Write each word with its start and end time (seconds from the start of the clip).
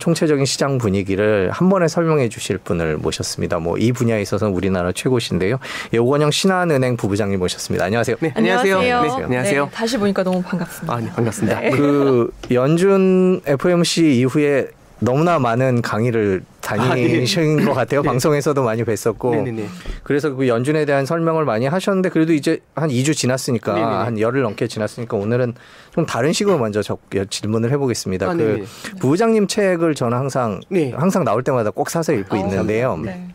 총체적인 0.00 0.44
시장 0.46 0.78
분위기를 0.78 1.50
한 1.52 1.68
번에 1.68 1.86
설명해 1.88 2.28
주실 2.28 2.58
분을 2.58 2.96
모셨습니다. 2.96 3.58
뭐 3.58 3.76
이 3.78 3.92
분야에 3.92 4.20
있어서는 4.22 4.52
우리나라 4.54 4.90
최고신데요. 4.92 5.58
예, 5.94 5.98
오건영 5.98 6.30
신한은행 6.32 6.96
부부장님 6.96 7.38
모셨습니다. 7.38 7.84
안녕하세요. 7.84 8.16
네, 8.20 8.32
안녕하세요. 8.34 8.78
안녕하세요. 8.78 9.18
네, 9.18 9.24
안녕하세요. 9.24 9.64
네, 9.66 9.70
다시 9.70 9.96
보니까 9.96 10.22
너무 10.24 10.42
반갑습니다. 10.42 10.92
아, 10.92 11.00
네, 11.00 11.08
반갑습니다. 11.10 11.60
네. 11.60 11.70
그 11.70 12.30
연준 12.50 13.40
FOMC 13.46 14.16
이후에 14.18 14.68
너무나 15.00 15.38
많은 15.38 15.82
강의를 15.82 16.42
다니신 16.60 17.64
것 17.64 17.74
같아요. 17.74 18.02
네. 18.02 18.08
방송에서도 18.08 18.62
많이 18.62 18.84
뵀었고. 18.84 19.30
네네네. 19.30 19.66
그래서 20.02 20.32
그 20.34 20.46
연준에 20.46 20.84
대한 20.84 21.06
설명을 21.06 21.44
많이 21.44 21.66
하셨는데 21.66 22.10
그래도 22.10 22.32
이제 22.32 22.60
한 22.74 22.90
2주 22.90 23.16
지났으니까 23.16 23.74
네네네. 23.74 23.94
한 23.96 24.20
열흘 24.20 24.42
넘게 24.42 24.68
지났으니까 24.68 25.16
오늘은 25.16 25.54
좀 25.94 26.06
다른 26.06 26.32
식으로 26.32 26.58
먼저 26.58 26.82
적, 26.82 27.00
질문을 27.30 27.72
해보겠습니다. 27.72 28.30
아, 28.30 28.34
그. 28.34 28.64
부부장님 29.00 29.46
책을 29.46 29.94
저는 29.94 30.16
항상 30.16 30.60
네. 30.68 30.92
항상 30.94 31.24
나올 31.24 31.42
때마다 31.42 31.70
꼭 31.70 31.90
사서 31.90 32.12
읽고 32.12 32.36
어, 32.36 32.38
있는데요. 32.38 32.96
네. 32.96 33.28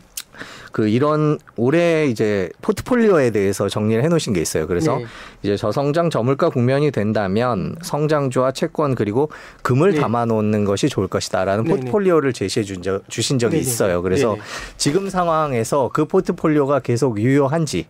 그 0.76 0.88
이런 0.88 1.38
올해 1.56 2.04
이제 2.04 2.50
포트폴리오에 2.60 3.30
대해서 3.30 3.66
정리를 3.66 4.04
해놓으신 4.04 4.34
게 4.34 4.42
있어요. 4.42 4.66
그래서 4.66 4.98
네. 4.98 5.06
이제 5.42 5.56
저성장 5.56 6.10
저물가 6.10 6.50
국면이 6.50 6.90
된다면 6.90 7.76
성장주와 7.80 8.52
채권 8.52 8.94
그리고 8.94 9.30
금을 9.62 9.92
네. 9.92 10.00
담아놓는 10.00 10.66
것이 10.66 10.90
좋을 10.90 11.08
것이다라는 11.08 11.64
네네. 11.64 11.76
포트폴리오를 11.76 12.34
제시해 12.34 12.62
준 12.62 12.82
적, 12.82 13.08
주신 13.08 13.38
적이 13.38 13.52
네네. 13.52 13.62
있어요. 13.62 14.02
그래서. 14.02 14.36
지금 14.76 15.08
상황에서 15.08 15.88
그 15.94 16.04
포트폴리오가 16.04 16.80
계속 16.80 17.18
유효한지. 17.20 17.86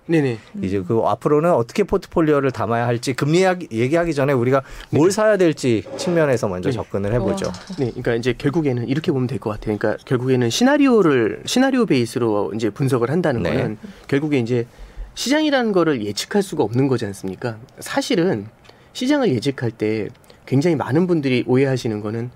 이제 0.63 0.81
그 0.87 1.03
앞으로는 1.05 1.53
어떻게 1.55 1.83
포트폴리오를 1.83 2.53
담아야 2.53 2.87
할지 2.87 3.15
금리 3.15 3.43
얘기하기 3.73 4.15
전에 4.15 4.33
우리가 4.33 4.63
뭘 4.91 5.11
사야 5.11 5.37
될지 5.37 5.83
측면에서 5.97 6.47
먼저 6.47 6.69
네. 6.69 6.75
접근을 6.77 7.13
해보죠. 7.15 7.51
네, 7.81 7.91
그러니까 7.91 8.15
이제 8.15 8.33
결국에는 8.39 8.87
이렇게 8.87 9.11
보면 9.11 9.27
될 9.27 9.41
것 9.41 9.51
같아요. 9.51 9.77
그러니까 9.77 10.05
결국에는 10.05 10.51
시나리오를 10.51 11.43
시나리오 11.47 11.85
베이스로 11.85 12.53
이제 12.55 12.71
분석을 12.77 13.11
한다는 13.11 13.43
네. 13.43 13.51
거는 13.51 13.79
결국에 14.07 14.39
이제 14.39 14.67
시장이라는 15.15 15.73
거를 15.73 16.05
예측할 16.05 16.43
수가 16.43 16.63
없는 16.63 16.89
거지 16.89 17.07
않습니까? 17.07 17.57
사실은 17.81 18.47
시장을 18.93 19.31
예측할 19.31 19.71
때 19.71 20.09
굉장히 20.45 20.77
많은 20.77 21.07
분들이 21.07 21.43
오해하시는 21.47 22.01
거는 22.01 22.31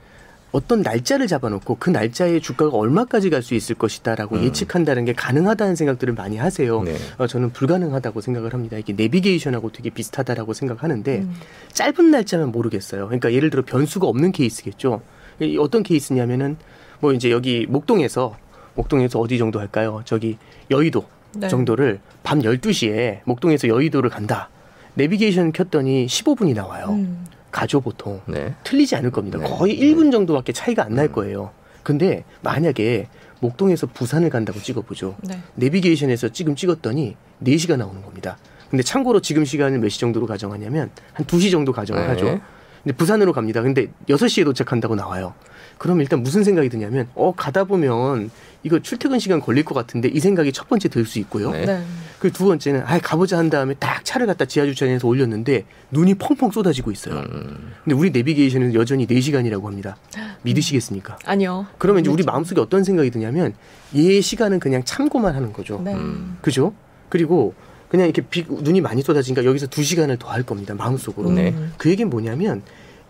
어떤 0.52 0.82
날짜를 0.82 1.28
잡아놓고 1.28 1.76
그 1.78 1.90
날짜에 1.90 2.40
주가가 2.40 2.76
얼마까지 2.76 3.30
갈 3.30 3.40
수 3.42 3.54
있을 3.54 3.76
것이다라고 3.76 4.36
음. 4.36 4.42
예측한다는 4.42 5.04
게 5.04 5.12
가능하다는 5.12 5.76
생각들을 5.76 6.14
많이 6.14 6.38
하세요. 6.38 6.82
네. 6.82 6.96
어, 7.18 7.26
저는 7.28 7.52
불가능하다고 7.52 8.20
생각을 8.20 8.52
합니다. 8.52 8.76
이게 8.76 8.92
내비게이션하고 8.94 9.70
되게 9.70 9.90
비슷하다라고 9.90 10.52
생각하는데 10.54 11.18
음. 11.18 11.34
짧은 11.72 12.10
날짜면 12.10 12.50
모르겠어요. 12.50 13.06
그러니까 13.06 13.32
예를 13.32 13.50
들어 13.50 13.62
변수가 13.64 14.06
없는 14.08 14.32
케이스겠죠. 14.32 15.02
이 15.40 15.56
어떤 15.56 15.82
케이스냐면은 15.84 16.56
뭐 16.98 17.12
이제 17.12 17.30
여기 17.30 17.66
목동에서 17.68 18.36
목동에서 18.74 19.18
어디 19.18 19.38
정도 19.38 19.60
할까요? 19.60 20.02
저기 20.04 20.38
여의도 20.70 21.04
네. 21.34 21.48
정도를 21.48 22.00
밤 22.22 22.40
12시에 22.40 23.20
목동에서 23.24 23.68
여의도를 23.68 24.10
간다. 24.10 24.48
내비게이션 24.94 25.52
켰더니 25.52 26.06
15분이 26.06 26.54
나와요. 26.54 26.86
음. 26.90 27.26
가죠 27.50 27.80
보통. 27.80 28.20
네. 28.26 28.54
틀리지 28.64 28.96
않을 28.96 29.10
겁니다. 29.10 29.38
네. 29.38 29.44
거의 29.48 29.78
1분 29.78 30.12
정도밖에 30.12 30.52
차이가 30.52 30.84
안날 30.84 31.06
음. 31.06 31.12
거예요. 31.12 31.50
근데 31.82 32.24
만약에 32.42 33.08
목동에서 33.40 33.86
부산을 33.86 34.28
간다고 34.30 34.60
찍어보죠. 34.60 35.16
네. 35.22 35.40
내비게이션에서 35.54 36.28
지금 36.28 36.54
찍었더니 36.54 37.16
4시가 37.42 37.76
나오는 37.76 38.02
겁니다. 38.02 38.36
근데 38.70 38.82
참고로 38.84 39.20
지금 39.20 39.44
시간을 39.44 39.78
몇 39.80 39.88
시 39.88 39.98
정도로 39.98 40.26
가정하냐면 40.26 40.90
한 41.12 41.26
2시 41.26 41.50
정도 41.50 41.72
가정을 41.72 42.02
네. 42.02 42.08
하죠. 42.08 42.40
근데 42.84 42.96
부산으로 42.96 43.32
갑니다. 43.32 43.62
근데 43.62 43.88
6시에 44.08 44.44
도착한다고 44.44 44.94
나와요. 44.94 45.34
그럼 45.80 46.02
일단 46.02 46.22
무슨 46.22 46.44
생각이 46.44 46.68
드냐면 46.68 47.08
어 47.14 47.32
가다 47.34 47.64
보면 47.64 48.30
이거 48.62 48.80
출퇴근 48.80 49.18
시간 49.18 49.40
걸릴 49.40 49.64
것 49.64 49.74
같은데 49.74 50.08
이 50.08 50.20
생각이 50.20 50.52
첫 50.52 50.68
번째 50.68 50.90
들 50.90 51.06
수 51.06 51.18
있고요. 51.20 51.52
네. 51.52 51.64
네. 51.64 51.82
그두 52.18 52.44
번째는 52.44 52.82
아 52.84 52.98
가보자 52.98 53.38
한 53.38 53.48
다음에 53.48 53.72
딱 53.78 54.04
차를 54.04 54.26
갖다 54.26 54.44
지하 54.44 54.66
주차장에서 54.66 55.08
올렸는데 55.08 55.64
눈이 55.90 56.16
펑펑 56.16 56.50
쏟아지고 56.50 56.90
있어요. 56.90 57.20
음, 57.20 57.72
근데 57.82 57.96
우리 57.96 58.10
내비게이션은 58.10 58.74
여전히 58.74 59.06
4시간이라고 59.06 59.64
합니다. 59.64 59.96
믿으시겠습니까? 60.42 61.18
아니요. 61.24 61.64
그러면 61.78 62.02
이제 62.02 62.10
우리 62.10 62.24
마음속에 62.24 62.60
어떤 62.60 62.84
생각이 62.84 63.10
드냐면 63.10 63.54
얘 63.96 64.20
시간은 64.20 64.60
그냥 64.60 64.84
참고만 64.84 65.34
하는 65.34 65.54
거죠. 65.54 65.80
네. 65.82 65.94
음. 65.94 66.36
그죠? 66.42 66.74
그리고 67.08 67.54
그냥 67.88 68.04
이렇게 68.04 68.20
비, 68.20 68.44
눈이 68.46 68.82
많이 68.82 69.00
쏟아지니까 69.00 69.46
여기서 69.46 69.68
두 69.68 69.82
시간을 69.82 70.18
더 70.18 70.28
할 70.28 70.42
겁니다. 70.42 70.74
마음속으로. 70.74 71.30
네. 71.30 71.54
음. 71.56 71.72
그 71.78 71.88
얘기는 71.88 72.10
뭐냐면 72.10 72.60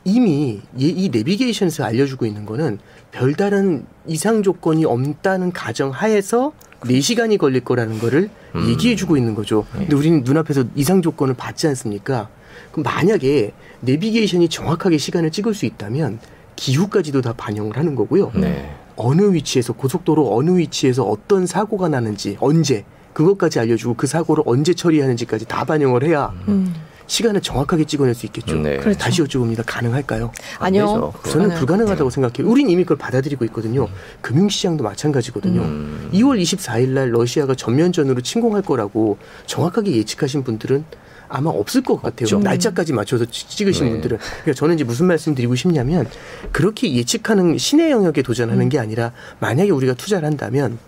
이미 0.04 0.60
얘- 0.80 0.84
이 0.88 1.08
내비게이션에서 1.10 1.84
알려주고 1.84 2.26
있는 2.26 2.46
거는 2.46 2.78
별다른 3.12 3.84
이상 4.06 4.42
조건이 4.42 4.84
없다는 4.84 5.52
가정 5.52 5.90
하에서 5.90 6.52
4시간이 6.80 7.36
걸릴 7.38 7.62
거라는 7.62 7.98
거를 7.98 8.30
음. 8.54 8.68
얘기해주고 8.70 9.16
있는 9.16 9.34
거죠. 9.34 9.66
근데 9.72 9.94
우리는 9.94 10.22
눈앞에서 10.24 10.64
이상 10.74 11.02
조건을 11.02 11.34
받지 11.34 11.66
않습니까? 11.68 12.28
그럼 12.72 12.84
만약에 12.84 13.52
내비게이션이 13.80 14.48
정확하게 14.48 14.96
시간을 14.96 15.30
찍을 15.30 15.52
수 15.54 15.66
있다면 15.66 16.18
기후까지도 16.56 17.20
다 17.20 17.34
반영을 17.36 17.76
하는 17.76 17.94
거고요. 17.94 18.32
네. 18.34 18.74
어느 18.96 19.32
위치에서 19.32 19.72
고속도로 19.74 20.34
어느 20.36 20.56
위치에서 20.58 21.04
어떤 21.04 21.46
사고가 21.46 21.88
나는지 21.88 22.36
언제 22.40 22.84
그것까지 23.12 23.58
알려주고 23.58 23.94
그 23.94 24.06
사고를 24.06 24.44
언제 24.46 24.72
처리하는지까지 24.74 25.46
다 25.46 25.64
반영을 25.64 26.04
해야 26.04 26.32
음. 26.48 26.74
시간을 27.10 27.40
정확하게 27.40 27.84
찍어낼 27.86 28.14
수 28.14 28.24
있겠죠. 28.26 28.54
네. 28.54 28.76
그렇죠. 28.76 28.96
다시 28.96 29.20
여쭤봅니다. 29.24 29.64
가능할까요? 29.66 30.30
아니요. 30.60 31.12
저는 31.24 31.48
네. 31.48 31.54
불가능하다고 31.56 32.08
생각해요. 32.08 32.48
우린 32.48 32.70
이미 32.70 32.84
그걸 32.84 32.98
받아들이고 32.98 33.44
있거든요. 33.46 33.88
금융시장도 34.20 34.84
마찬가지거든요. 34.84 35.60
음. 35.60 36.10
2월 36.12 36.40
24일 36.40 36.90
날 36.90 37.10
러시아가 37.10 37.56
전면전으로 37.56 38.20
침공할 38.20 38.62
거라고 38.62 39.18
정확하게 39.46 39.96
예측하신 39.96 40.44
분들은 40.44 40.84
아마 41.28 41.50
없을 41.50 41.82
것 41.82 41.96
같아요. 42.00 42.26
없죠. 42.26 42.38
날짜까지 42.38 42.92
맞춰서 42.92 43.24
찌- 43.24 43.48
찍으신 43.48 43.86
네. 43.86 43.90
분들은. 43.92 44.16
그러니까 44.42 44.52
저는 44.54 44.76
이제 44.76 44.84
무슨 44.84 45.06
말씀 45.06 45.34
드리고 45.34 45.56
싶냐면 45.56 46.06
그렇게 46.52 46.94
예측하는 46.94 47.58
신의 47.58 47.90
영역에 47.90 48.22
도전하는 48.22 48.68
게 48.68 48.78
아니라 48.78 49.10
만약에 49.40 49.70
우리가 49.70 49.94
투자를 49.94 50.26
한다면 50.26 50.78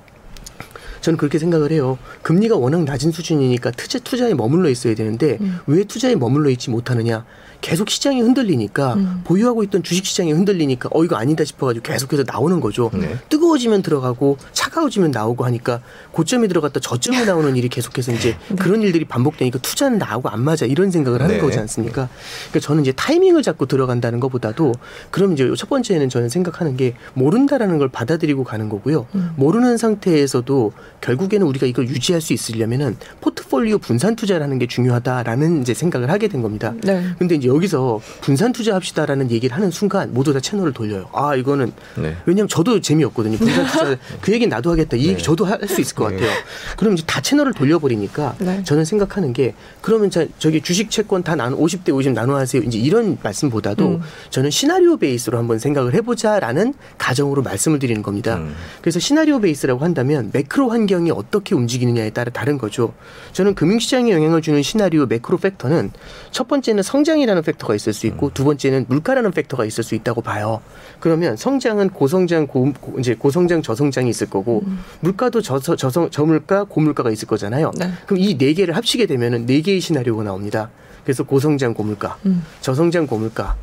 저는 1.03 1.19
그렇게 1.19 1.39
생각을 1.39 1.73
해요. 1.73 1.99
금리가 2.23 2.57
워낙 2.57 2.85
낮은 2.85 3.13
수준이니까 3.13 3.73
투자, 3.73 3.99
투자에 3.99 4.35
머물러 4.35 4.71
있어야 4.71 4.95
되는데 4.95 5.37
음. 5.41 5.59
왜 5.67 5.85
투자에 5.85 6.15
머물러 6.15 6.49
있지 6.51 6.71
못하느냐? 6.71 7.25
계속 7.62 7.89
시장이 7.89 8.21
흔들리니까 8.21 8.95
음. 8.95 9.21
보유하고 9.25 9.62
있던 9.62 9.83
주식 9.83 10.05
시장이 10.05 10.33
흔들리니까 10.33 10.91
어 10.93 11.05
이거 11.05 11.17
아니다 11.17 11.45
싶어가지고 11.45 11.83
계속해서 11.84 12.25
나오는 12.27 12.61
거죠. 12.61 12.91
네. 12.93 13.17
뜨거워지면 13.31 13.83
들어가고 13.83 14.37
차가워지면 14.53 15.12
나오고 15.12 15.45
하니까 15.47 15.81
고점이 16.11 16.49
들어갔다 16.49 16.81
저점이 16.81 17.25
나오는 17.25 17.56
일이 17.56 17.69
계속해서 17.69 18.12
이제 18.12 18.37
그런 18.59 18.83
일들이 18.83 19.05
반복되니까 19.05 19.61
투자는 19.61 19.99
나하고 19.99 20.28
안 20.28 20.43
맞아 20.43 20.67
이런 20.67 20.91
생각을 20.91 21.22
하는 21.22 21.37
네. 21.37 21.41
거지 21.41 21.59
않습니까? 21.61 22.09
그러니까 22.51 22.61
저는 22.61 22.83
이제 22.83 22.93
타이밍을 22.93 23.43
잡고 23.43 23.67
들어간다는 23.67 24.19
것보다도 24.19 24.72
그럼 25.11 25.33
이제 25.33 25.49
첫 25.56 25.69
번째는 25.69 26.09
저는 26.09 26.28
생각하는 26.28 26.77
게 26.77 26.95
모른다라는 27.15 27.78
걸 27.78 27.89
받아들이고 27.89 28.43
가는 28.43 28.69
거고요. 28.69 29.06
음. 29.15 29.31
모르는 29.37 29.77
상태에서도 29.77 30.72
결국에는 31.01 31.47
우리가 31.47 31.67
이걸 31.67 31.89
유지할 31.89 32.21
수 32.21 32.33
있으려면은 32.33 32.97
포트폴리오 33.21 33.78
분산 33.78 34.17
투자라는 34.17 34.59
게 34.59 34.67
중요하다라는 34.67 35.62
이제 35.62 35.75
생각을 35.75 36.11
하게 36.11 36.27
된 36.27 36.43
겁니다. 36.43 36.75
네. 36.83 37.05
근데 37.19 37.37
이제 37.37 37.52
여기서 37.55 38.01
분산 38.21 38.53
투자합시다라는 38.53 39.31
얘기를 39.31 39.55
하는 39.57 39.71
순간 39.71 40.13
모두 40.13 40.33
다 40.33 40.41
채널을 40.41 40.73
돌려요. 40.73 41.09
아 41.13 41.35
이거는 41.37 41.73
네. 41.97 42.17
왜냐면 42.27 42.49
저도 42.49 42.81
재미없거든요. 42.81 43.37
분산 43.39 43.67
투자 43.67 43.97
그 44.21 44.33
얘기 44.33 44.47
나도 44.47 44.71
하겠다. 44.71 44.97
이 44.97 45.03
얘기 45.07 45.17
네. 45.17 45.23
저도 45.23 45.45
할 45.45 45.63
수 45.63 45.81
있을 45.81 45.95
것 45.95 46.09
네. 46.11 46.17
같아요. 46.17 46.33
그럼 46.77 46.95
이제 46.95 47.05
다 47.07 47.21
채널을 47.21 47.53
돌려버리니까 47.53 48.35
네. 48.41 48.63
저는 48.65 48.85
생각하는 48.85 49.33
게 49.33 49.55
그러면 49.81 50.11
자, 50.11 50.27
저기 50.39 50.61
주식 50.61 50.91
채권 50.91 51.23
다 51.23 51.37
나눠 51.37 51.57
50대 51.59 51.95
50 51.95 52.13
나눠 52.13 52.37
하세요. 52.37 52.61
이제 52.63 52.79
이런 52.79 53.17
말씀보다도 53.22 53.87
음. 53.89 54.01
저는 54.31 54.51
시나리오 54.51 54.97
베이스로 54.97 55.39
한번 55.39 55.59
생각을 55.60 55.95
해보자라는 55.95 56.75
가정으로 56.98 57.43
말씀을 57.43 57.78
드리는 57.78 58.03
겁니다. 58.03 58.37
음. 58.37 58.55
그래서 58.81 58.98
시나리오 58.98 59.41
베이스라고 59.41 59.84
한다면 59.84 60.31
매크로 60.33 60.71
환경이 60.71 61.10
어떻게 61.13 61.55
움직이느냐에 61.55 62.10
따라 62.10 62.31
다른 62.33 62.59
거죠. 62.59 62.93
저는 63.33 63.55
금융시장에 63.55 64.10
영향을 64.13 64.43
주는 64.43 64.63
시나리오 64.63 65.07
매크로 65.07 65.39
팩터는 65.39 65.93
첫 66.33 66.48
번째는 66.48 66.83
성장이라는 66.83 67.41
팩터가 67.42 67.74
있을 67.74 67.92
수 67.92 68.06
있고 68.06 68.30
두 68.33 68.44
번째는 68.44 68.86
물가라는 68.89 69.30
팩터가 69.33 69.65
있을 69.65 69.84
수 69.84 69.94
있다고 69.94 70.22
봐요. 70.22 70.60
그러면 71.00 71.36
성장은 71.36 71.91
고성장, 71.91 72.47
고, 72.47 72.72
고- 72.80 72.98
이제 72.98 73.15
고성장, 73.15 73.62
저성장이 73.62 74.09
있을 74.10 74.28
거고 74.30 74.62
물가도 75.00 75.42
저서, 75.42 75.77
저성, 75.77 76.10
저물가, 76.10 76.65
고물가가 76.65 77.10
있을 77.10 77.28
거잖아요. 77.28 77.72
네. 77.78 77.91
그럼 78.06 78.21
이 78.21 78.36
네 78.39 78.53
개를 78.54 78.77
합치게 78.77 79.06
되면은 79.06 79.47
네 79.47 79.60
개의 79.60 79.80
시나리오가 79.80 80.22
나옵니다. 80.24 80.71
그래서 81.04 81.22
고성장, 81.24 81.74
고물가, 81.74 82.18
음. 82.27 82.42
저성장, 82.60 83.06
고물가, 83.06 83.56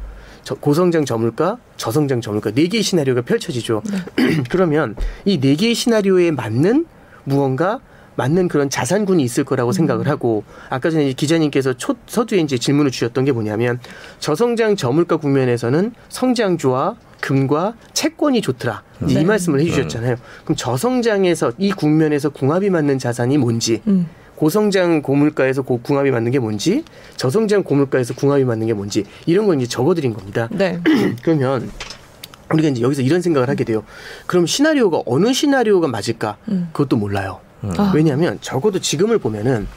저- 0.43 0.55
고성장, 0.55 1.05
저물가, 1.05 1.57
저성장, 1.77 2.21
저물가 2.21 2.51
네 2.51 2.67
개의 2.67 2.83
시나리오가 2.83 3.21
펼쳐지죠. 3.21 3.81
그러면 4.49 4.95
이 5.25 5.39
네 5.39 5.55
개의 5.55 5.73
시나리오에 5.75 6.31
맞는 6.31 6.85
무언가 7.23 7.79
맞는 8.19 8.49
그런 8.49 8.69
자산군이 8.69 9.23
있을 9.23 9.45
거라고 9.45 9.71
생각을 9.71 10.09
하고 10.09 10.43
아까 10.69 10.89
전에 10.89 11.13
기자님께서 11.13 11.73
초, 11.73 11.95
서두에 12.05 12.39
이제 12.39 12.57
질문을 12.57 12.91
주셨던 12.91 13.23
게 13.23 13.31
뭐냐면 13.31 13.79
저성장 14.19 14.75
저물가 14.75 15.15
국면에서는 15.17 15.93
성장주와 16.09 16.97
금과 17.21 17.75
채권이 17.93 18.41
좋더라. 18.41 18.83
네. 18.99 19.21
이 19.21 19.25
말씀을 19.25 19.61
해주셨잖아요. 19.61 20.17
그럼 20.43 20.55
저성장에서 20.57 21.53
이 21.57 21.71
국면에서 21.71 22.29
궁합이 22.29 22.69
맞는 22.69 22.99
자산이 22.99 23.37
뭔지, 23.37 23.81
음. 23.87 24.07
고성장 24.35 25.01
고물가에서 25.01 25.61
고 25.61 25.79
궁합이 25.81 26.11
맞는 26.11 26.31
게 26.31 26.39
뭔지, 26.39 26.83
저성장 27.15 27.63
고물가에서 27.63 28.15
궁합이 28.15 28.43
맞는 28.43 28.67
게 28.67 28.73
뭔지 28.73 29.05
이런 29.25 29.47
걸 29.47 29.57
이제 29.57 29.67
적어드린 29.67 30.13
겁니다. 30.13 30.49
네. 30.51 30.79
그러면 31.23 31.69
우리가 32.51 32.69
이제 32.69 32.81
여기서 32.81 33.01
이런 33.01 33.21
생각을 33.21 33.47
하게 33.47 33.63
돼요. 33.63 33.83
그럼 34.27 34.45
시나리오가 34.45 35.03
어느 35.05 35.31
시나리오가 35.33 35.87
맞을까? 35.87 36.37
음. 36.49 36.69
그것도 36.73 36.97
몰라요. 36.97 37.39
아. 37.61 37.91
왜냐하면 37.95 38.37
적어도 38.41 38.79
지금을 38.79 39.17
보면은 39.19 39.67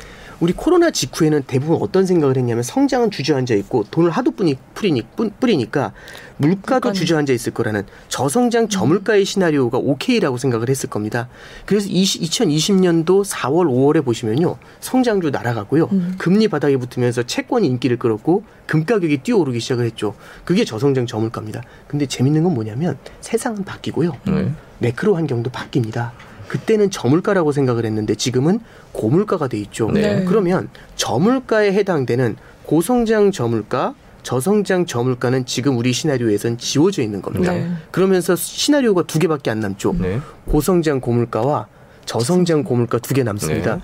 우리 0.41 0.53
코로나 0.53 0.91
직후에는 0.91 1.45
대부분 1.47 1.79
어떤 1.81 2.05
생각을 2.05 2.37
했냐면 2.37 2.65
성장은 2.65 3.13
주저앉아 3.13 3.55
있고 3.55 3.85
돈을 3.93 4.11
하도 4.11 4.33
뿌니, 4.33 4.57
뿌리니, 4.75 5.03
뿌, 5.15 5.31
뿌리니까 5.39 5.93
물가도 6.39 6.91
물가는- 6.91 6.95
주저앉아 6.95 7.33
있을 7.33 7.55
거라는 7.55 7.85
저성장 8.09 8.69
저물가의 8.69 9.25
시나리오가 9.25 9.79
오케이라고 9.79 10.39
생각을 10.39 10.69
했을 10.69 10.91
겁니다. 10.91 11.29
그래서 11.65 11.89
2020년도 11.89 13.25
4월, 13.25 13.67
5월에 13.69 14.05
보시면요. 14.05 14.57
성장주 14.81 15.31
날아가고요. 15.31 15.89
음. 15.93 16.15
금리 16.19 16.49
바닥에 16.49 16.77
붙으면서 16.77 17.23
채권이 17.23 17.67
인기를 17.69 17.99
끌었고 17.99 18.43
금 18.67 18.85
가격이 18.85 19.19
뛰어오르기 19.19 19.61
시작을 19.61 19.85
했죠. 19.85 20.15
그게 20.45 20.65
저성장 20.65 21.07
저물가입니다. 21.07 21.63
근데 21.87 22.07
재밌는 22.07 22.43
건 22.43 22.55
뭐냐면 22.55 22.99
세상은 23.21 23.65
바뀌고요. 23.65 24.17
네. 24.27 24.53
매크로 24.81 25.15
환경도 25.15 25.51
바뀝니다. 25.51 26.11
그때는 26.53 26.91
저물가라고 26.91 27.51
생각을 27.51 27.87
했는데 27.87 28.15
지금은 28.15 28.61
고물가가 28.93 29.49
돼 29.49 29.57
있죠. 29.61 29.91
네. 29.91 30.23
그러면 30.27 30.69
저물가에 30.97 31.73
해당되는 31.73 32.37
고성장 32.65 33.33
저물가, 33.33 33.95
저성장 34.23 34.85
저물가는 34.85 35.47
지금 35.47 35.79
우리 35.79 35.95
시나리오에선 35.95 36.59
지워져 36.59 37.01
있는 37.01 37.23
겁니다. 37.23 37.55
네. 37.55 37.71
그러면서 37.91 38.37
시나리오가 38.37 39.03
두 39.05 39.19
개밖에 39.19 39.51
안 39.51 39.61
남죠. 39.61 39.95
네. 39.99 40.21
고성장 40.47 41.01
고물가와 41.01 41.69
저성장 42.05 42.65
고물가 42.65 42.99
두 42.99 43.15
개 43.15 43.23
남습니다. 43.23 43.77
네. 43.77 43.81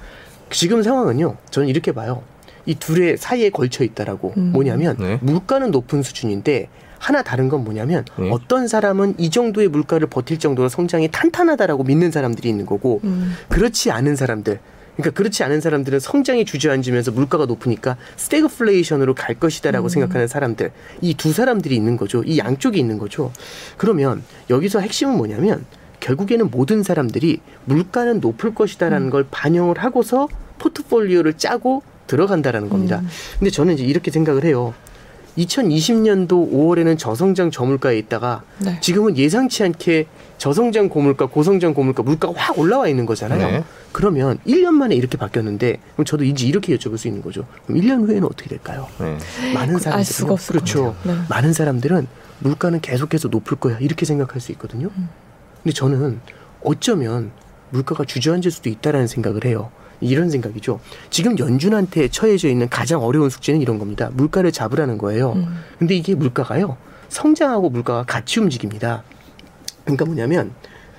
지금 0.50 0.82
상황은요. 0.82 1.36
저는 1.48 1.68
이렇게 1.68 1.92
봐요. 1.92 2.22
이 2.66 2.74
둘의 2.74 3.16
사이에 3.16 3.48
걸쳐 3.48 3.82
있다라고 3.82 4.34
음. 4.36 4.52
뭐냐면 4.52 4.94
네. 4.98 5.18
물가는 5.22 5.70
높은 5.70 6.02
수준인데 6.02 6.68
하나 6.98 7.22
다른 7.22 7.48
건 7.48 7.64
뭐냐면 7.64 8.04
네. 8.16 8.30
어떤 8.30 8.68
사람은 8.68 9.14
이 9.18 9.30
정도의 9.30 9.68
물가를 9.68 10.08
버틸 10.08 10.38
정도로 10.38 10.68
성장이 10.68 11.08
탄탄하다라고 11.10 11.84
믿는 11.84 12.10
사람들이 12.10 12.48
있는 12.48 12.66
거고 12.66 13.00
음. 13.04 13.34
그렇지 13.48 13.90
않은 13.90 14.16
사람들 14.16 14.58
그러니까 14.96 15.16
그렇지 15.16 15.44
않은 15.44 15.60
사람들은 15.60 16.00
성장이 16.00 16.44
주저앉으면서 16.44 17.12
물가가 17.12 17.46
높으니까 17.46 17.96
스태그플레이션으로 18.16 19.14
갈 19.14 19.36
것이다라고 19.38 19.86
음. 19.86 19.88
생각하는 19.88 20.26
사람들 20.26 20.72
이 21.00 21.14
두 21.14 21.32
사람들이 21.32 21.74
있는 21.76 21.96
거죠 21.96 22.22
이 22.24 22.38
양쪽이 22.38 22.78
있는 22.78 22.98
거죠 22.98 23.32
그러면 23.76 24.22
여기서 24.50 24.80
핵심은 24.80 25.16
뭐냐면 25.16 25.64
결국에는 26.00 26.50
모든 26.50 26.82
사람들이 26.82 27.40
물가는 27.64 28.20
높을 28.20 28.54
것이다라는 28.54 29.10
걸 29.10 29.26
반영을 29.30 29.78
하고서 29.78 30.28
포트폴리오를 30.58 31.34
짜고 31.34 31.82
들어간다라는 32.08 32.68
겁니다 32.68 32.98
음. 33.00 33.08
근데 33.38 33.50
저는 33.50 33.74
이제 33.74 33.84
이렇게 33.84 34.10
생각을 34.10 34.44
해요 34.44 34.74
2020년도 35.38 36.52
5월에는 36.52 36.98
저성장 36.98 37.50
저물가에 37.50 37.96
있다가 37.98 38.42
네. 38.58 38.78
지금은 38.80 39.16
예상치 39.16 39.62
않게 39.62 40.06
저성장 40.38 40.88
고물가, 40.88 41.26
고성장 41.26 41.74
고물가, 41.74 42.02
물가가 42.02 42.34
확 42.36 42.58
올라와 42.58 42.88
있는 42.88 43.06
거잖아요. 43.06 43.50
네. 43.50 43.64
그러면 43.92 44.38
1년 44.46 44.70
만에 44.72 44.94
이렇게 44.94 45.16
바뀌었는데 45.16 45.78
그럼 45.94 46.04
저도 46.04 46.24
이제 46.24 46.46
이렇게 46.46 46.76
여쭤볼 46.76 46.98
수 46.98 47.08
있는 47.08 47.22
거죠. 47.22 47.44
그럼 47.66 47.80
1년 47.80 48.06
후에는 48.06 48.24
어떻게 48.24 48.48
될까요? 48.48 48.88
네. 48.98 49.16
많은 49.54 49.74
알 49.74 49.80
사람들은 49.80 50.04
수가 50.04 50.32
없을 50.32 50.54
그렇죠. 50.54 50.84
것 50.84 50.96
같아요. 50.98 51.16
네. 51.16 51.22
많은 51.28 51.52
사람들은 51.52 52.06
물가는 52.40 52.80
계속해서 52.80 53.28
높을 53.28 53.56
거야 53.56 53.78
이렇게 53.78 54.04
생각할 54.04 54.40
수 54.40 54.52
있거든요. 54.52 54.90
음. 54.96 55.08
근데 55.62 55.74
저는 55.74 56.20
어쩌면 56.62 57.30
물가가 57.70 58.04
주저앉을 58.04 58.50
수도 58.50 58.68
있다라는 58.70 59.06
생각을 59.06 59.44
해요. 59.44 59.70
이런 60.00 60.30
생각이죠. 60.30 60.80
지금 61.10 61.38
연준한테 61.38 62.08
처해져 62.08 62.48
있는 62.48 62.68
가장 62.68 63.02
어려운 63.02 63.30
숙제는 63.30 63.60
이런 63.60 63.78
겁니다. 63.78 64.10
물가를 64.12 64.52
잡으라는 64.52 64.98
거예요. 64.98 65.32
음. 65.32 65.58
근데 65.78 65.94
이게 65.94 66.14
물가가요. 66.14 66.76
성장하고 67.08 67.70
물가가 67.70 68.04
같이 68.04 68.40
움직입니다. 68.40 69.02
그러니까 69.84 70.04
뭐냐면 70.04 70.52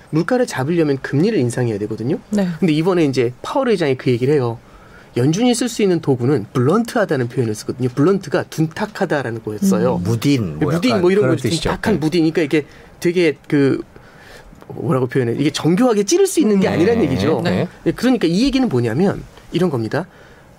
물가를 0.10 0.48
잡으려면 0.48 0.98
금리를 1.02 1.38
인상해야 1.38 1.78
되거든요. 1.80 2.18
네. 2.32 2.48
근데 2.60 2.74
이번에 2.74 3.06
이제 3.06 3.34
파월 3.42 3.70
의장이 3.70 3.96
그 3.96 4.10
얘기를 4.10 4.34
해요. 4.34 4.58
연준이 5.18 5.54
쓸 5.56 5.70
수 5.70 5.82
있는 5.82 6.02
도구는 6.02 6.48
블런트하다는 6.54 7.30
표현을 7.30 7.56
쓰거든요. 7.56 7.90
블런트가 7.90 8.44
둔탁하다라는 8.44 9.44
거였어요. 9.44 9.98
무딘 9.98 10.60
뭐 10.60 10.72
무딘 10.74 11.02
뭐 11.02 11.12
이런. 11.12 11.36
뜻이죠. 11.36 11.70
둔탁한 11.70 11.96
네. 11.96 12.00
무딘이니까 12.00 12.42
이게 12.42 12.66
되게 13.00 13.36
그 13.48 13.82
뭐라고 14.76 15.08
표현해? 15.08 15.34
이게 15.38 15.50
정교하게 15.50 16.04
찌를 16.04 16.28
수 16.28 16.40
있는 16.40 16.60
게 16.60 16.68
음. 16.68 16.74
아니란 16.74 17.00
네. 17.00 17.06
얘기죠. 17.06 17.42
네. 17.44 17.68
그러니까 17.96 18.28
이 18.28 18.44
얘기는 18.44 18.68
뭐냐면 18.68 19.24
이런 19.52 19.70
겁니다. 19.70 20.06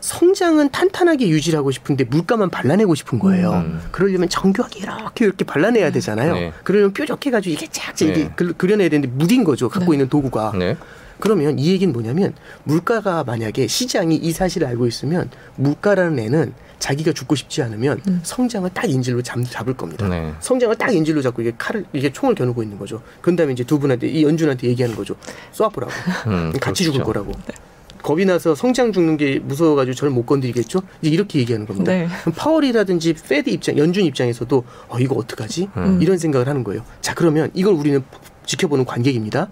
성장은 0.00 0.70
탄탄하게 0.70 1.28
유지를 1.28 1.58
하고 1.58 1.70
싶은데 1.70 2.04
물가만 2.04 2.48
발라내고 2.48 2.94
싶은 2.94 3.18
거예요. 3.18 3.50
음. 3.52 3.80
그러려면 3.92 4.28
정교하게 4.30 4.80
이렇게 4.80 5.24
이렇게 5.26 5.44
발라내야 5.44 5.92
되잖아요. 5.92 6.34
네. 6.34 6.52
그러면 6.64 6.92
뾰족해가지고 6.92 7.52
이게 7.52 7.66
쫙 7.70 7.92
이게 8.00 8.12
네. 8.12 8.30
그- 8.34 8.54
그려내야 8.54 8.88
되는데 8.88 9.14
무딘 9.14 9.44
거죠. 9.44 9.68
갖고 9.68 9.92
네. 9.92 9.96
있는 9.96 10.08
도구가. 10.08 10.52
네. 10.58 10.76
그러면 11.18 11.58
이 11.58 11.70
얘기는 11.70 11.92
뭐냐면 11.92 12.32
물가가 12.64 13.24
만약에 13.24 13.66
시장이 13.66 14.16
이 14.16 14.32
사실을 14.32 14.66
알고 14.68 14.86
있으면 14.86 15.28
물가라는 15.56 16.18
애는 16.18 16.54
자기가 16.80 17.12
죽고 17.12 17.36
싶지 17.36 17.62
않으면 17.62 18.00
음. 18.08 18.20
성장을 18.24 18.68
딱 18.70 18.90
인질로 18.90 19.22
잡, 19.22 19.38
잡을 19.48 19.74
겁니다. 19.74 20.08
네. 20.08 20.32
성장을 20.40 20.74
딱 20.76 20.92
인질로 20.92 21.22
잡고 21.22 21.42
이게 21.42 21.52
칼을 21.56 21.84
이게 21.92 22.12
총을 22.12 22.34
겨누고 22.34 22.62
있는 22.62 22.78
거죠. 22.78 23.00
그런 23.20 23.36
다음에 23.36 23.52
이제 23.52 23.62
두 23.62 23.78
분한테 23.78 24.08
이 24.08 24.24
연준한테 24.24 24.66
얘기하는 24.68 24.96
거죠. 24.96 25.14
쏴보라고. 25.52 25.90
음, 26.26 26.52
같이 26.60 26.84
죽을 26.84 27.04
그렇죠. 27.04 27.26
거라고. 27.26 27.60
겁이 28.02 28.24
나서 28.24 28.54
성장 28.54 28.92
죽는 28.92 29.18
게 29.18 29.38
무서워가지고 29.40 29.94
저를 29.94 30.10
못 30.10 30.24
건드리겠죠? 30.24 30.80
이제 31.02 31.10
이렇게 31.10 31.38
얘기하는 31.40 31.66
겁니다. 31.66 31.92
네. 31.92 32.08
파월이라든지 32.34 33.12
Fed 33.28 33.50
입장, 33.50 33.76
연준 33.76 34.04
입장에서도 34.04 34.64
어 34.88 34.98
이거 34.98 35.14
어떡하지? 35.16 35.68
음. 35.76 35.98
이런 36.00 36.16
생각을 36.16 36.48
하는 36.48 36.64
거예요. 36.64 36.82
자 37.02 37.14
그러면 37.14 37.50
이걸 37.52 37.74
우리는 37.74 38.02
지켜보는 38.46 38.86
관객입니다. 38.86 39.48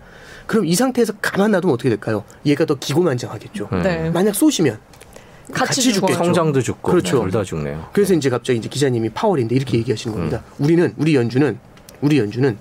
그럼 0.47 0.65
이 0.65 0.75
상태에서 0.75 1.13
가만 1.21 1.51
놔두면 1.51 1.75
어떻게 1.75 1.91
될까요? 1.91 2.25
얘가 2.47 2.65
더 2.65 2.75
기고만장하겠죠. 2.75 3.69
음. 3.71 3.83
네. 3.83 4.09
만약 4.09 4.35
쏘시면 4.35 4.79
같이 5.53 5.81
같이. 5.81 5.93
죽겠죠. 5.95 6.15
성장도 6.15 6.61
죽고 6.63 6.91
그렇죠. 6.93 7.23
둘다 7.23 7.45
죽네요. 7.45 7.89
그래서 7.93 8.15
이제 8.15 8.29
갑자기 8.31 8.59
이제 8.59 8.69
기자님이 8.69 9.11
파월인데 9.11 9.55
이렇게 9.55 9.79
얘기하시는 9.79 10.15
겁니다. 10.17 10.43
우리는 10.59 10.93
우리 10.97 11.15
연준은 11.15 11.59
우리 12.01 12.19
연준은 12.19 12.59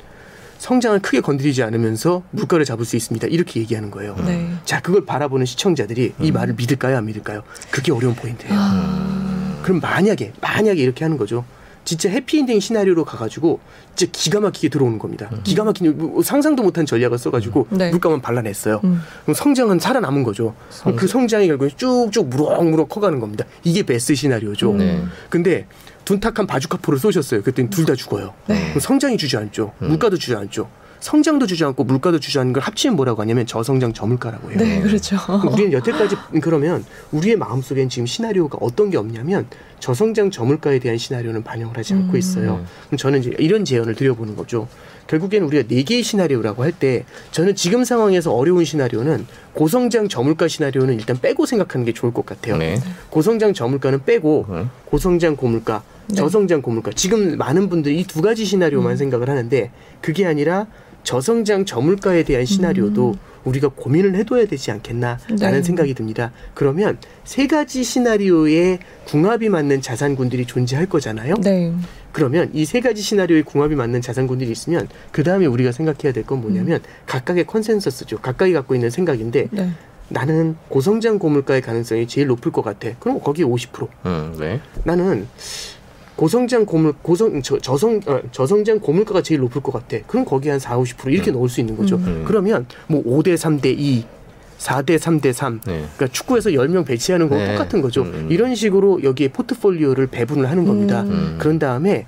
성장을 0.57 0.99
크게 0.99 1.21
건드리지 1.21 1.61
않으면서 1.63 2.23
물가를 2.31 2.65
잡을 2.65 2.83
수 2.83 2.95
있습니다. 2.95 3.27
이렇게 3.27 3.59
얘기하는 3.59 3.91
거예요. 3.91 4.15
네. 4.25 4.49
자, 4.65 4.81
그걸 4.81 5.05
바라보는 5.05 5.45
시청자들이 5.45 6.13
이 6.19 6.31
말을 6.31 6.55
믿을까요, 6.55 6.97
안 6.97 7.05
믿을까요? 7.05 7.43
그게 7.69 7.91
어려운 7.91 8.15
포인트예요. 8.15 8.53
아. 8.57 9.59
그럼 9.61 9.79
만약에 9.81 10.33
만약에 10.41 10.81
이렇게 10.81 11.05
하는 11.05 11.17
거죠. 11.17 11.45
진짜 11.87 12.09
해피엔딩 12.09 12.59
시나리오로 12.59 13.05
가가지고 13.05 13.61
진짜 13.95 14.11
기가 14.13 14.41
막히게 14.41 14.67
들어오는 14.67 14.99
겁니다. 14.99 15.29
기가 15.45 15.63
막힌 15.63 15.97
뭐 15.97 16.21
상상도 16.21 16.61
못한 16.61 16.85
전략을 16.85 17.17
써가지고 17.17 17.67
네. 17.69 17.91
물가만 17.91 18.21
발라냈어요. 18.21 18.81
음. 18.83 19.01
그럼 19.23 19.33
성장은 19.33 19.79
살아남은 19.79 20.23
거죠. 20.23 20.53
그럼 20.81 20.97
그 20.97 21.07
성장이 21.07 21.47
결국에 21.47 21.73
쭉쭉 21.77 22.27
무럭무럭 22.27 22.89
커가는 22.89 23.21
겁니다. 23.21 23.45
이게 23.63 23.83
베스트 23.83 24.15
시나리오죠. 24.15 24.73
네. 24.73 25.01
근데 25.29 25.65
둔탁한 26.03 26.45
바주카포를 26.45 26.99
쏘셨어요. 26.99 27.41
그랬더니 27.41 27.69
둘 27.69 27.85
다 27.85 27.95
죽어요. 27.95 28.33
네. 28.47 28.77
성장이 28.77 29.15
주저앉죠. 29.15 29.71
물가도 29.79 30.17
주저앉죠. 30.17 30.67
성장도 30.99 31.45
주저앉고 31.45 31.85
물가도 31.85 32.19
주저앉는 32.19 32.53
걸 32.53 32.63
합치면 32.63 32.97
뭐라고 32.97 33.21
하냐면 33.21 33.45
저성장 33.45 33.93
저물가라고 33.93 34.49
해요. 34.51 34.57
네, 34.59 34.81
그렇죠. 34.81 35.15
우리는 35.49 35.71
여태까지 35.71 36.17
그러면 36.41 36.83
우리의 37.11 37.37
마음속엔 37.37 37.87
지금 37.87 38.07
시나리오가 38.07 38.57
어떤 38.59 38.89
게 38.89 38.97
없냐면 38.97 39.45
저성장 39.79 40.31
저물가에 40.31 40.79
대한 40.79 40.97
시나리오는 40.97 41.43
반영을 41.43 41.77
하지 41.77 41.93
않고 41.93 42.13
음. 42.13 42.17
있어요. 42.17 42.65
그럼 42.87 42.97
저는 42.97 43.19
이제 43.19 43.33
이런 43.39 43.63
제언을 43.65 43.95
드려보는 43.95 44.35
거죠. 44.35 44.67
결국에는 45.07 45.47
우리가 45.47 45.67
네 45.69 45.83
개의 45.83 46.03
시나리오라고 46.03 46.63
할 46.63 46.71
때 46.77 47.05
저는 47.31 47.55
지금 47.55 47.83
상황에서 47.85 48.33
어려운 48.33 48.65
시나리오는 48.65 49.25
고성장 49.53 50.09
저물가 50.09 50.47
시나리오는 50.47 50.93
일단 50.95 51.17
빼고 51.19 51.45
생각하는 51.45 51.85
게 51.85 51.93
좋을 51.93 52.13
것 52.13 52.25
같아요. 52.25 52.57
네. 52.57 52.77
고성장 53.09 53.53
저물가는 53.53 54.03
빼고 54.03 54.45
음. 54.49 54.69
고성장 54.85 55.35
고물가, 55.37 55.83
네. 56.07 56.15
저성장 56.15 56.61
고물가. 56.61 56.91
지금 56.93 57.37
많은 57.37 57.69
분들이 57.69 57.99
이 58.01 58.03
두 58.03 58.21
가지 58.21 58.45
시나리오만 58.45 58.91
음. 58.93 58.97
생각을 58.97 59.29
하는데 59.29 59.71
그게 60.01 60.25
아니라 60.25 60.67
저성장 61.11 61.63
저물가에 61.63 62.23
대한 62.23 62.43
시나리오도 62.43 63.11
음. 63.11 63.19
우리가 63.45 63.69
고민을 63.69 64.15
해둬야 64.15 64.45
되지 64.45 64.71
않겠나라는 64.71 65.37
네. 65.37 65.61
생각이 65.63 65.93
듭니다. 65.93 66.33
그러면 66.53 66.97
세 67.23 67.47
가지 67.47 67.81
시나리오에 67.85 68.79
궁합이 69.05 69.47
맞는 69.47 69.81
자산군들이 69.81 70.45
존재할 70.45 70.85
거잖아요. 70.87 71.35
네. 71.35 71.73
그러면 72.11 72.49
이 72.53 72.65
세 72.65 72.81
가지 72.81 73.01
시나리오에 73.01 73.43
궁합이 73.43 73.75
맞는 73.75 74.01
자산군들이 74.01 74.51
있으면 74.51 74.89
그 75.13 75.23
다음에 75.23 75.45
우리가 75.45 75.71
생각해야 75.71 76.11
될 76.11 76.25
건 76.25 76.41
뭐냐면 76.41 76.81
각각의 77.05 77.45
컨센서스죠. 77.47 78.17
각각이 78.17 78.51
갖고 78.51 78.75
있는 78.75 78.89
생각인데 78.89 79.47
네. 79.51 79.69
나는 80.09 80.57
고성장 80.67 81.19
고물가의 81.19 81.61
가능성이 81.61 82.05
제일 82.05 82.27
높을 82.27 82.51
것 82.51 82.63
같아. 82.63 82.89
그럼 82.99 83.21
거기에 83.21 83.45
50%. 83.45 83.87
음, 84.05 84.35
네. 84.37 84.59
나는 84.83 85.25
고성장 86.17 86.65
고물 86.65 86.93
고성 87.01 87.41
저, 87.41 87.57
저성 87.59 88.01
어, 88.07 88.19
저성장 88.31 88.79
고물가가 88.79 89.21
제일 89.21 89.39
높을 89.39 89.61
것 89.61 89.71
같아. 89.71 89.97
그럼 90.07 90.25
거기 90.25 90.49
한 90.49 90.59
4, 90.59 90.77
50% 90.77 91.13
이렇게 91.13 91.31
넣을 91.31 91.47
수 91.47 91.61
있는 91.61 91.77
거죠. 91.77 91.95
음. 91.97 92.23
그러면 92.27 92.65
뭐 92.87 93.03
5대 93.03 93.35
3대 93.35 93.67
2 93.77 94.03
4대 94.57 94.97
3대 94.97 95.31
3. 95.31 95.61
네. 95.65 95.85
그러니까 95.95 96.07
축구에서 96.07 96.49
10명 96.49 96.85
배치하는 96.85 97.29
거랑 97.29 97.45
네. 97.45 97.51
똑같은 97.53 97.81
거죠. 97.81 98.01
음, 98.01 98.13
음. 98.13 98.27
이런 98.31 98.55
식으로 98.55 99.03
여기에 99.03 99.29
포트폴리오를 99.29 100.07
배분을 100.07 100.49
하는 100.49 100.65
겁니다. 100.65 101.03
음. 101.03 101.35
그런 101.37 101.59
다음에 101.59 102.07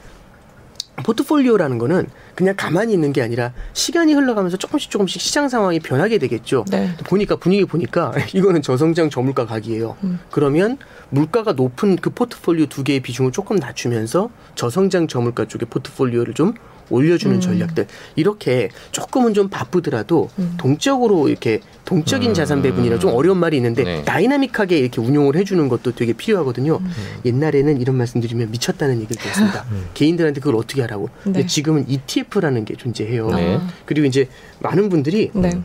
포트폴리오라는 1.04 1.78
거는 1.78 2.08
그냥 2.36 2.56
가만히 2.58 2.94
있는 2.94 3.14
게 3.14 3.22
아니라 3.22 3.54
시간이 3.74 4.14
흘러가면서 4.14 4.58
조금씩 4.58 4.92
조금씩 4.92 5.22
시장 5.22 5.50
상황이 5.50 5.80
변하게 5.80 6.18
되겠죠. 6.18 6.66
네. 6.70 6.96
보니까 7.06 7.36
분위기 7.36 7.66
보니까 7.66 8.14
이거는 8.34 8.62
저성장 8.62 9.10
저물가 9.10 9.46
각이에요. 9.46 9.98
음. 10.04 10.20
그러면 10.32 10.78
물가가 11.10 11.54
높은 11.54 11.96
그 11.96 12.10
포트폴리오 12.10 12.68
두 12.68 12.84
개의 12.84 13.00
비중을 13.02 13.32
조금 13.32 13.58
낮추면서 13.58 14.30
저성장 14.56 15.08
저물가 15.08 15.46
쪽의 15.46 15.68
포트폴리오를 15.70 16.34
좀 16.34 16.54
올려주는 16.90 17.36
음. 17.36 17.42
전략들 17.42 17.88
이렇게 18.16 18.70
조금은 18.92 19.34
좀 19.34 19.50
바쁘더라도 19.50 20.30
음. 20.40 20.56
동적으로 20.58 21.30
이렇게 21.30 21.62
동적인 21.86 22.32
음. 22.32 22.34
자산 22.34 22.62
배분이라 22.62 23.00
좀 23.00 23.14
어려운 23.14 23.38
말이 23.38 23.58
있는데 23.58 23.84
네. 23.84 24.06
다이나믹하게 24.06 24.78
이렇게 24.78 25.02
운용을 25.02 25.36
해주는 25.36 25.68
것도 25.70 25.96
되게 25.96 26.14
필요하거든요. 26.14 26.78
음. 26.82 26.92
옛날에는 27.26 27.82
이런 27.82 27.98
말씀드리면 27.98 28.52
미쳤다는 28.52 29.02
얘기를 29.02 29.22
들었습니다. 29.22 29.66
개인들한테 29.94 30.40
그걸 30.40 30.56
어떻게 30.56 30.82
하라고. 30.82 31.10
근데 31.24 31.42
네. 31.42 31.48
지금은 31.48 31.86
ETF라는 31.88 32.66
게 32.66 32.76
존재해요. 32.76 33.30
네. 33.32 33.56
아. 33.56 33.68
그리고 33.86 34.06
이제 34.06 34.28
많은 34.60 34.90
분들이 34.90 35.32
네. 35.34 35.62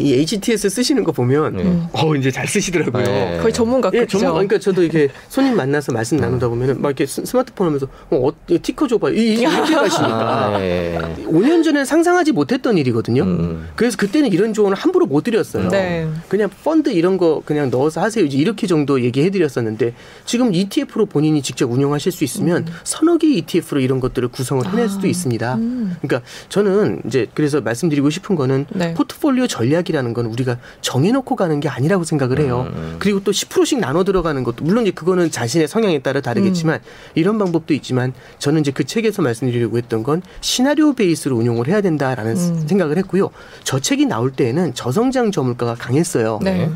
이 0.00 0.14
HTS 0.14 0.68
쓰시는 0.68 1.04
거 1.04 1.12
보면 1.12 1.56
네. 1.56 1.62
음. 1.62 1.86
어 1.92 2.14
이제 2.14 2.30
잘 2.30 2.46
쓰시더라고요. 2.48 3.02
네. 3.04 3.38
거의 3.40 3.52
전문가 3.52 3.90
예. 3.94 4.06
정말 4.06 4.32
그러니까 4.32 4.58
저도 4.58 4.82
이렇게 4.82 5.08
손님 5.28 5.56
만나서 5.56 5.92
말씀 5.92 6.16
나누다 6.16 6.48
보면은 6.48 6.80
막 6.80 6.88
이렇게 6.90 7.06
스- 7.06 7.24
스마트폰 7.24 7.66
하면서 7.68 7.86
어, 8.10 8.28
어 8.28 8.32
티커 8.62 8.86
줘봐 8.88 9.10
이- 9.10 9.14
이- 9.16 9.34
이렇게 9.40 9.74
가시니까 9.74 10.54
아, 10.54 10.60
예. 10.60 10.98
5년 11.26 11.62
전에 11.64 11.84
상상하지 11.84 12.32
못했던 12.32 12.76
일이거든요. 12.78 13.22
음. 13.22 13.68
그래서 13.76 13.96
그때는 13.96 14.32
이런 14.32 14.52
조언을 14.52 14.76
함부로 14.76 15.06
못 15.06 15.24
드렸어요. 15.24 15.68
네. 15.68 16.08
그냥 16.28 16.48
펀드 16.64 16.90
이런 16.90 17.16
거 17.18 17.42
그냥 17.44 17.70
넣어서 17.70 18.00
하세요. 18.00 18.24
이제 18.24 18.36
이렇게 18.38 18.66
정도 18.66 19.02
얘기해 19.02 19.30
드렸었는데 19.30 19.94
지금 20.24 20.54
ETF로 20.54 21.06
본인이 21.06 21.42
직접 21.42 21.70
운영하실 21.70 22.12
수 22.12 22.24
있으면 22.24 22.66
서너 22.84 23.18
개 23.18 23.26
ETF로 23.28 23.80
이런 23.80 24.00
것들을 24.00 24.28
구성을 24.28 24.66
해낼 24.72 24.88
수도 24.88 25.06
있습니다. 25.06 25.54
음. 25.56 25.96
그러니까 26.02 26.26
저는 26.48 27.02
이제 27.06 27.26
그래서 27.34 27.60
말씀드리고 27.60 28.10
싶은 28.10 28.36
거는 28.36 28.66
네. 28.70 28.94
포트폴리오 28.94 29.46
전략 29.46 29.83
이라는 29.90 30.14
건 30.14 30.26
우리가 30.26 30.58
정해놓고 30.80 31.36
가는 31.36 31.60
게 31.60 31.68
아니라고 31.68 32.04
생각을 32.04 32.38
해요. 32.40 32.70
음. 32.74 32.96
그리고 32.98 33.22
또 33.22 33.30
10%씩 33.30 33.80
나눠 33.80 34.04
들어가는 34.04 34.42
것도 34.44 34.64
물론 34.64 34.82
이제 34.84 34.92
그거는 34.92 35.30
자신의 35.30 35.68
성향에 35.68 36.00
따라 36.00 36.20
다르겠지만 36.20 36.80
이런 37.14 37.38
방법도 37.38 37.74
있지만 37.74 38.12
저는 38.38 38.60
이제 38.60 38.70
그 38.70 38.84
책에서 38.84 39.22
말씀드리려고 39.22 39.78
했던 39.78 40.02
건 40.02 40.22
시나리오 40.40 40.94
베이스로 40.94 41.36
운용을 41.36 41.68
해야 41.68 41.80
된다라는 41.80 42.36
음. 42.36 42.64
생각을 42.68 42.98
했고요. 42.98 43.30
저 43.62 43.78
책이 43.78 44.06
나올 44.06 44.32
때에는 44.32 44.74
저성장 44.74 45.30
저물가가 45.30 45.74
강했어요. 45.74 46.40
네. 46.42 46.70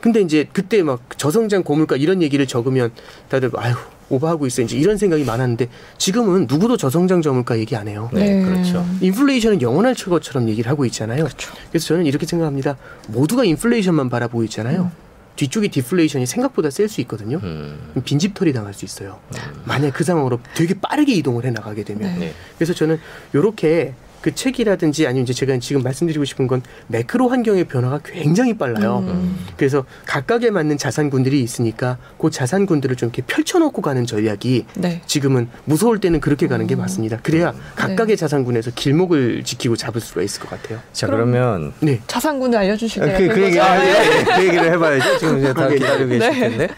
근데 0.00 0.20
이제 0.20 0.46
그때 0.52 0.82
막 0.82 1.00
저성장 1.16 1.62
고물가 1.62 1.96
이런 1.96 2.20
얘기를 2.20 2.46
적으면 2.46 2.90
다들 3.30 3.50
아유 3.56 3.74
오버하고 4.08 4.46
있어 4.46 4.62
이제 4.62 4.76
이런 4.76 4.96
생각이 4.96 5.24
많았는데 5.24 5.68
지금은 5.98 6.46
누구도 6.48 6.76
저성장 6.76 7.22
저물가 7.22 7.58
얘기 7.58 7.74
안 7.76 7.88
해요. 7.88 8.10
네, 8.12 8.34
네. 8.40 8.44
그렇죠. 8.44 8.86
인플레이션은 9.00 9.62
영원할 9.62 9.94
것처럼 9.94 10.48
얘기를 10.48 10.70
하고 10.70 10.84
있잖아요. 10.86 11.26
그래서 11.70 11.86
저는 11.86 12.06
이렇게 12.06 12.26
생각합니다. 12.26 12.76
모두가 13.08 13.44
인플레이션만 13.44 14.10
바라보고 14.10 14.44
있잖아요. 14.44 14.90
뒤쪽에 15.36 15.66
디플레이션이 15.68 16.26
생각보다 16.26 16.70
셀 16.70 16.88
수 16.88 17.00
있거든요. 17.02 17.40
음. 17.42 17.76
빈집털이 18.04 18.52
당할 18.52 18.72
수 18.72 18.84
있어요. 18.84 19.18
만약 19.64 19.92
그 19.92 20.04
상황으로 20.04 20.38
되게 20.54 20.74
빠르게 20.80 21.12
이동을 21.14 21.44
해 21.44 21.50
나가게 21.50 21.82
되면. 21.82 22.02
네. 22.14 22.26
네. 22.26 22.34
그래서 22.56 22.72
저는 22.72 23.00
요렇게 23.34 23.94
그 24.24 24.34
책이라든지 24.34 25.06
아니면 25.06 25.24
이제 25.24 25.34
제가 25.34 25.58
지금 25.58 25.82
말씀드리고 25.82 26.24
싶은 26.24 26.46
건 26.46 26.62
매크로 26.86 27.28
환경의 27.28 27.64
변화가 27.64 28.00
굉장히 28.06 28.56
빨라요. 28.56 29.04
음. 29.06 29.36
그래서 29.58 29.84
각각에 30.06 30.50
맞는 30.50 30.78
자산군들이 30.78 31.42
있으니까 31.42 31.98
그 32.18 32.30
자산군들을 32.30 32.96
좀 32.96 33.10
이렇게 33.10 33.20
펼쳐놓고 33.20 33.82
가는 33.82 34.06
전략이 34.06 34.64
네. 34.76 35.02
지금은 35.04 35.50
무서울 35.66 36.00
때는 36.00 36.20
그렇게 36.20 36.48
가는 36.48 36.66
게 36.66 36.74
맞습니다. 36.74 37.18
그래야 37.22 37.52
네. 37.52 37.58
각각의 37.76 38.16
자산군에서 38.16 38.70
길목을 38.74 39.44
지키고 39.44 39.76
잡을 39.76 40.00
수가 40.00 40.22
있을 40.22 40.40
것 40.40 40.48
같아요. 40.48 40.78
자 40.94 41.06
그러면 41.06 41.74
네. 41.80 42.00
자산군을 42.06 42.56
알려주실래요? 42.56 43.18
그, 43.18 43.28
그, 43.28 43.42
얘기? 43.42 43.60
아, 43.60 43.84
예, 43.84 44.24
그 44.24 44.46
얘기를 44.46 44.72
해봐야죠. 44.72 45.18
지금 45.18 45.38
이제 45.40 45.52
다 45.52 45.68
네. 45.68 45.74
기다리고 45.74 46.08
계실 46.08 46.30
네. 46.32 46.40
텐데. 46.40 46.66
네. 46.66 46.74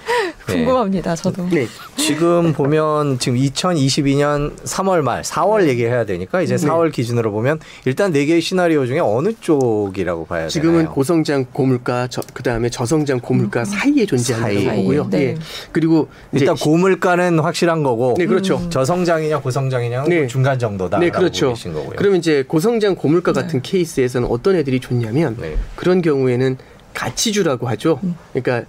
궁금합니다. 0.47 1.15
저도. 1.17 1.49
네. 1.51 1.67
지금 1.97 2.53
보면 2.53 3.19
지금 3.19 3.39
2022년 3.39 4.57
3월 4.65 5.03
말, 5.03 5.23
4월 5.23 5.67
얘기해야 5.69 6.05
되니까 6.05 6.41
이제 6.41 6.57
네. 6.57 6.67
4월 6.67 6.93
기준으로 6.93 7.33
보면 7.37 7.61
일단 7.85 8.13
네 8.13 8.25
개의 8.25 8.41
시나리오 8.41 8.87
중에 8.87 8.99
어느 8.99 9.33
쪽이라고 9.41 10.27
봐야 10.27 10.49
지금은 10.49 10.79
되나요? 10.79 10.93
고성장 10.93 11.47
고물가, 11.53 12.09
그 12.33 12.43
다음에 12.43 12.71
저성장 12.71 13.21
고물가 13.21 13.65
사이에 13.65 14.07
존재한다고 14.07 14.55
사이에. 14.55 14.77
보고요. 14.77 15.09
네. 15.11 15.19
예. 15.19 15.37
그리고 15.73 16.09
이제 16.33 16.45
일단 16.45 16.57
고물가는 16.57 17.39
확실한 17.39 17.83
거고 17.83 18.15
네, 18.19 18.27
그렇죠. 18.27 18.69
저성장이냐 18.71 19.41
고성장이냐 19.41 20.03
는 20.03 20.09
네. 20.09 20.27
중간 20.27 20.59
정도다. 20.59 20.99
네, 20.99 21.11
그렇죠. 21.11 21.51
계신 21.51 21.73
거고요. 21.73 21.95
그러면 21.97 22.19
이제 22.19 22.45
고성장 22.47 22.97
고물가 22.97 23.33
같은 23.33 23.63
케이스에서는 23.63 24.29
어떤 24.29 24.57
애들이 24.57 24.81
좋냐면 24.81 25.37
네. 25.41 25.57
그런 25.75 26.03
경우에는 26.03 26.57
가치주라고 26.95 27.69
하죠. 27.69 28.01
그러니까 28.33 28.67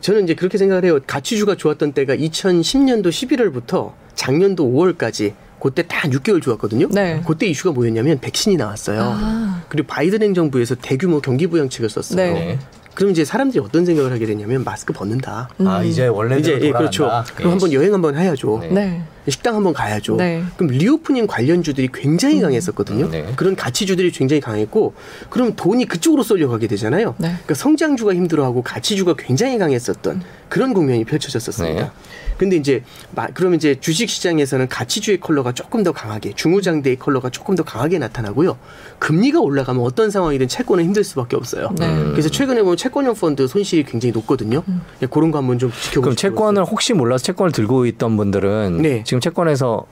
저는 0.00 0.24
이제 0.24 0.34
그렇게 0.34 0.58
생각을 0.58 0.84
해요. 0.84 1.00
가치주가 1.06 1.54
좋았던 1.54 1.92
때가 1.92 2.14
2010년도 2.14 3.08
11월부터 3.08 3.92
작년도 4.14 4.68
5월까지 4.70 5.32
그때 5.66 5.82
다 5.86 6.08
6개월 6.08 6.40
좋았거든요. 6.40 6.88
네. 6.90 7.22
그때 7.26 7.46
이슈가 7.46 7.72
뭐였냐면 7.72 8.20
백신이 8.20 8.56
나왔어요. 8.56 9.00
아. 9.02 9.62
그리고 9.68 9.88
바이든 9.88 10.22
행정부에서 10.22 10.76
대규모 10.76 11.20
경기 11.20 11.48
부양책을 11.48 11.90
썼어요. 11.90 12.16
네. 12.16 12.32
네. 12.32 12.58
그럼 12.94 13.10
이제 13.10 13.24
사람들이 13.24 13.62
어떤 13.62 13.84
생각을 13.84 14.12
하게 14.12 14.26
되냐면 14.26 14.64
마스크 14.64 14.92
벗는다. 14.92 15.50
아 15.64 15.82
이제 15.82 16.06
원래대로 16.06 16.40
이제 16.40 16.52
예, 16.52 16.70
돌아간다. 16.70 16.78
그렇죠. 16.78 17.34
그럼 17.34 17.52
한번 17.52 17.72
여행 17.72 17.92
한번 17.92 18.16
해야죠. 18.16 18.60
네. 18.70 19.02
네. 19.26 19.30
식당 19.30 19.56
한번 19.56 19.72
가야죠. 19.74 20.16
네. 20.16 20.42
그럼 20.56 20.70
reopening 20.72 21.26
관련주들이 21.26 21.88
굉장히 21.92 22.40
강했었거든요. 22.40 23.06
음, 23.06 23.10
네. 23.10 23.32
그런 23.36 23.56
가치주들이 23.56 24.10
굉장히 24.12 24.40
강했고, 24.40 24.94
그럼 25.30 25.54
돈이 25.56 25.86
그쪽으로 25.86 26.22
쏠려가게 26.22 26.68
되잖아요. 26.68 27.14
네. 27.18 27.28
그러니까 27.28 27.54
성장주가 27.54 28.14
힘들어하고 28.14 28.62
가치주가 28.62 29.14
굉장히 29.18 29.58
강했었던 29.58 30.22
그런 30.48 30.72
국면이 30.72 31.04
펼쳐졌었습니다. 31.04 31.82
네. 31.82 31.90
근데 32.38 32.56
이제 32.56 32.82
마- 33.14 33.28
그러면 33.28 33.56
이제 33.56 33.76
주식 33.80 34.10
시장에서는 34.10 34.68
가치주의 34.68 35.18
컬러가 35.18 35.52
조금 35.52 35.82
더 35.82 35.92
강하게 35.92 36.32
중후장대의 36.34 36.96
컬러가 36.96 37.30
조금 37.30 37.54
더 37.56 37.62
강하게 37.62 37.98
나타나고요. 37.98 38.58
금리가 38.98 39.40
올라가면 39.40 39.82
어떤 39.82 40.10
상황이든 40.10 40.46
채권은 40.46 40.84
힘들 40.84 41.02
수밖에 41.02 41.34
없어요. 41.34 41.70
네. 41.78 41.86
음. 41.88 42.10
그래서 42.12 42.28
최근에 42.28 42.60
보면 42.62 42.76
채권형 42.76 43.14
펀드 43.14 43.46
손실이 43.48 43.84
굉장히 43.84 44.12
높거든요. 44.12 44.62
예, 45.02 45.06
그런 45.06 45.30
거 45.30 45.38
한번 45.38 45.58
좀 45.58 45.70
지켜보시고. 45.70 46.02
그럼 46.02 46.14
채권을 46.16 46.64
혹시 46.64 46.92
몰라서 46.92 47.24
채권을 47.24 47.52
들고 47.52 47.86
있던 47.86 48.18
분들은 48.18 48.82
네. 48.82 49.02
지금 49.04 49.15
채권에서 49.20 49.86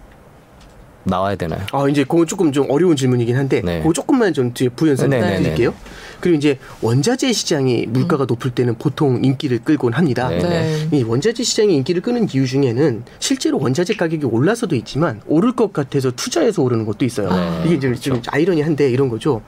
나와야 1.05 1.37
되나요? 1.37 1.61
아 1.73 1.87
이제 1.89 2.03
그건 2.05 2.27
조금 2.27 2.51
좀 2.51 2.71
어려운 2.71 2.97
질문이긴 2.97 3.37
한데 3.37 3.61
네. 3.63 3.81
그거 3.81 3.93
조금만 3.93 4.33
좀 4.33 4.55
뒤에 4.55 4.71
부연설 4.71 5.11
네, 5.11 5.21
네, 5.21 5.43
드릴게요. 5.43 5.75
그리고 6.21 6.39
이제 6.39 6.59
원자재 6.81 7.33
시장이 7.33 7.87
물가가 7.89 8.25
높을 8.25 8.53
때는 8.53 8.77
보통 8.77 9.23
인기를 9.23 9.59
끌곤 9.59 9.93
합니다. 9.93 10.29
네. 10.29 10.39
네. 10.39 10.89
이 10.93 11.03
원자재 11.03 11.43
시장이 11.43 11.75
인기를 11.77 12.01
끄는 12.01 12.29
이유 12.33 12.47
중에는 12.47 13.05
실제로 13.19 13.59
원자재 13.61 13.95
가격이 13.97 14.25
올라서도 14.25 14.75
있지만 14.77 15.21
오를 15.27 15.53
것 15.53 15.73
같아서 15.75 16.11
투자해서 16.11 16.63
오르는 16.63 16.87
것도 16.87 17.05
있어요. 17.05 17.31
네. 17.31 17.65
이게 17.67 17.75
이제 17.75 17.95
좀 17.95 18.23
아이러니한데 18.29 18.91
이런 18.91 19.11
거죠. 19.11 19.43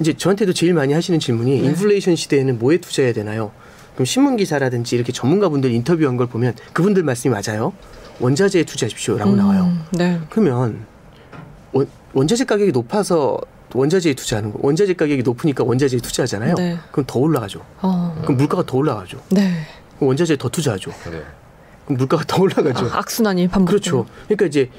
이제 0.00 0.12
저한테도 0.12 0.52
제일 0.52 0.74
많이 0.74 0.92
하시는 0.92 1.18
질문이 1.20 1.58
인플레이션 1.58 2.16
시대에는 2.16 2.58
뭐에 2.58 2.78
투자해야 2.78 3.12
되나요? 3.12 3.52
그럼 3.94 4.06
신문 4.06 4.36
기사라든지 4.36 4.94
이렇게 4.94 5.12
전문가분들 5.12 5.72
인터뷰한 5.72 6.16
걸 6.16 6.28
보면 6.28 6.54
그분들 6.72 7.02
말씀이 7.02 7.32
맞아요. 7.32 7.72
원자재에 8.20 8.64
투자하십시오라고 8.64 9.36
나와요. 9.36 9.64
음, 9.64 9.84
네. 9.92 10.20
그러면 10.30 10.84
원, 11.72 11.88
원자재 12.12 12.44
가격이 12.44 12.72
높아서 12.72 13.38
원자재에 13.74 14.14
투자하는 14.14 14.52
거. 14.52 14.58
원자재 14.62 14.94
가격이 14.94 15.22
높으니까 15.22 15.64
원자재에 15.64 16.00
투자하잖아요. 16.00 16.54
네. 16.54 16.78
그럼 16.90 17.04
더 17.06 17.18
올라가죠. 17.18 17.64
어. 17.82 18.16
그럼 18.22 18.36
물가가 18.38 18.64
더 18.64 18.78
올라가죠. 18.78 19.20
네. 19.30 19.66
그럼 19.96 20.08
원자재에 20.08 20.36
더 20.36 20.48
투자하죠. 20.48 20.90
네. 20.90 21.22
그럼 21.84 21.98
물가가 21.98 22.24
더 22.26 22.42
올라가죠. 22.42 22.86
아, 22.86 22.98
악순환이 22.98 23.48
반복. 23.48 23.70
그렇죠. 23.70 24.06
그러니까 24.24 24.46
이제 24.46 24.70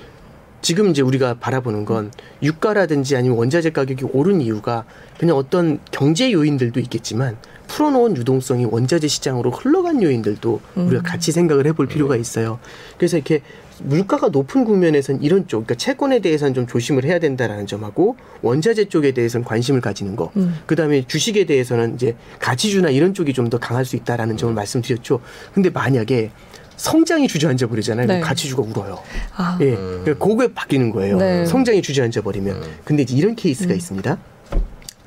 지금 0.62 0.90
이제 0.90 1.02
우리가 1.02 1.36
바라보는 1.36 1.86
건 1.86 2.12
유가라든지 2.44 3.16
아니면 3.16 3.38
원자재 3.38 3.70
가격이 3.72 4.06
오른 4.12 4.42
이유가 4.42 4.84
그냥 5.18 5.38
어떤 5.38 5.80
경제 5.92 6.32
요인들도 6.34 6.80
있겠지만 6.82 7.38
풀어놓은 7.70 8.18
유동성이 8.18 8.66
원자재 8.66 9.08
시장으로 9.08 9.52
흘러간 9.52 10.02
요인들도 10.04 10.60
우리가 10.76 11.02
음. 11.02 11.04
같이 11.04 11.32
생각을 11.32 11.66
해볼 11.68 11.88
필요가 11.88 12.16
있어요. 12.18 12.60
그래서 12.98 13.16
이렇게 13.18 13.42
물가가 13.82 14.28
높은 14.28 14.66
국면에선 14.66 15.22
이런 15.22 15.48
쪽, 15.48 15.66
그러니까 15.66 15.76
채권에 15.76 16.20
대해서는 16.20 16.54
좀 16.54 16.68
조심을 16.68 17.06
해야 17.06 17.20
된다라는 17.20 17.66
점하고 17.66 18.18
원자재 18.42 18.90
쪽에 18.90 19.14
대해서는 19.14 19.46
관심을 19.46 19.80
가지는 19.80 20.18
거. 20.18 20.32
음. 20.36 20.58
그 20.66 20.76
다음에 20.76 21.06
주식에 21.08 21.46
대해서는 21.46 21.96
이제 21.96 22.16
가치주나 22.40 22.90
이런 22.90 23.14
쪽이 23.14 23.32
좀 23.34 23.50
더 23.50 23.58
강할 23.58 23.84
수 23.86 23.96
있다라는 23.96 24.38
점을 24.38 24.54
말씀드렸죠. 24.54 25.22
근데 25.54 25.70
만약에 25.72 26.30
성장이 26.76 27.28
주저앉아 27.28 27.68
버리잖아요. 27.68 28.06
네. 28.08 28.20
가치주가 28.20 28.62
울어요. 28.62 29.00
아, 29.36 29.58
예, 29.62 29.76
그러니까 29.76 30.14
그게 30.24 30.54
바뀌는 30.54 30.92
거예요. 30.92 31.18
네. 31.18 31.46
성장이 31.48 31.82
주저앉아 31.82 32.22
버리면. 32.22 32.56
음. 32.58 32.62
근데 32.86 33.04
이제 33.04 33.16
이런 33.16 33.36
케이스가 33.36 33.74
있습니다. 33.74 34.18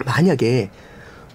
만약에 0.04 0.70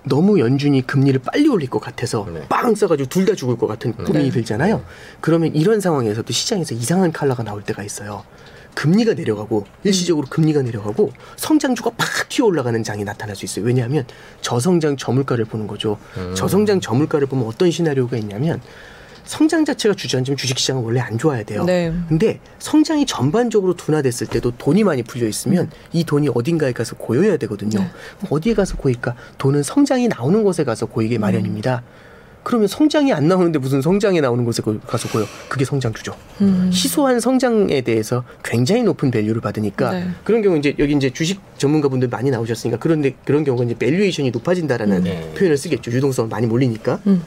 너무 0.07 0.39
연준이 0.39 0.85
금리를 0.85 1.19
빨리 1.23 1.47
올릴 1.47 1.69
것 1.69 1.79
같아서 1.79 2.27
네. 2.33 2.45
빵 2.49 2.73
써가지고 2.75 3.09
둘 3.09 3.27
다 3.27 3.35
죽을 3.35 3.57
것 3.57 3.67
같은 3.67 3.91
고민이 3.93 4.25
네. 4.25 4.29
들잖아요. 4.31 4.83
그러면 5.19 5.53
이런 5.53 5.81
상황에서도 5.81 6.31
시장에서 6.31 6.75
이상한 6.75 7.11
칼라가 7.11 7.43
나올 7.43 7.61
때가 7.61 7.83
있어요. 7.83 8.23
금리가 8.73 9.15
내려가고 9.15 9.65
일시적으로 9.83 10.27
금리가 10.29 10.61
내려가고 10.61 11.11
성장주가 11.35 11.91
팍 11.97 12.29
튀어 12.29 12.45
올라가는 12.45 12.81
장이 12.83 13.03
나타날 13.03 13.35
수 13.35 13.43
있어요. 13.43 13.65
왜냐하면 13.65 14.05
저성장 14.41 14.97
저물가를 14.97 15.45
보는 15.45 15.65
거죠. 15.67 15.97
음. 16.17 16.33
저성장 16.35 16.79
저물가를 16.79 17.27
보면 17.27 17.47
어떤 17.47 17.71
시나리오가 17.71 18.17
있냐면 18.17 18.61
성장 19.27 19.65
자체가 19.65 19.93
주저앉으면 19.93 20.37
주식시장은 20.37 20.83
원래 20.83 20.99
안 21.01 21.17
좋아야 21.17 21.43
돼요. 21.43 21.63
네. 21.65 21.93
근데 22.07 22.39
성장이 22.59 23.05
전반적으로 23.05 23.75
둔화됐을 23.75 24.27
때도 24.27 24.51
돈이 24.57 24.83
많이 24.83 25.03
풀려 25.03 25.27
있으면 25.27 25.69
이 25.93 26.03
돈이 26.03 26.29
어딘가에 26.33 26.71
가서 26.71 26.95
고여야 26.95 27.37
되거든요. 27.37 27.79
네. 27.79 27.87
어디에 28.29 28.53
가서 28.53 28.77
고일까? 28.77 29.15
돈은 29.37 29.63
성장이 29.63 30.07
나오는 30.07 30.43
곳에 30.43 30.63
가서 30.63 30.85
고이게 30.85 31.17
마련입니다. 31.17 31.83
음. 31.85 32.07
그러면 32.43 32.69
성장이 32.69 33.11
안 33.11 33.27
나오는데 33.27 33.59
무슨 33.59 33.81
성장이 33.81 34.21
나오는 34.21 34.45
곳에 34.45 34.61
고- 34.61 34.79
가서 34.79 35.09
고요? 35.09 35.25
그게 35.49 35.65
성장주죠. 35.65 36.15
음. 36.39 36.69
희소한 36.71 37.19
성장에 37.19 37.81
대해서 37.81 38.23
굉장히 38.41 38.83
높은 38.83 39.11
value를 39.11 39.41
받으니까 39.41 39.91
네. 39.91 40.07
그런 40.23 40.41
경우 40.41 40.57
이제 40.57 40.73
여기 40.79 40.93
이제 40.93 41.09
주식 41.09 41.41
전문가분들 41.57 42.07
많이 42.07 42.29
나오셨으니까 42.31 42.79
그런데 42.79 43.13
그런 43.25 43.43
경우가 43.43 43.65
이제 43.65 43.73
valuation이 43.77 44.31
높아진다라는 44.31 45.03
네. 45.03 45.33
표현을 45.37 45.57
쓰겠죠. 45.57 45.91
유동성을 45.91 46.29
많이 46.29 46.47
몰리니까. 46.47 47.01
음. 47.07 47.21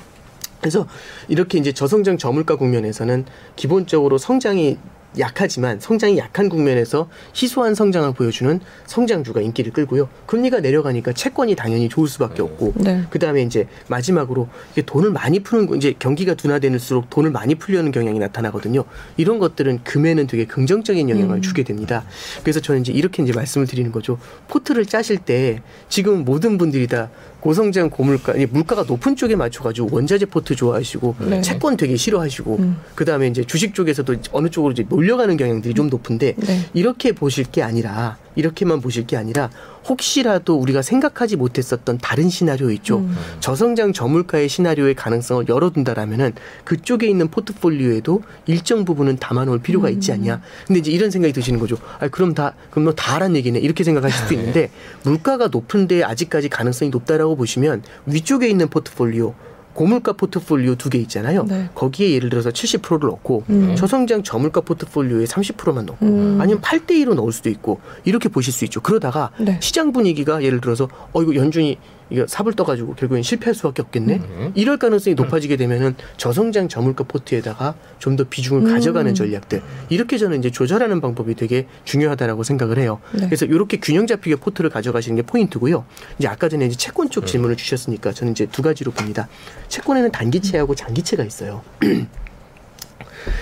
그래서 0.61 0.87
이렇게 1.29 1.59
이제 1.59 1.73
저성장 1.73 2.19
저물가 2.19 2.57
국면에서는 2.57 3.25
기본적으로 3.57 4.19
성장이 4.19 4.79
약하지만 5.19 5.81
성장이 5.81 6.17
약한 6.19 6.49
국면에서 6.49 7.09
희소한 7.35 7.75
성장을 7.75 8.13
보여주는 8.15 8.61
성장주가 8.87 9.41
인기를 9.41 9.73
끌고요. 9.73 10.09
금리가 10.27 10.61
내려가니까 10.61 11.13
채권이 11.13 11.57
당연히 11.57 11.89
좋을 11.89 12.07
수밖에 12.07 12.43
없고 12.43 12.75
네. 12.77 13.03
그 13.11 13.19
다음에 13.19 13.43
이제 13.43 13.67
마지막으로 13.89 14.49
이게 14.71 14.83
돈을 14.83 15.11
많이 15.11 15.41
푸는 15.41 15.67
거- 15.67 15.75
이제 15.75 15.97
경기가 15.99 16.35
둔화될수록 16.35 17.11
돈을 17.11 17.33
많이 17.33 17.57
풀려는 17.57 17.91
경향이 17.91 18.21
나타나거든요. 18.21 18.85
이런 19.17 19.41
것들은 19.41 19.81
금에는 19.83 20.29
되게 20.29 20.45
긍정적인 20.45 21.11
영향을 21.11 21.39
음. 21.39 21.43
주게 21.43 21.65
됩니다. 21.65 22.05
그래서 22.45 22.61
저는 22.61 22.83
이제 22.83 22.93
이렇게 22.93 23.21
이제 23.25 23.33
말씀을 23.33 23.67
드리는 23.67 23.91
거죠. 23.91 24.17
포트를 24.47 24.87
짜실 24.87 25.19
때 25.19 25.61
지금 25.89 26.25
모든 26.25 26.57
분들이 26.57 26.87
다 26.87 27.11
고성장 27.41 27.91
고물가 27.91 28.35
이 28.35 28.47
물가가 28.47 28.83
높은 28.83 29.17
쪽에 29.17 29.37
맞춰가지고 29.37 29.89
원자재 29.91 30.27
포트 30.27 30.55
좋아하시고 30.55 31.17
네. 31.29 31.41
채권 31.41 31.77
되게 31.77 31.97
싫어하시고 31.97 32.57
음. 32.57 32.77
그 32.95 33.05
다음에 33.05 33.27
이제 33.27 33.45
주식 33.45 33.75
쪽에서도 33.75 34.15
어느 34.33 34.49
쪽으로 34.49 34.73
이제 34.73 34.85
몰려가는 34.89 35.37
경향들이 35.37 35.75
좀 35.75 35.89
높은데 35.89 36.35
네. 36.37 36.61
이렇게 36.75 37.13
보실 37.13 37.45
게 37.45 37.63
아니라 37.63 38.19
이렇게만 38.41 38.81
보실 38.81 39.07
게 39.07 39.17
아니라 39.17 39.51
혹시라도 39.89 40.57
우리가 40.57 40.83
생각하지 40.83 41.37
못했었던 41.37 41.99
다른 41.99 42.29
시나리오 42.29 42.71
있죠. 42.73 42.99
음. 42.99 43.17
저성장 43.41 43.93
저물가의 43.93 44.49
시나리오의 44.49 44.95
가능성을 44.95 45.49
열어둔다라면은 45.49 46.33
그쪽에 46.65 47.07
있는 47.07 47.29
포트폴리오에도 47.29 48.23
일정 48.47 48.85
부분은 48.85 49.19
담아놓을 49.19 49.61
필요가 49.61 49.89
있지 49.89 50.13
않냐. 50.13 50.41
근데 50.67 50.81
이제 50.81 50.91
이런 50.91 51.11
생각이 51.11 51.33
드시는 51.33 51.61
거죠. 51.61 51.77
아 52.01 52.09
그럼 52.09 52.35
다 52.35 52.55
그럼 52.71 52.87
너 52.87 52.93
다란 52.93 53.37
얘기네 53.37 53.61
이렇게 53.61 53.85
생각하실 53.85 54.19
수도 54.19 54.35
있는데 54.35 54.71
물가가 55.05 55.49
높은데 55.49 56.03
아직까지 56.03 56.49
가능성이 56.49 56.91
높다라고 56.91 57.37
보시면 57.37 57.83
위쪽에 58.07 58.49
있는 58.49 58.69
포트폴리오 58.69 59.35
고물가 59.75 60.13
포트폴리오 60.15 60.75
두 60.75 60.91
개 60.91 60.99
있잖아요. 60.99 61.45
네. 61.45 61.69
거기에 61.75 62.11
예를 62.13 62.29
들어서 62.31 62.51
70%를 62.51 63.09
넣고 63.11 63.45
음. 63.51 63.75
저성장 63.77 64.23
저물가 64.23 64.61
포트폴리오에 64.63 65.25
30%만 65.25 65.87
넣고 65.87 66.05
음. 66.07 66.39
아니면 66.41 66.61
8대 66.61 66.91
2로 66.91 67.15
넣을 67.15 67.33
수도 67.33 67.49
있고 67.49 67.81
이렇게 68.05 68.29
보실 68.29 68.53
수 68.53 68.65
있죠. 68.65 68.81
그러다가 68.81 69.31
네. 69.39 69.59
시장 69.61 69.93
분위기가 69.93 70.43
예를 70.43 70.61
들어서 70.61 70.89
어 71.13 71.23
이거 71.23 71.35
연준이 71.37 71.79
이거 72.11 72.27
삽을 72.27 72.55
떠가지고 72.55 72.95
결국엔 72.95 73.23
실패할 73.23 73.55
수밖에 73.55 73.83
없겠네. 73.83 74.17
음. 74.17 74.53
이럴 74.55 74.77
가능성이 74.77 75.15
높아지게 75.15 75.57
되면은 75.57 75.95
저성장 76.17 76.69
저물가 76.69 77.05
포트에다가 77.05 77.75
좀 77.99 78.11
더 78.17 78.25
비중을 78.29 78.67
음. 78.67 78.73
가져가는 78.73 79.15
전략들 79.15 79.63
이렇게 79.89 80.19
저는 80.19 80.41
이제 80.41 80.51
조절하는 80.51 81.01
방법이 81.01 81.37
되게 81.37 81.67
중요하다라고 81.85 82.43
생각을 82.43 82.79
해요. 82.79 83.01
네. 83.13 83.25
그래서 83.27 83.47
이렇게 83.47 83.79
균형 83.79 84.07
잡히게 84.09 84.37
포트를 84.37 84.69
가져가시는 84.69 85.17
게 85.17 85.23
포인트고요. 85.23 85.85
이제 86.19 86.27
아까 86.27 86.49
전에 86.49 86.67
이제 86.67 86.77
채권 86.77 87.09
쪽 87.09 87.27
질문을 87.27 87.57
주셨으니까 87.57 88.13
저는 88.13 88.33
이제 88.33 88.47
두 88.47 88.63
가지로 88.63 88.91
봅니다. 88.91 89.29
채권에는 89.69 90.11
단기채하고 90.11 90.75
장기채가 90.75 91.25
있어요. 91.25 91.63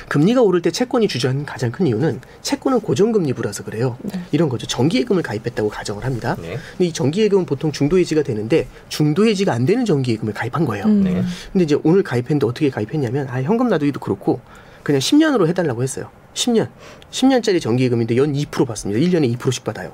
금리가 0.09 0.43
오를 0.43 0.63
때 0.63 0.71
채권이 0.71 1.09
주저하는 1.09 1.47
가장 1.47 1.71
큰 1.71 1.87
이유는 1.87 2.21
채권은 2.43 2.81
고정금리 2.81 3.33
부라서 3.33 3.65
그래요. 3.65 3.97
네. 4.03 4.21
이런 4.33 4.49
거죠. 4.49 4.67
정기예금을 4.67 5.23
가입했다고 5.23 5.69
가정을 5.69 6.05
합니다. 6.05 6.37
네. 6.41 6.59
근데 6.73 6.87
이 6.87 6.93
정기예금은 6.93 7.47
보통 7.47 7.73
중도해지가 7.73 8.23
되는데 8.23 8.67
중도해지가 8.89 9.53
안 9.53 9.67
되는 9.67 9.85
정기예금을 9.85 10.35
가입한 10.35 10.65
거예요. 10.65 10.85
음. 10.85 11.05
네. 11.05 11.23
근데 11.53 11.65
이제 11.65 11.77
오늘 11.85 12.03
가입했는데 12.03 12.47
어떻게 12.47 12.71
가입했냐면 12.71 13.29
아 13.29 13.43
현금 13.43 13.69
놔두기도 13.69 14.01
그렇고 14.01 14.41
그냥 14.83 15.01
10년으로 15.01 15.47
해달라고 15.49 15.83
했어요. 15.83 16.11
10년. 16.35 16.69
10년짜리 17.11 17.61
정기예금인데 17.61 18.17
연 18.17 18.33
2% 18.33 18.67
받습니다. 18.67 19.01
1년에 19.01 19.37
2%씩 19.37 19.65
받아요. 19.65 19.93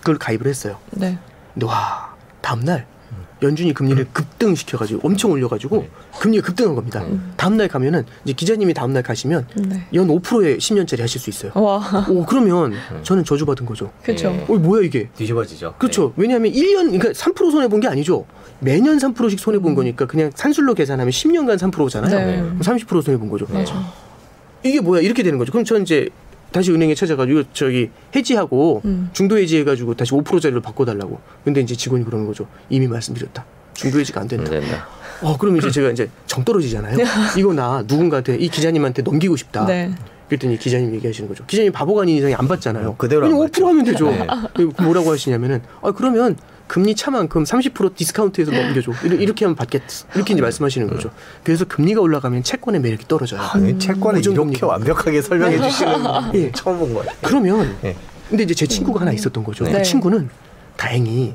그걸 0.00 0.18
가입을 0.18 0.46
했어요. 0.46 0.78
네. 0.90 1.18
근데 1.54 1.66
와 1.66 2.14
다음날 2.40 2.86
연준이 3.44 3.72
금리를 3.72 4.06
급등시켜가지고 4.12 5.06
엄청 5.06 5.30
올려가지고 5.30 5.86
금리가 6.18 6.46
급등한 6.46 6.74
겁니다. 6.74 7.02
음. 7.04 7.32
다음날 7.36 7.68
가면은 7.68 8.04
이제 8.24 8.32
기자님이 8.32 8.74
다음날 8.74 9.02
가시면 9.02 9.46
네. 9.68 9.86
연 9.94 10.08
5%에 10.08 10.56
10년짜리 10.56 11.00
하실 11.00 11.20
수 11.20 11.30
있어요. 11.30 11.52
와. 11.54 12.06
오 12.08 12.24
그러면 12.24 12.72
저는 13.02 13.24
저주받은 13.24 13.66
거죠. 13.66 13.92
그렇죠. 14.02 14.30
네. 14.30 14.44
어 14.48 14.54
뭐야 14.54 14.82
이게? 14.82 15.08
뒤집어지죠. 15.16 15.74
그렇죠. 15.78 16.12
왜냐하면 16.16 16.50
1년 16.52 16.86
그러니까 16.90 17.10
3% 17.10 17.50
손해 17.52 17.68
본 17.68 17.80
게 17.80 17.88
아니죠. 17.88 18.24
매년 18.60 18.96
3%씩 18.98 19.38
손해 19.38 19.58
본 19.58 19.74
거니까 19.74 20.06
그냥 20.06 20.30
산술로 20.34 20.74
계산하면 20.74 21.10
10년간 21.10 21.58
3%잖아요. 21.58 22.26
네. 22.26 22.36
그럼 22.38 22.58
30% 22.60 23.02
손해 23.02 23.18
본 23.18 23.28
거죠. 23.28 23.46
맞아. 23.52 23.74
이게 24.62 24.80
뭐야 24.80 25.02
이렇게 25.02 25.22
되는 25.22 25.38
거죠. 25.38 25.52
그럼 25.52 25.64
전 25.64 25.82
이제 25.82 26.08
다시 26.54 26.70
은행에 26.70 26.94
찾아가지고 26.94 27.42
저기 27.52 27.90
해지하고 28.14 28.80
음. 28.84 29.10
중도 29.12 29.36
해지해가지고 29.36 29.94
다시 29.94 30.12
5%짜리로 30.12 30.60
바꿔달라고. 30.60 31.18
근데 31.42 31.60
이제 31.60 31.74
직원이 31.74 32.04
그러는 32.04 32.28
거죠. 32.28 32.46
이미 32.70 32.86
말씀드렸다. 32.86 33.44
중도 33.72 33.98
해지가 33.98 34.20
안 34.20 34.28
네. 34.28 34.36
된다. 34.36 34.54
안 34.54 34.60
된다. 34.60 34.86
어 35.22 35.36
그럼 35.36 35.56
이제 35.56 35.68
제가 35.68 35.90
이제 35.90 36.08
정 36.28 36.44
떨어지잖아요. 36.44 36.96
이거 37.36 37.52
나 37.52 37.82
누군가한테 37.84 38.36
이 38.36 38.48
기자님한테 38.48 39.02
넘기고 39.02 39.34
싶다. 39.34 39.66
네. 39.66 39.92
그랬더니 40.28 40.56
기자님 40.56 40.94
얘기하시는 40.94 41.28
거죠. 41.28 41.44
기자님 41.44 41.72
바보가 41.72 42.02
아닌 42.02 42.18
이상이 42.18 42.36
안 42.36 42.46
받잖아요. 42.46 42.90
어, 42.90 42.96
그대로 42.96 43.24
안 43.26 43.32
그냥 43.32 43.46
5% 43.46 43.50
받죠. 43.50 43.66
하면 43.66 43.84
되죠. 43.84 44.10
네. 44.12 44.26
그리고 44.54 44.80
뭐라고 44.84 45.10
하시냐면은 45.10 45.60
아 45.82 45.90
그러면 45.90 46.36
금리 46.66 46.94
차만큼 46.94 47.44
30% 47.44 47.94
디스카운트해서 47.94 48.50
넘겨줘. 48.50 48.92
이렇게, 49.04 49.22
이렇게 49.22 49.44
하면 49.44 49.54
받겠. 49.54 49.82
이렇게 50.14 50.32
이제 50.32 50.42
말씀하시는 50.42 50.88
거죠. 50.88 51.10
그래서 51.42 51.64
금리가 51.64 52.00
올라가면 52.00 52.42
채권의 52.42 52.80
매력이 52.80 53.06
떨어져요. 53.06 53.40
아, 53.40 53.52
채권을 53.78 54.20
이렇게 54.20 54.36
금리가. 54.36 54.66
완벽하게 54.66 55.20
설명해 55.22 55.60
주시는 55.60 55.94
예. 56.34 56.52
처음 56.52 56.78
본것 56.78 57.04
같아요. 57.04 57.20
그러면 57.22 57.76
네. 57.82 57.94
근데 58.28 58.44
이제 58.44 58.54
제 58.54 58.66
친구가 58.66 59.02
하나 59.02 59.12
있었던 59.12 59.44
거죠. 59.44 59.64
네. 59.64 59.72
그 59.72 59.82
친구는 59.82 60.30
다행히 60.76 61.34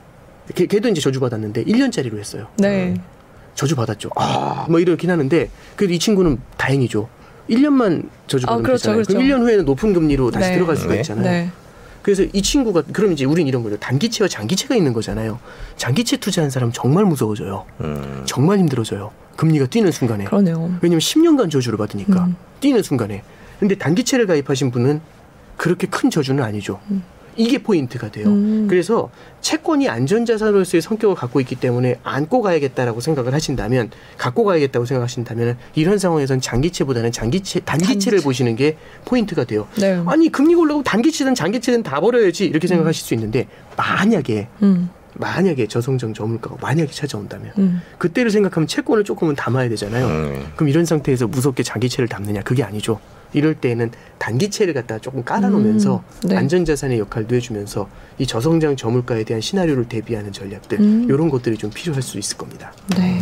걔, 0.55 0.65
걔도 0.65 0.89
이제 0.89 0.99
저주 0.99 1.19
받았는데 1.19 1.63
1년짜리로 1.65 2.17
했어요. 2.17 2.47
네. 2.57 2.95
저주 3.53 3.75
받았죠. 3.75 4.09
아, 4.15 4.65
뭐 4.69 4.79
이렇긴 4.79 5.11
하는데 5.11 5.49
그래도 5.75 5.93
이 5.93 5.99
친구는 5.99 6.39
다행이죠. 6.57 7.07
1년만 7.49 8.09
저주 8.27 8.45
아, 8.47 8.51
받으면 8.51 8.63
그렇죠, 8.63 8.81
되잖아요. 8.81 9.03
그럼 9.03 9.21
그렇죠. 9.21 9.35
1년 9.37 9.45
후에는 9.45 9.65
높은 9.65 9.93
금리로 9.93 10.31
다시 10.31 10.49
네. 10.49 10.55
들어갈 10.55 10.75
수가 10.75 10.93
네. 10.93 10.99
있잖아요. 11.01 11.49
네. 11.99 12.01
그래서 12.01 12.23
이 12.33 12.41
친구가 12.41 12.83
그럼 12.93 13.11
이제 13.11 13.25
우린 13.25 13.47
이런 13.47 13.63
거죠. 13.63 13.77
단기채와 13.77 14.27
장기채가 14.27 14.75
있는 14.75 14.93
거잖아요. 14.93 15.39
장기채 15.75 16.17
투자한 16.17 16.49
사람 16.49 16.71
정말 16.71 17.05
무서워져요. 17.05 17.65
음. 17.81 18.23
정말 18.25 18.59
힘들어져요. 18.59 19.11
금리가 19.35 19.67
뛰는 19.67 19.91
순간에. 19.91 20.25
그러네요. 20.25 20.77
왜냐면 20.81 20.99
10년간 20.99 21.51
저주를 21.51 21.77
받으니까 21.77 22.25
음. 22.25 22.35
뛰는 22.59 22.83
순간에. 22.83 23.23
근데 23.59 23.75
단기채를 23.75 24.27
가입하신 24.27 24.71
분은 24.71 25.01
그렇게 25.57 25.87
큰 25.87 26.09
저주는 26.09 26.41
아니죠. 26.43 26.79
음. 26.89 27.03
이게 27.35 27.57
포인트가 27.57 28.11
돼요. 28.11 28.27
음. 28.27 28.67
그래서 28.69 29.09
채권이 29.41 29.87
안전자산으로서의 29.87 30.81
성격을 30.81 31.15
갖고 31.15 31.39
있기 31.39 31.55
때문에 31.55 31.99
안고 32.03 32.41
가야겠다라고 32.41 32.99
생각을 33.01 33.33
하신다면 33.33 33.91
갖고 34.17 34.43
가야겠다고 34.43 34.85
생각하신다면 34.85 35.57
이런 35.75 35.97
상황에선 35.97 36.41
장기채보다는 36.41 37.11
장기채 37.11 37.61
단기채를 37.61 37.97
단기채. 37.97 38.23
보시는 38.23 38.55
게 38.55 38.77
포인트가 39.05 39.43
돼요. 39.45 39.67
네. 39.79 40.01
아니 40.07 40.29
금리가 40.29 40.59
올라가고 40.61 40.83
단기채든 40.83 41.35
장기채든 41.35 41.83
다 41.83 41.99
버려야지 42.01 42.45
이렇게 42.45 42.67
생각하실 42.67 43.05
수 43.05 43.13
있는데 43.13 43.47
만약에 43.77 44.47
음. 44.63 44.89
만약에 45.15 45.67
저성장 45.67 46.13
저물가가 46.13 46.55
만약에 46.61 46.91
찾아온다면 46.91 47.51
음. 47.57 47.81
그때를 47.97 48.31
생각하면 48.31 48.67
채권을 48.67 49.03
조금은 49.03 49.35
담아야 49.35 49.67
되잖아요. 49.69 50.05
음. 50.05 50.45
그럼 50.55 50.69
이런 50.69 50.85
상태에서 50.85 51.27
무섭게 51.27 51.63
장기채를 51.63 52.07
담느냐 52.07 52.41
그게 52.41 52.63
아니죠. 52.63 52.99
이럴 53.33 53.55
때에는 53.55 53.91
단기채를 54.17 54.73
갖다가 54.73 54.99
조금 54.99 55.23
깔아놓으면서 55.23 56.03
음, 56.23 56.29
네. 56.29 56.37
안전자산의 56.37 56.99
역할도 56.99 57.35
해주면서 57.35 57.87
이 58.17 58.25
저성장 58.27 58.75
저물가에 58.75 59.23
대한 59.23 59.41
시나리오를 59.41 59.87
대비하는 59.87 60.31
전략들 60.31 60.79
음. 60.79 61.05
이런 61.09 61.29
것들이 61.29 61.57
좀 61.57 61.69
필요할 61.69 62.01
수 62.01 62.17
있을 62.17 62.37
겁니다. 62.37 62.73
네. 62.97 63.21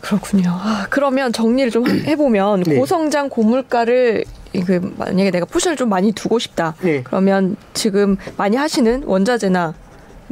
그렇군요. 0.00 0.50
아, 0.50 0.86
그러면 0.90 1.32
정리를 1.32 1.70
좀 1.70 1.86
해보면 2.04 2.64
네. 2.64 2.76
고성장 2.76 3.30
고물가를 3.30 4.24
그 4.66 4.94
만약에 4.98 5.30
내가 5.30 5.46
푸션을 5.46 5.76
좀 5.76 5.88
많이 5.88 6.12
두고 6.12 6.38
싶다. 6.38 6.76
네. 6.82 7.02
그러면 7.02 7.56
지금 7.72 8.16
많이 8.36 8.56
하시는 8.56 9.02
원자재나 9.04 9.74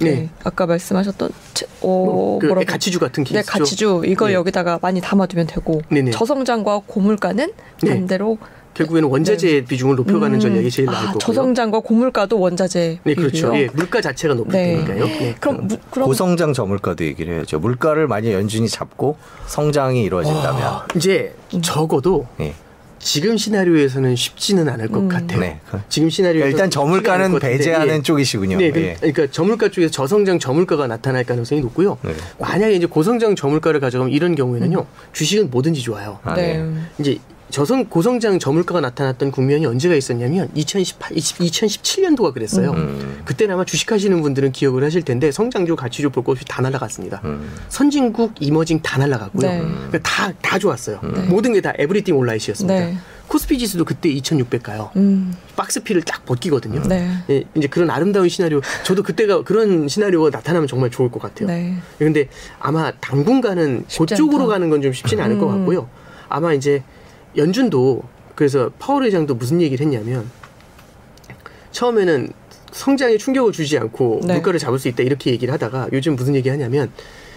네. 0.02 0.10
네. 0.14 0.28
아까 0.44 0.66
말씀하셨던 0.66 1.30
체- 1.54 1.66
어, 1.82 2.38
그 2.40 2.46
뭐라고 2.46 2.66
가치주 2.66 2.98
같은 2.98 3.24
네, 3.24 3.32
케이스죠. 3.34 3.52
가치주 3.58 4.02
이걸 4.06 4.30
네. 4.30 4.34
여기다가 4.34 4.78
많이 4.82 5.00
담아두면 5.00 5.46
되고 5.46 5.82
네네. 5.88 6.10
저성장과 6.12 6.82
고물가는 6.86 7.52
네. 7.82 7.88
반대로 7.90 8.38
결국에는 8.74 9.08
원자재 9.10 9.66
비중을 9.66 9.96
높여가는 9.96 10.34
음, 10.34 10.40
전략이 10.40 10.70
제일 10.70 10.86
나을 10.86 10.96
아, 10.96 11.00
거고요. 11.08 11.18
저성장과 11.18 11.80
고물가도 11.80 12.40
원자재 12.40 13.00
네, 13.04 13.14
그렇죠. 13.14 13.54
예, 13.54 13.68
물가 13.74 14.00
자체가 14.00 14.32
높을 14.34 14.52
네. 14.52 14.76
테니까요. 14.76 15.04
네. 15.04 15.34
그럼 15.38 15.66
무, 15.68 15.76
그럼 15.90 16.06
고성장 16.08 16.54
저물가도 16.54 17.04
얘기를 17.04 17.34
해야죠. 17.34 17.58
물가를 17.58 18.06
만약 18.08 18.32
연준이 18.32 18.68
잡고 18.68 19.16
성장이 19.46 20.02
이루어진다면 20.04 20.62
아, 20.62 20.86
이제 20.96 21.34
적어도 21.60 22.26
예. 22.40 22.54
지금 23.02 23.36
시나리오에서는 23.36 24.14
쉽지는 24.14 24.68
않을 24.68 24.88
것 24.88 25.00
음. 25.00 25.08
같아요. 25.08 25.40
네. 25.40 25.60
그- 25.68 25.80
지금 25.88 26.08
시나리오 26.08 26.46
일단 26.46 26.70
저물가는 26.70 27.36
배제하는 27.40 28.04
쪽이시군요. 28.04 28.58
네, 28.58 28.70
그- 28.70 28.80
예. 28.80 28.96
그러니까 29.00 29.26
저물가 29.28 29.68
쪽에서 29.70 29.90
저성장 29.90 30.38
저물가가 30.38 30.86
나타날 30.86 31.24
가능성이 31.24 31.60
높고요. 31.62 31.98
네. 32.02 32.12
만약에 32.38 32.74
이제 32.74 32.86
고성장 32.86 33.34
저물가를 33.34 33.80
가져가면 33.80 34.12
이런 34.12 34.36
경우에는요, 34.36 34.86
주식은 35.12 35.50
뭐든지 35.50 35.82
좋아요. 35.82 36.20
아, 36.22 36.34
네. 36.34 36.58
네. 36.62 36.72
이제 37.00 37.18
저성 37.52 37.84
고성장 37.84 38.38
저물가가 38.38 38.80
나타났던 38.80 39.30
국면이 39.30 39.66
언제가 39.66 39.94
있었냐면 39.94 40.48
2018, 40.54 41.10
2017년도가 41.10 42.32
그랬어요. 42.32 42.70
음. 42.70 43.20
그때는 43.26 43.54
아마 43.54 43.64
주식하시는 43.66 44.22
분들은 44.22 44.52
기억을 44.52 44.82
하실 44.82 45.02
텐데 45.02 45.30
성장주, 45.30 45.76
가치주 45.76 46.08
볼것 46.10 46.32
없이 46.32 46.46
다 46.48 46.62
날라갔습니다. 46.62 47.20
음. 47.24 47.52
선진국, 47.68 48.32
이머징 48.40 48.80
다 48.80 48.96
날라갔고요. 48.96 49.46
네. 49.46 49.58
그러니까 49.60 49.98
다, 49.98 50.32
다 50.40 50.58
좋았어요. 50.58 51.00
네. 51.02 51.20
모든 51.28 51.52
게 51.52 51.60
다 51.60 51.74
에브리띵 51.78 52.16
올라이시였습니다. 52.16 52.74
네. 52.74 52.96
코스피 53.28 53.58
지수도 53.58 53.84
그때 53.84 54.08
2600 54.08 54.62
가요. 54.62 54.90
음, 54.96 55.36
박스피를 55.54 56.02
딱 56.02 56.24
벗기거든요. 56.24 56.82
네. 56.88 57.08
예, 57.30 57.44
이제 57.54 57.68
그런 57.68 57.88
아름다운 57.90 58.28
시나리오, 58.30 58.60
저도 58.82 59.02
그때가 59.02 59.44
그런 59.44 59.86
시나리오가 59.88 60.30
나타나면 60.30 60.66
정말 60.68 60.90
좋을 60.90 61.10
것 61.10 61.20
같아요. 61.20 61.48
네. 61.48 61.76
근데 61.98 62.28
아마 62.58 62.90
당분간은 63.00 63.84
그쪽으로. 63.88 64.46
가는 64.48 64.70
건 64.70 64.82
좀 64.82 64.92
쉽지는 64.92 65.22
않을 65.24 65.38
것 65.38 65.46
음. 65.50 65.58
같고요. 65.58 65.88
아마 66.28 66.52
이제 66.54 66.82
연준도 67.36 68.02
그래서 68.34 68.70
파월 68.78 69.04
의장도 69.04 69.34
무슨 69.34 69.60
얘기를 69.60 69.84
했냐면 69.84 70.30
처음에는 71.70 72.32
성장에 72.72 73.18
충격을 73.18 73.52
주지 73.52 73.78
않고 73.78 74.22
네. 74.24 74.34
물가를 74.34 74.58
잡을 74.58 74.78
수 74.78 74.88
있다 74.88 75.02
이렇게 75.02 75.30
얘기를 75.30 75.52
하다가 75.52 75.88
요즘 75.92 76.16
무슨 76.16 76.34
얘기 76.34 76.48
하냐면 76.48 76.90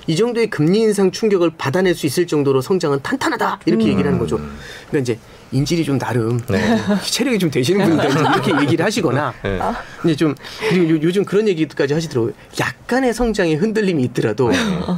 이 0.08 0.16
정도의 0.16 0.50
금리 0.50 0.80
인상 0.82 1.12
충격을 1.12 1.52
받아낼 1.58 1.96
수 1.96 2.06
있을 2.06 2.28
정도로 2.28 2.62
성장은 2.62 3.00
탄탄하다 3.02 3.62
이렇게 3.66 3.86
음. 3.86 3.90
얘기를 3.90 4.06
하는 4.06 4.20
거죠. 4.20 4.38
그러니까 4.90 5.00
이제 5.00 5.20
인질이 5.52 5.84
좀 5.86 5.98
나름 5.98 6.40
네. 6.48 6.78
체력이 7.06 7.40
좀 7.40 7.52
되시는 7.52 7.86
분들 7.88 8.10
이렇게 8.10 8.52
얘기를 8.62 8.86
하시거나 8.86 9.34
네. 9.44 9.60
이제 10.04 10.16
좀 10.16 10.36
그리고 10.70 10.96
요, 10.96 11.00
요즘 11.02 11.24
그런 11.24 11.48
얘기까지 11.48 11.94
하시더라고요. 11.94 12.34
약간의 12.60 13.14
성장에 13.14 13.56
흔들림이 13.56 14.04
있더라도 14.06 14.50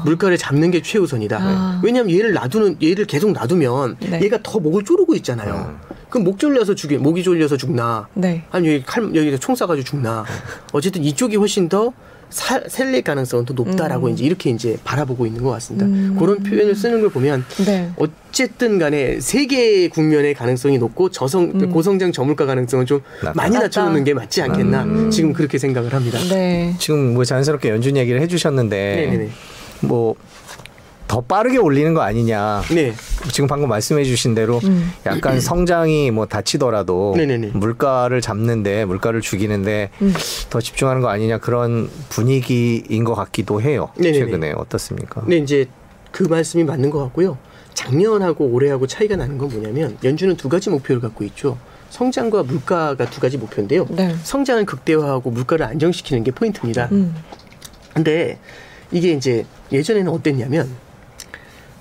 물가를 0.06 0.38
잡는 0.38 0.72
게 0.72 0.82
최우선이다. 0.82 1.38
아. 1.40 1.82
왜냐하면 1.84 2.16
얘를 2.16 2.34
놔두는 2.34 2.78
얘를 2.82 3.06
계속 3.06 3.32
놔두면 3.32 3.98
네. 4.00 4.22
얘가 4.22 4.40
더 4.42 4.60
목을 4.60 4.84
조르고 4.84 5.16
있잖아요. 5.16 5.80
그럼 6.10 6.24
목 6.24 6.40
졸려서 6.40 6.74
죽이 6.76 6.98
목이 6.98 7.22
졸려서 7.24 7.58
죽나? 7.58 8.08
네. 8.14 8.44
아니 8.52 8.68
여기 8.68 8.84
칼 8.86 9.04
여기다 9.04 9.38
총 9.38 9.56
쏴가지고 9.56 9.86
죽나? 9.86 10.26
어쨌든 10.72 11.04
이쪽이 11.04 11.36
훨씬 11.36 11.68
더 11.68 11.92
살, 12.30 12.66
살릴 12.70 13.04
가능성은 13.04 13.46
더 13.46 13.54
높다라고 13.54 14.08
음. 14.08 14.13
이제 14.13 14.24
이렇게 14.26 14.50
이제 14.50 14.78
바라보고 14.84 15.26
있는 15.26 15.44
것 15.44 15.50
같습니다. 15.52 15.86
음. 15.86 16.16
그런 16.20 16.44
표현을 16.44 16.76
쓰는 16.76 17.02
걸 17.02 17.10
보면 17.10 17.46
네. 17.66 17.90
어쨌든 17.98 18.80
간에 18.80 19.20
세 19.20 19.46
개의 19.46 19.90
국면의 19.90 20.34
가능성이 20.34 20.78
높고 20.78 21.10
저성 21.10 21.52
음. 21.56 21.72
고성장 21.72 22.12
저물가 22.12 22.46
가능성은 22.46 22.86
좀 22.86 23.02
낮다. 23.24 23.34
많이. 23.34 23.58
낮춰놓는 23.58 24.04
게 24.04 24.13
맞지 24.13 24.42
않겠나 24.42 24.84
음. 24.84 25.12
지금 25.12 25.34
그렇게 25.34 25.58
생각을 25.58 25.94
합니다. 25.94 26.20
네. 26.30 26.76
지금 26.80 27.13
뭐 27.13 27.24
자연스럽게 27.24 27.70
연준 27.70 27.98
얘기를 27.98 28.22
해주셨는데 28.22 28.96
네네네. 28.96 29.30
뭐 29.82 30.16
더 31.08 31.22
빠르게 31.22 31.58
올리는 31.58 31.93
거 31.93 32.02
아니냐. 32.02 32.63
네. 32.74 32.93
지금 33.32 33.48
방금 33.48 33.70
말씀해 33.70 34.04
주신 34.04 34.36
대로 34.36 34.60
음. 34.63 34.91
약간 35.06 35.39
성장이 35.39 36.12
뭐 36.12 36.26
다치더라도 36.26 37.13
네네네. 37.15 37.52
물가를 37.54 38.22
잡는데 38.22 38.86
물가를 38.86 39.22
죽이는데 39.22 39.89
음. 40.02 40.13
더 40.50 40.60
집중하는 40.60 41.02
거 41.02 41.10
아니냐 41.10 41.38
그런 41.38 41.89
분위기인 42.10 43.04
것 43.04 43.15
같기도 43.15 43.62
해요. 43.62 43.89
네네네. 43.98 44.26
최근에 44.26 44.52
어떻습니까? 44.58 45.22
근데 45.22 45.38
이제 45.38 45.65
그 46.12 46.24
말씀이 46.24 46.63
맞는 46.63 46.89
것 46.89 47.00
같고요. 47.04 47.38
작년하고 47.74 48.46
올해하고 48.46 48.88
차이가 48.88 49.15
나는 49.15 49.38
건 49.38 49.50
뭐냐면 49.50 49.98
연준은 50.04 50.36
두 50.36 50.50
가지 50.50 50.70
목표를 50.70 51.00
갖고 51.00 51.24
있죠. 51.26 51.58
성장과 51.89 52.43
물가가 52.43 53.10
두 53.10 53.22
가지 53.22 53.38
목표인데요. 53.38 53.86
네. 53.89 54.15
성장을 54.24 54.65
극대화하고 54.65 55.32
물가를 55.32 55.65
안정시키는 55.67 56.24
게 56.24 56.32
포인트입니다. 56.32 56.89
음. 56.91 57.15
근데 57.93 58.39
이게 58.91 59.12
이제 59.13 59.46
예전에는 59.72 60.12
어땠냐면 60.12 60.70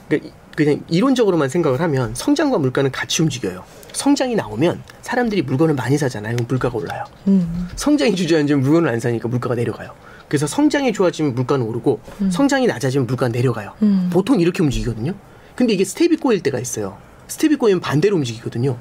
그러니까 0.08 0.28
이- 0.28 0.32
그냥 0.56 0.80
이론적으로만 0.88 1.48
생각을 1.50 1.80
하면 1.82 2.14
성장과 2.14 2.58
물가는 2.58 2.90
같이 2.90 3.22
움직여요. 3.22 3.62
성장이 3.92 4.34
나오면 4.36 4.82
사람들이 5.02 5.42
물건을 5.42 5.74
많이 5.74 5.98
사잖아요. 5.98 6.34
그럼 6.36 6.46
물가가 6.48 6.78
올라요. 6.78 7.04
음. 7.28 7.68
성장이 7.76 8.14
주저앉으면 8.16 8.62
물건을 8.62 8.88
안 8.88 8.98
사니까 9.00 9.28
물가가 9.28 9.54
내려가요. 9.54 9.90
그래서 10.28 10.46
성장이 10.46 10.92
좋아지면 10.92 11.34
물가는 11.34 11.64
오르고 11.64 12.00
성장이 12.30 12.66
낮아지면 12.66 13.06
물가는 13.06 13.32
내려가요. 13.32 13.74
음. 13.82 14.08
보통 14.12 14.40
이렇게 14.40 14.62
움직이거든요. 14.62 15.12
근데 15.54 15.72
이게 15.74 15.84
스텝이 15.84 16.16
꼬일 16.16 16.42
때가 16.42 16.58
있어요. 16.58 16.96
스텝이 17.28 17.56
꼬이면 17.56 17.80
반대로 17.80 18.16
움직이거든요. 18.16 18.78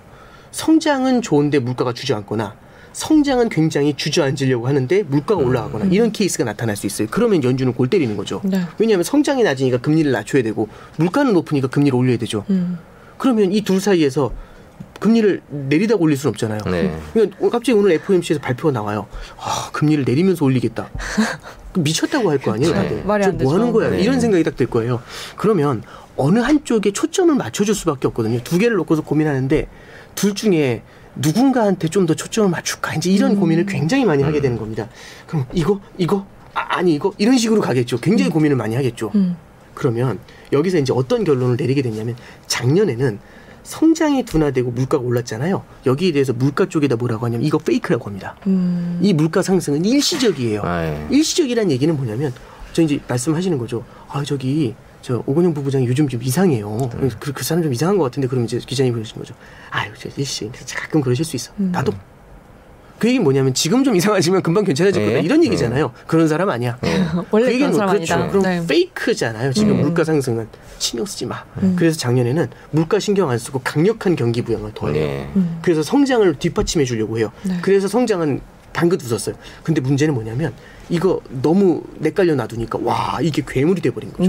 성장은 0.52 1.22
좋은데 1.22 1.60
물가가 1.60 1.92
주저앉거나 1.94 2.56
성장은 2.96 3.50
굉장히 3.50 3.94
주저앉으려고 3.94 4.68
하는데 4.70 5.04
물가가 5.04 5.42
올라가거나 5.42 5.86
이런 5.92 6.14
케이스가 6.14 6.46
나타날 6.46 6.78
수 6.78 6.88
있어요. 6.88 7.10
그러면 7.12 7.44
연준은 7.44 7.74
골 7.74 7.90
때리는 7.90 8.16
거죠. 8.16 8.40
네. 8.46 8.62
왜냐하면 8.78 9.04
성장이 9.04 9.44
낮으니까 9.44 9.80
금리를 9.80 10.10
낮춰야 10.14 10.42
되고 10.44 10.70
물가는 10.98 11.32
높으니까 11.34 11.68
금리를 11.68 11.94
올려야 11.98 12.18
되죠. 12.18 12.46
음. 12.50 12.80
그러면 13.18 13.52
이 13.52 13.62
둘 13.66 13.82
사이에서 13.82 14.32
금리를 15.02 15.42
내리다 15.50 15.96
올릴 15.96 16.16
수는 16.16 16.30
없잖아요. 16.30 16.60
네. 16.72 16.98
그러니까 17.14 17.38
갑자기 17.50 17.74
오늘 17.74 17.92
FOMC에서 17.92 18.40
발표가 18.40 18.72
나와요. 18.72 19.08
아, 19.38 19.70
금리를 19.74 20.06
내리면서 20.06 20.46
올리겠다. 20.46 20.90
그럼 21.74 21.84
미쳤다고 21.84 22.30
할 22.32 22.38
거 22.40 22.54
아니에요, 22.54 22.72
네. 22.74 22.82
다들. 22.82 23.04
말이 23.04 23.26
안 23.26 23.38
저뭐 23.38 23.54
하는. 23.56 23.72
거야? 23.74 23.90
네. 23.90 24.00
이런 24.02 24.22
생각이 24.22 24.42
딱 24.46 24.56
들 24.56 24.68
거예요. 24.68 25.02
그러면 25.36 25.84
어느 26.16 26.40
한쪽에 26.40 26.92
초점을 26.92 27.36
맞춰줄 27.36 27.76
수밖에 27.76 28.08
없거든요. 28.08 28.40
두 28.46 28.58
개를 28.58 28.78
놓고서 28.78 29.02
고민하는데 29.02 29.68
둘 30.16 30.34
중에 30.34 30.82
누군가한테 31.18 31.88
좀 31.88 32.06
더 32.06 32.14
초점을 32.14 32.50
맞출까? 32.50 32.96
이제 32.96 33.10
이런 33.10 33.32
음. 33.32 33.40
고민을 33.40 33.66
굉장히 33.66 34.06
많이 34.06 34.22
하게 34.24 34.42
되는 34.42 34.58
겁니다. 34.58 34.88
그럼 35.26 35.46
이거, 35.54 35.80
이거, 35.98 36.26
아, 36.54 36.78
아니 36.78 36.94
이거 36.94 37.12
이런 37.18 37.38
식으로 37.38 37.62
가겠죠. 37.62 37.98
굉장히 38.00 38.30
고민을 38.30 38.56
많이 38.56 38.76
하겠죠. 38.76 39.12
음. 39.16 39.36
그러면 39.74 40.20
여기서 40.54 40.78
이제 40.78 40.94
어떤 40.96 41.24
결론을 41.24 41.58
내리게 41.58 41.82
됐냐면 41.82 42.16
작년에는 42.48 43.20
성장이 43.64 44.24
둔화되고 44.24 44.70
물가가 44.72 45.04
올랐잖아요. 45.04 45.64
여기에 45.88 46.12
대해서 46.12 46.34
물가 46.34 46.68
쪽에다 46.70 46.96
뭐라고 46.98 47.26
하냐면 47.26 47.46
이거 47.46 47.58
페이크라고 47.58 48.06
합니다. 48.06 48.36
음. 48.46 49.00
이 49.02 49.12
물가 49.12 49.42
상승은 49.42 49.84
일시적이에요. 49.84 50.62
아, 50.64 50.86
예. 50.86 51.08
일시적이라는 51.10 51.72
얘기는 51.72 51.96
뭐냐면 51.96 52.32
저 52.74 52.84
이제 52.84 53.00
말씀하시는 53.08 53.58
거죠. 53.58 53.84
아 54.08 54.24
저기 54.24 54.76
저 55.06 55.22
오건영 55.28 55.54
부부장이 55.54 55.86
요즘 55.86 56.08
좀 56.08 56.24
이상해요. 56.24 56.90
그, 57.20 57.32
그 57.32 57.44
사람 57.44 57.62
좀 57.62 57.72
이상한 57.72 58.00
것 58.00 58.06
같은데 58.06 58.28
그럼 58.28 58.46
이제 58.46 58.58
기자님 58.58 58.92
그러시는 58.92 59.22
거죠. 59.22 59.36
아유 59.70 59.92
저 60.00 60.10
일시 60.18 60.50
가끔 60.76 61.00
그러실 61.00 61.24
수 61.24 61.36
있어. 61.36 61.52
음. 61.60 61.70
나도 61.72 61.94
그 62.98 63.08
얘기는 63.08 63.24
뭐냐면 63.24 63.54
지금 63.54 63.84
좀 63.84 63.96
이상하지만 63.96 64.42
금방 64.42 64.64
괜찮아질 64.64 65.00
네. 65.00 65.08
거다 65.10 65.20
이런 65.24 65.44
얘기잖아요. 65.44 65.92
그런 66.08 66.28
사람 66.28 66.50
아니야. 66.50 66.80
원래 67.30 67.46
그 67.46 67.54
얘기는 67.54 67.72
그런 67.72 67.74
사람 67.74 67.94
그렇죠. 67.94 68.14
아니다. 68.16 68.32
그럼 68.32 68.44
네. 68.46 68.66
페이크잖아요. 68.66 69.54
지금 69.54 69.74
음. 69.74 69.82
물가 69.82 70.04
상승은 70.04 70.48
신경 70.80 71.06
쓰지 71.06 71.28
마. 71.28 71.44
음. 71.62 71.76
그래서 71.78 72.00
작년에는 72.00 72.48
물가 72.72 72.98
신경 72.98 73.30
안 73.30 73.38
쓰고 73.38 73.62
강력한 73.64 74.16
경기 74.16 74.42
부양을 74.42 74.72
더해요. 74.74 74.96
네. 74.96 75.30
음. 75.36 75.60
그래서 75.62 75.84
성장을 75.84 76.34
뒷받침해 76.40 76.84
주려고 76.84 77.20
해요. 77.20 77.32
네. 77.44 77.60
그래서 77.62 77.88
성장은 77.88 78.42
당긋 78.72 79.04
웃었어요. 79.04 79.36
근데 79.62 79.82
문제는 79.82 80.16
뭐냐면 80.16 80.52
이거 80.90 81.22
너무 81.30 81.84
내깔려 82.00 82.34
놔두니까 82.34 82.80
와 82.82 83.20
이게 83.22 83.44
괴물이 83.48 83.82
돼버린 83.82 84.12
거죠. 84.12 84.26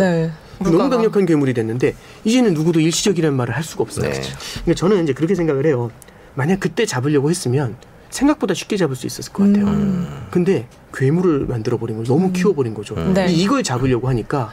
네. 0.59 0.65
너무 0.65 0.71
물가가. 0.79 0.97
강력한 0.97 1.27
괴물이 1.27 1.55
됐는데 1.55 1.95
이제는 2.25 2.55
누구도 2.55 2.81
일시적이라는 2.81 3.37
말을 3.37 3.55
할 3.55 3.63
수가 3.63 3.83
없어요. 3.83 4.11
네. 4.11 4.21
그러니까 4.65 4.75
저는 4.75 5.03
이제 5.05 5.13
그렇게 5.13 5.35
생각을 5.35 5.67
해요. 5.67 5.91
만약 6.35 6.61
그때 6.61 6.85
잡으려고 6.87 7.31
했으면 7.31 7.77
생각보다 8.11 8.55
쉽게 8.55 8.77
잡을 8.77 8.97
수 8.97 9.07
있었을 9.07 9.33
것 9.33 9.45
같아요. 9.47 9.67
음. 9.67 10.27
근데 10.31 10.67
괴물을 10.95 11.47
만들어 11.47 11.77
버린 11.79 11.97
거죠. 11.99 12.13
너무 12.15 12.33
키워버린 12.33 12.75
거죠. 12.75 12.95
음. 12.97 13.13
네. 13.15 13.27
이걸 13.33 13.63
잡으려고 13.63 14.09
하니까 14.09 14.51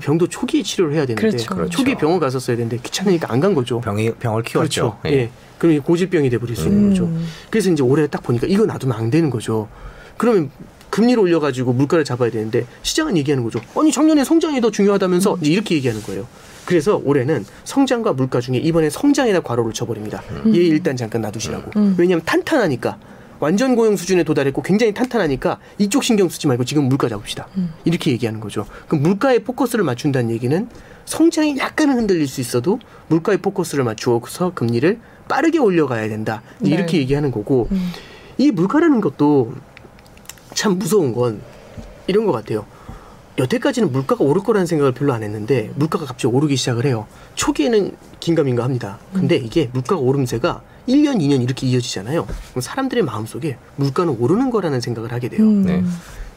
병도 0.00 0.28
초기에 0.28 0.62
치료를 0.62 0.94
해야 0.94 1.06
되는데 1.06 1.20
그렇죠. 1.28 1.54
그렇죠. 1.54 1.70
초기에 1.70 1.94
병원 1.96 2.18
갔었어야 2.20 2.56
되는데 2.56 2.78
귀찮으니까 2.82 3.32
안 3.32 3.40
간 3.40 3.54
거죠. 3.54 3.80
병이 3.80 4.14
병을 4.14 4.42
키웠죠. 4.42 4.98
그렇죠. 5.02 5.16
예. 5.16 5.30
그럼 5.58 5.72
이게 5.72 5.80
고질병이 5.80 6.30
돼 6.30 6.38
버릴 6.38 6.56
수 6.56 6.66
있는 6.66 6.84
음. 6.84 6.88
거죠. 6.90 7.08
그래서 7.50 7.70
이제 7.70 7.82
올해 7.82 8.06
딱 8.08 8.22
보니까 8.22 8.46
이거 8.48 8.66
놔두면 8.66 8.96
안 8.96 9.10
되는 9.10 9.30
거죠. 9.30 9.68
그러면 10.16 10.50
금리를 10.94 11.20
올려가지고 11.20 11.72
물가를 11.72 12.04
잡아야 12.04 12.30
되는데 12.30 12.66
시장은 12.82 13.16
얘기하는 13.16 13.42
거죠. 13.42 13.60
아니 13.76 13.90
작년에 13.90 14.22
성장이 14.22 14.60
더 14.60 14.70
중요하다면서 14.70 15.38
이제 15.40 15.50
이렇게 15.50 15.74
얘기하는 15.74 16.00
거예요. 16.04 16.28
그래서 16.66 17.02
올해는 17.04 17.44
성장과 17.64 18.12
물가 18.12 18.40
중에 18.40 18.58
이번에 18.58 18.90
성장에다 18.90 19.40
괄호를 19.40 19.72
쳐버립니다. 19.72 20.22
얘 20.54 20.58
일단 20.58 20.96
잠깐 20.96 21.22
놔두시라고. 21.22 21.72
음. 21.74 21.96
왜냐하면 21.98 22.24
탄탄하니까 22.24 22.96
완전 23.40 23.74
고용 23.74 23.96
수준에 23.96 24.22
도달했고 24.22 24.62
굉장히 24.62 24.94
탄탄하니까 24.94 25.58
이쪽 25.78 26.04
신경 26.04 26.28
쓰지 26.28 26.46
말고 26.46 26.64
지금 26.64 26.84
물가 26.84 27.08
잡읍시다. 27.08 27.48
이렇게 27.84 28.12
얘기하는 28.12 28.38
거죠. 28.38 28.64
그럼 28.86 29.02
물가에 29.02 29.40
포커스를 29.40 29.84
맞춘다는 29.84 30.30
얘기는 30.30 30.68
성장이 31.06 31.58
약간은 31.58 31.98
흔들릴 31.98 32.28
수 32.28 32.40
있어도 32.40 32.78
물가에 33.08 33.38
포커스를 33.38 33.82
맞추어서 33.82 34.52
금리를 34.54 35.00
빠르게 35.26 35.58
올려가야 35.58 36.08
된다. 36.08 36.42
네. 36.60 36.70
이렇게 36.70 36.98
얘기하는 36.98 37.32
거고 37.32 37.66
음. 37.72 37.90
이 38.38 38.52
물가라는 38.52 39.00
것도 39.00 39.54
참 40.54 40.78
무서운 40.78 41.12
건 41.12 41.40
이런 42.06 42.24
것 42.24 42.32
같아요. 42.32 42.66
여태까지는 43.36 43.90
물가가 43.90 44.24
오를 44.24 44.42
거라는 44.42 44.66
생각을 44.66 44.92
별로 44.92 45.12
안 45.12 45.22
했는데 45.22 45.70
물가가 45.74 46.06
갑자기 46.06 46.34
오르기 46.34 46.56
시작을 46.56 46.86
해요. 46.86 47.06
초기에는 47.34 47.96
긴가민가 48.20 48.62
합니다. 48.62 48.98
근데 49.12 49.36
이게 49.36 49.68
물가가 49.72 50.00
오름세가 50.00 50.62
1년, 50.88 51.18
2년 51.20 51.42
이렇게 51.42 51.66
이어지잖아요. 51.66 52.26
그럼 52.50 52.60
사람들의 52.60 53.02
마음속에 53.04 53.56
물가는 53.76 54.14
오르는 54.18 54.50
거라는 54.50 54.80
생각을 54.80 55.12
하게 55.12 55.28
돼요. 55.28 55.42
음. 55.42 55.64
네. 55.64 55.82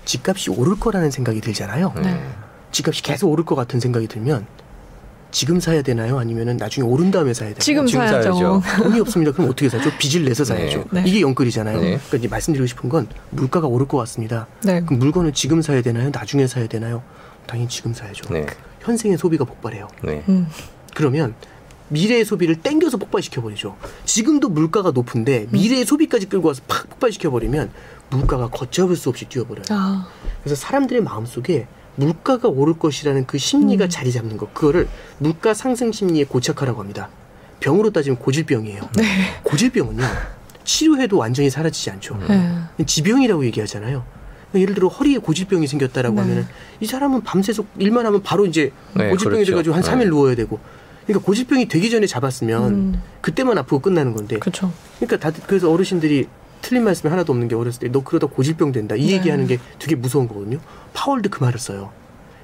집값이 0.06 0.50
오를 0.50 0.80
거라는 0.80 1.12
생각이 1.12 1.42
들잖아요. 1.42 1.94
네. 2.02 2.24
집값이 2.72 3.04
계속 3.04 3.30
오를 3.30 3.46
것 3.46 3.56
같은 3.56 3.80
생각이 3.80 4.08
들면 4.08 4.48
지금 5.32 5.60
사야 5.60 5.82
되나요? 5.82 6.18
아니면은 6.18 6.58
나중에 6.58 6.88
오른 6.88 7.12
다음에 7.12 7.34
사야 7.34 7.50
되나요? 7.50 7.60
지금 7.60 7.86
지금 7.86 8.08
사야죠. 8.08 8.34
사야죠. 8.34 8.62
돈이 8.84 9.00
없습니다. 9.02 9.32
그럼 9.32 9.50
어떻게 9.50 9.70
사죠? 9.70 9.92
빚을 9.98 10.26
내서 10.26 10.44
사야죠. 10.46 10.86
네. 10.92 11.02
네. 11.02 11.10
이게 11.10 11.22
영끌이잖아요. 11.22 11.78
네. 11.80 11.88
그러니까 11.98 12.18
이제 12.18 12.28
말씀드리고 12.28 12.66
싶은 12.68 12.90
건 12.90 13.08
물가가 13.32 13.68
오를 13.68 13.88
것 13.88 13.98
같습니다. 14.00 14.48
네. 14.64 14.82
그럼 14.82 15.00
물건을 15.00 15.34
지금 15.34 15.62
사야 15.62 15.82
되나요? 15.82 16.10
나중에 16.12 16.48
사야 16.48 16.68
되나요? 16.68 17.04
당연히 17.46 17.70
지금 17.70 17.94
사야죠. 17.94 18.34
네. 18.34 18.46
현생의 18.82 19.18
소비가 19.18 19.44
폭발해요. 19.46 19.88
네. 20.04 20.24
음. 20.30 20.48
그러면 20.96 21.36
미래의 21.90 22.26
소비를 22.26 22.56
땡겨서 22.58 22.98
폭발시켜 22.98 23.42
버리죠. 23.42 23.78
지금도 24.06 24.50
물가가 24.50 24.92
높은데 24.92 25.48
미래의 25.52 25.86
소비까지 25.86 26.28
끌고 26.28 26.50
와서 26.50 26.62
팍 26.68 26.90
폭발시켜 26.90 27.30
버리면 27.32 27.72
물가가 28.10 28.50
걷잡을 28.50 28.96
수 28.96 29.10
없이 29.10 29.26
뛰어버려요. 29.26 29.66
아. 29.70 30.08
그래서 30.44 30.60
사람들의 30.60 31.04
마음 31.04 31.26
속에 31.26 31.68
물가가 31.98 32.48
오를 32.48 32.78
것이라는 32.78 33.26
그 33.26 33.38
심리가 33.38 33.86
음. 33.86 33.90
자리 33.90 34.12
잡는 34.12 34.38
것 34.38 34.54
그거를 34.54 34.88
물가 35.18 35.54
상승 35.54 35.92
심리의 35.92 36.26
고착화라고 36.26 36.80
합니다. 36.80 37.10
병으로 37.60 37.92
따지면 37.92 38.20
고질병이에요. 38.20 38.90
네. 38.96 39.04
고질병은요 39.44 40.04
치료해도 40.64 41.18
완전히 41.18 41.50
사라지지 41.50 41.90
않죠. 41.92 42.18
네. 42.28 42.86
지병이라고 42.86 43.46
얘기하잖아요. 43.46 44.04
예를 44.54 44.76
들어 44.76 44.88
허리에 44.88 45.18
고질병이 45.18 45.68
생겼다라고 45.68 46.16
네. 46.16 46.22
하면은 46.22 46.48
이 46.80 46.86
사람은 46.86 47.24
밤새서 47.24 47.66
일만 47.80 48.06
하면 48.06 48.22
바로 48.22 48.46
이제 48.46 48.72
네, 48.94 49.10
고질병이 49.10 49.44
그렇죠. 49.44 49.52
돼가지고 49.52 49.76
한 49.76 49.82
네. 49.82 50.06
3일 50.06 50.10
누워야 50.10 50.36
되고. 50.36 50.60
그러니까 51.06 51.26
고질병이 51.26 51.68
되기 51.68 51.90
전에 51.90 52.06
잡았으면 52.06 52.74
음. 52.74 53.02
그때만 53.22 53.58
아프고 53.58 53.80
끝나는 53.80 54.14
건데. 54.14 54.38
그렇죠. 54.40 54.72
그러니까 55.00 55.18
다들 55.18 55.42
그래서 55.48 55.72
어르신들이 55.72 56.28
틀린 56.62 56.84
말씀이 56.84 57.10
하나도 57.10 57.32
없는 57.34 57.48
게 57.48 57.56
어렸을 57.56 57.80
때 57.80 57.90
너 57.92 58.04
그러다 58.04 58.28
고질병 58.28 58.72
된다 58.72 58.96
이 58.96 59.08
네. 59.08 59.14
얘기하는 59.14 59.48
게 59.48 59.60
되게 59.80 59.96
무서운 59.96 60.28
거거든요. 60.28 60.60
파월도 60.94 61.30
그 61.30 61.44
말을 61.44 61.60
써요. 61.60 61.92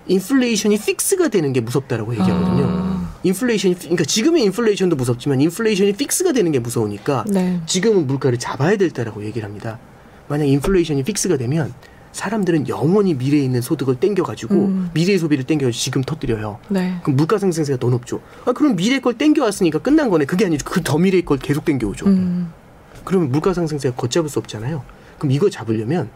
인플레이션이 0.07 0.77
fix가 0.79 1.29
되는 1.29 1.53
게 1.53 1.61
무섭다라고 1.61 2.13
얘기하거든요. 2.13 2.65
아. 2.67 3.13
인플레이션이 3.23 3.75
그러니까 3.79 4.03
지금의 4.03 4.43
인플레이션도 4.43 4.95
무섭지만 4.97 5.39
인플레이션이 5.41 5.93
fix가 5.93 6.33
되는 6.33 6.51
게 6.51 6.59
무서우니까 6.59 7.23
네. 7.29 7.61
지금은 7.65 8.05
물가를 8.07 8.37
잡아야 8.37 8.75
될 8.75 8.91
때라고 8.91 9.23
얘기를 9.23 9.47
합니다. 9.47 9.79
만약 10.27 10.45
인플레이션이 10.45 11.03
fix가 11.03 11.37
되면 11.37 11.73
사람들은 12.11 12.67
영원히 12.67 13.13
미래에 13.15 13.41
있는 13.41 13.61
소득을 13.61 13.95
땡겨가지고 13.95 14.53
음. 14.55 14.89
미래의 14.93 15.17
소비를 15.17 15.45
땡겨가지고 15.45 15.81
지금 15.81 16.01
터뜨려요. 16.03 16.59
네. 16.69 16.95
그럼 17.03 17.15
물가 17.15 17.37
상승세가 17.39 17.79
더 17.79 17.89
높죠. 17.89 18.21
아 18.45 18.51
그럼 18.51 18.75
미래 18.75 18.99
걸 18.99 19.17
땡겨왔으니까 19.17 19.79
끝난 19.79 20.09
거네. 20.09 20.25
그게 20.25 20.45
아니죠. 20.45 20.65
그 20.65 20.81
더 20.83 20.97
미래의 20.97 21.23
걸 21.25 21.37
계속 21.39 21.63
땡겨오죠. 21.65 22.05
음. 22.07 22.51
그러면 23.03 23.31
물가 23.31 23.53
상승세가 23.53 23.95
걷잡을 23.95 24.29
수 24.29 24.39
없잖아요. 24.39 24.83
그럼 25.17 25.31
이거 25.31 25.49
잡으려면 25.49 26.09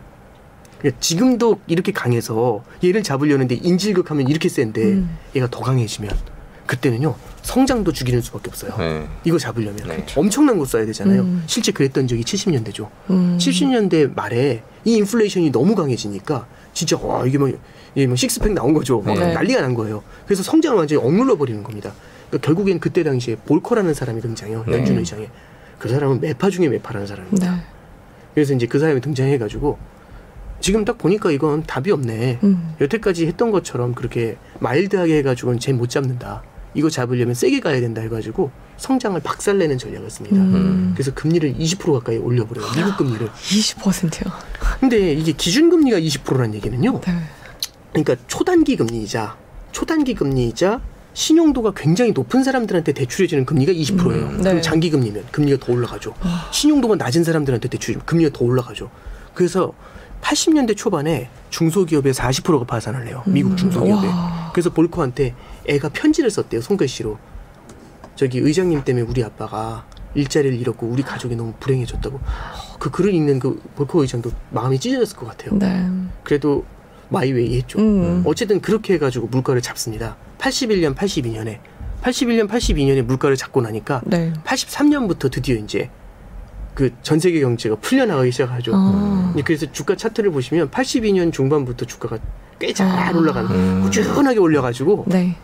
그러니까 0.79 0.99
지금도 0.99 1.59
이렇게 1.67 1.91
강해서 1.91 2.63
얘를 2.83 3.03
잡으려는데 3.03 3.55
인질극하면 3.55 4.27
이렇게 4.27 4.49
센데 4.49 4.83
음. 4.83 5.17
얘가 5.35 5.47
더 5.49 5.61
강해지면 5.61 6.11
그때는요 6.65 7.15
성장도 7.41 7.93
죽이는 7.93 8.21
수밖에 8.21 8.49
없어요. 8.49 8.75
네. 8.77 9.07
이거 9.23 9.37
잡으려면 9.37 9.87
네. 9.87 10.05
엄청난 10.15 10.57
거 10.59 10.65
써야 10.65 10.85
되잖아요. 10.85 11.21
음. 11.21 11.43
실제 11.47 11.71
그랬던 11.71 12.07
적이 12.07 12.23
70년대죠. 12.23 12.89
음. 13.09 13.37
70년대 13.39 14.13
말에 14.13 14.63
이 14.83 14.95
인플레이션이 14.97 15.51
너무 15.51 15.73
강해지니까 15.75 16.45
진짜 16.73 16.97
와 16.97 17.25
이게 17.25 17.37
막, 17.37 17.49
이게 17.95 18.05
막 18.05 18.17
식스팩 18.17 18.51
나온 18.51 18.73
거죠. 18.73 18.99
막 19.01 19.17
네. 19.17 19.33
난리가 19.33 19.61
난 19.61 19.73
거예요. 19.73 20.03
그래서 20.25 20.43
성장을 20.43 20.77
완전히 20.77 21.01
억눌러 21.01 21.37
버리는 21.37 21.63
겁니다. 21.63 21.93
그러니까 22.29 22.45
결국엔 22.45 22.79
그때 22.79 23.03
당시에 23.03 23.37
볼커라는 23.45 23.93
사람이 23.93 24.21
등장해요. 24.21 24.65
네. 24.67 24.73
연준 24.73 24.97
의장에. 24.97 25.29
그 25.79 25.89
사람은 25.89 26.21
매파 26.21 26.49
중에 26.49 26.69
매파라는 26.69 27.07
사람입니다. 27.07 27.55
네. 27.55 27.61
그래서 28.33 28.53
이제 28.53 28.65
그 28.67 28.79
사람이 28.79 29.01
등장해가지고 29.01 29.77
지금 30.59 30.85
딱 30.85 30.97
보니까 30.97 31.31
이건 31.31 31.63
답이 31.63 31.91
없네. 31.91 32.39
음. 32.43 32.75
여태까지 32.81 33.27
했던 33.27 33.51
것처럼 33.51 33.93
그렇게 33.93 34.37
마일드하게 34.59 35.17
해가지고는 35.19 35.59
쟤 35.59 35.71
못 35.73 35.89
잡는다. 35.89 36.43
이거 36.73 36.89
잡으려면 36.89 37.33
세게 37.33 37.59
가야 37.59 37.79
된다 37.79 38.01
해가지고 38.01 38.51
성장을 38.77 39.19
박살내는 39.21 39.77
전략을 39.77 40.09
씁니다. 40.11 40.35
음. 40.37 40.91
그래서 40.93 41.11
금리를 41.13 41.55
20% 41.55 41.93
가까이 41.93 42.17
올려버려요. 42.17 42.67
미국 42.75 42.97
금리를. 42.97 43.27
20%요. 43.29 44.31
근데 44.79 45.13
이게 45.13 45.31
기준금리가 45.31 45.99
20%란 45.99 46.53
얘기는요. 46.55 47.01
네. 47.01 47.13
그러니까 47.91 48.15
초단기 48.27 48.75
금리이자 48.75 49.37
초단기 49.71 50.13
금리이자 50.13 50.81
신용도가 51.17 51.71
굉장히 51.75 52.11
높은 52.11 52.43
사람들한테 52.43 52.91
대출해주는 52.91 53.43
금리가 53.47 53.71
20%예요. 53.71 54.27
음, 54.27 54.37
네. 54.37 54.43
그럼 54.43 54.61
장기 54.61 54.91
금리는 54.91 55.23
금리가 55.31 55.65
더 55.65 55.73
올라가죠. 55.73 56.13
신용도가 56.51 56.95
낮은 56.95 57.23
사람들한테 57.23 57.69
대출해주면 57.69 58.05
금리가 58.05 58.37
더 58.37 58.45
올라가죠. 58.45 58.91
그래서 59.33 59.73
80년대 60.21 60.77
초반에 60.77 61.31
중소기업의 61.49 62.13
40%가 62.13 62.65
파산을 62.65 63.07
해요. 63.07 63.23
미국 63.25 63.57
중소기업에. 63.57 64.05
음. 64.05 64.13
와. 64.13 64.51
그래서 64.53 64.69
볼커한테 64.69 65.33
애가 65.65 65.89
편지를 65.89 66.29
썼대요. 66.29 66.61
손글씨로. 66.61 67.17
저기 68.15 68.37
의장님 68.37 68.83
때문에 68.83 69.03
우리 69.09 69.23
아빠가 69.23 69.87
일자리를 70.13 70.55
잃었고 70.59 70.85
우리 70.85 71.01
가족이 71.01 71.35
너무 71.35 71.53
불행해졌다고. 71.59 72.19
그 72.77 72.91
글을 72.91 73.11
읽는 73.15 73.39
그 73.39 73.59
볼커 73.75 74.01
의장도 74.03 74.31
마음이 74.51 74.79
찢어졌을 74.79 75.17
것 75.17 75.27
같아요. 75.27 75.57
네. 75.57 75.83
그래도 76.23 76.63
마이웨이 77.09 77.57
했죠. 77.57 77.79
음. 77.79 78.23
어쨌든 78.25 78.61
그렇게 78.61 78.93
해가지고 78.95 79.27
물가를 79.27 79.61
잡습니다. 79.61 80.17
81년, 80.39 80.95
82년에 80.95 81.59
81년, 82.01 82.47
82년에 82.47 83.01
물가를 83.01 83.35
잡고 83.35 83.61
나니까 83.61 84.01
네. 84.05 84.33
83년부터 84.43 85.31
드디어 85.31 85.55
이제 85.55 85.89
그 86.73 86.91
전 87.01 87.19
세계 87.19 87.39
경제가 87.39 87.75
풀려나가기 87.77 88.31
시작하죠. 88.31 88.71
아. 88.75 89.33
예, 89.35 89.41
그래서 89.41 89.65
주가 89.71 89.95
차트를 89.95 90.31
보시면 90.31 90.69
82년 90.69 91.33
중반부터 91.33 91.85
주가가 91.85 92.19
꽤잘 92.59 92.87
아. 92.87 93.11
올라가는 93.17 93.49
음. 93.49 93.81
꾸준하게 93.83 94.37
올려가지고 94.39 95.05
네. 95.07 95.35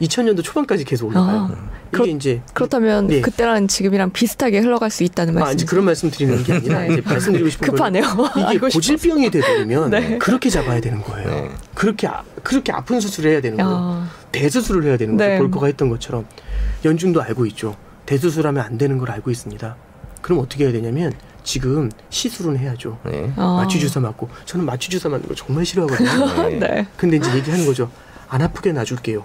2000년도 0.00 0.42
초반까지 0.44 0.84
계속 0.84 1.08
올라가요. 1.08 1.38
아. 1.40 1.48
이게 1.88 1.90
그렇- 1.90 2.06
이제 2.06 2.42
그렇다면 2.54 3.06
네. 3.06 3.20
그때랑 3.20 3.66
지금이랑 3.66 4.10
비슷하게 4.12 4.60
흘러갈 4.60 4.90
수 4.90 5.02
있다는 5.04 5.36
아, 5.36 5.40
말씀. 5.40 5.54
이제 5.54 5.64
그런 5.66 5.84
말씀 5.86 6.10
드리는 6.10 6.42
게 6.44 6.52
아니라 6.54 6.80
네. 6.86 6.92
이제 6.92 7.02
말씀드리고 7.04 7.48
싶은 7.50 7.66
건 7.68 7.74
급하네요. 7.76 8.04
이게. 8.54 8.58
고질병이 8.68 9.30
돼버리면 9.30 9.90
네. 9.90 10.18
그렇게 10.18 10.50
잡아야 10.50 10.80
되는 10.80 11.00
거예요. 11.02 11.28
네. 11.28 11.50
그렇게 11.74 12.06
아, 12.06 12.22
그렇게 12.42 12.72
아픈 12.72 13.00
수술을 13.00 13.30
해야 13.32 13.40
되는 13.40 13.56
거예요. 13.58 13.70
야. 13.72 14.10
대수술을 14.32 14.84
해야 14.84 14.96
되는 14.96 15.16
거죠. 15.16 15.28
네. 15.28 15.38
볼커가 15.38 15.66
했던 15.66 15.88
것처럼 15.88 16.26
연준도 16.84 17.22
알고 17.22 17.46
있죠. 17.46 17.74
대수술하면 18.06 18.62
안 18.64 18.78
되는 18.78 18.98
걸 18.98 19.10
알고 19.10 19.30
있습니다. 19.30 19.76
그럼 20.22 20.40
어떻게 20.40 20.64
해야 20.64 20.72
되냐면 20.72 21.12
지금 21.42 21.90
시술은 22.10 22.58
해야죠. 22.58 22.98
네. 23.06 23.32
아. 23.36 23.56
마취 23.62 23.80
주사 23.80 23.98
맞고 24.00 24.28
저는 24.44 24.66
마취 24.66 24.90
주사 24.90 25.08
맞는 25.08 25.26
거 25.26 25.34
정말 25.34 25.64
싫어하거든요. 25.64 26.58
근데 26.96 27.16
이제 27.16 27.34
얘기하는 27.34 27.64
거죠. 27.66 27.90
안 28.28 28.42
아프게 28.42 28.72
놔줄게요. 28.72 29.24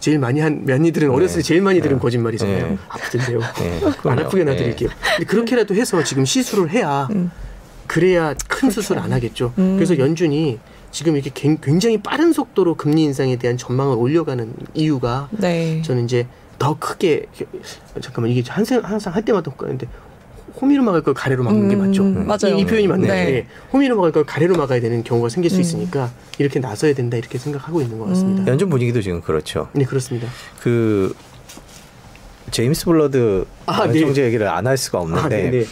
제일 0.00 0.18
많이 0.18 0.40
한 0.40 0.64
많이들은 0.64 1.10
어렸을 1.10 1.36
때 1.36 1.42
제일 1.42 1.60
많이 1.62 1.80
들은 1.80 1.96
네. 1.98 2.00
거짓말이잖아요. 2.02 2.68
네. 2.70 2.78
아프던데요. 2.88 3.38
네. 3.38 3.80
안. 4.04 4.18
아프게 4.18 4.44
놔드릴게요. 4.44 4.88
그렇게라도 5.26 5.74
해서 5.74 6.02
지금 6.02 6.24
시술을 6.24 6.70
해야 6.70 7.06
음. 7.12 7.30
그래야 7.86 8.34
큰 8.48 8.70
수술 8.70 8.98
안 8.98 9.12
하겠죠. 9.12 9.52
음. 9.58 9.76
그래서 9.76 9.98
연준이 9.98 10.58
지금 10.90 11.14
이렇게 11.14 11.30
굉- 11.34 11.58
굉장히 11.60 11.98
빠른 11.98 12.32
속도로 12.32 12.74
금리 12.76 13.04
인상에 13.04 13.36
대한 13.36 13.56
전망을 13.56 13.96
올려가는 13.96 14.52
이유가 14.74 15.28
네. 15.32 15.82
저는 15.82 16.04
이제 16.06 16.26
더 16.58 16.76
크게 16.78 17.26
잠깐만 18.00 18.30
이게 18.32 18.42
항상 18.50 18.80
항상 18.82 19.14
할 19.14 19.24
때마다 19.24 19.50
헷갈리는데 19.50 19.86
호미로 20.60 20.82
막을 20.82 21.02
걸 21.02 21.14
가래로 21.14 21.42
막는 21.44 21.68
게 21.68 21.74
음, 21.76 21.80
맞죠? 21.80 22.02
맞아요. 22.04 22.56
이, 22.58 22.60
이 22.60 22.64
표현이 22.66 22.86
맞네. 22.86 23.06
네. 23.06 23.32
예. 23.34 23.46
호미로 23.72 23.96
막을 23.96 24.12
걸 24.12 24.24
가래로 24.24 24.56
막아야 24.56 24.80
되는 24.80 25.02
경우가 25.04 25.28
생길 25.28 25.50
수 25.50 25.56
음. 25.56 25.60
있으니까 25.60 26.10
이렇게 26.38 26.60
나서야 26.60 26.94
된다 26.94 27.16
이렇게 27.16 27.38
생각하고 27.38 27.80
있는 27.82 27.98
것 27.98 28.06
같습니다. 28.08 28.42
음. 28.42 28.48
연준 28.48 28.68
분위기도 28.68 29.00
지금 29.02 29.20
그렇죠. 29.20 29.68
네 29.72 29.84
그렇습니다. 29.84 30.28
그 30.60 31.14
제임스 32.50 32.86
블러드 32.86 33.44
아, 33.66 33.86
네. 33.86 34.00
총재 34.00 34.24
얘기를 34.24 34.48
안 34.48 34.66
할 34.66 34.76
수가 34.76 34.98
없는데 35.00 35.22
아, 35.22 35.28
네, 35.28 35.50
네. 35.50 35.64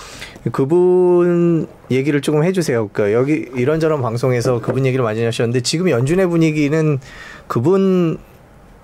그분 0.53 1.67
얘기를 1.91 2.21
조금 2.21 2.45
해주세요. 2.45 2.88
그러니까 2.88 3.19
여기 3.19 3.49
이런저런 3.57 4.01
방송에서 4.01 4.61
그분 4.61 4.87
얘기를 4.87 5.03
많이 5.03 5.23
하셨는데 5.25 5.61
지금 5.62 5.91
연준의 5.91 6.29
분위기는 6.29 6.99
그분 7.49 8.19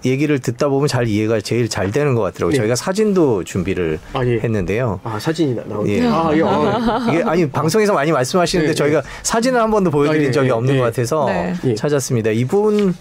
얘기를 0.04 0.38
듣다 0.38 0.68
보면 0.68 0.86
잘 0.88 1.08
이해가 1.08 1.40
제일 1.40 1.68
잘 1.68 1.90
되는 1.90 2.14
것 2.14 2.22
같더라고요. 2.22 2.50
네. 2.52 2.56
저희가 2.58 2.74
사진도 2.76 3.42
준비를 3.44 3.98
아, 4.12 4.24
예. 4.26 4.38
했는데요. 4.38 5.00
아 5.02 5.18
사진이 5.18 5.54
나- 5.54 5.62
나오네. 5.66 5.92
예. 5.98 6.02
아, 6.06 6.30
예. 6.34 6.42
아, 6.42 7.06
이게 7.10 7.22
아니 7.22 7.48
방송에서 7.50 7.92
많이 7.94 8.12
말씀하시는데 8.12 8.68
네, 8.70 8.74
저희가 8.74 9.02
사진을 9.22 9.60
한 9.60 9.70
번도 9.70 9.90
보여드린 9.90 10.24
아, 10.26 10.28
예, 10.28 10.30
적이 10.32 10.48
예, 10.48 10.52
없는 10.52 10.74
예. 10.74 10.78
것 10.78 10.84
같아서 10.84 11.26
네. 11.26 11.54
예. 11.64 11.74
찾았습니다. 11.74 12.30
이분 12.30 12.94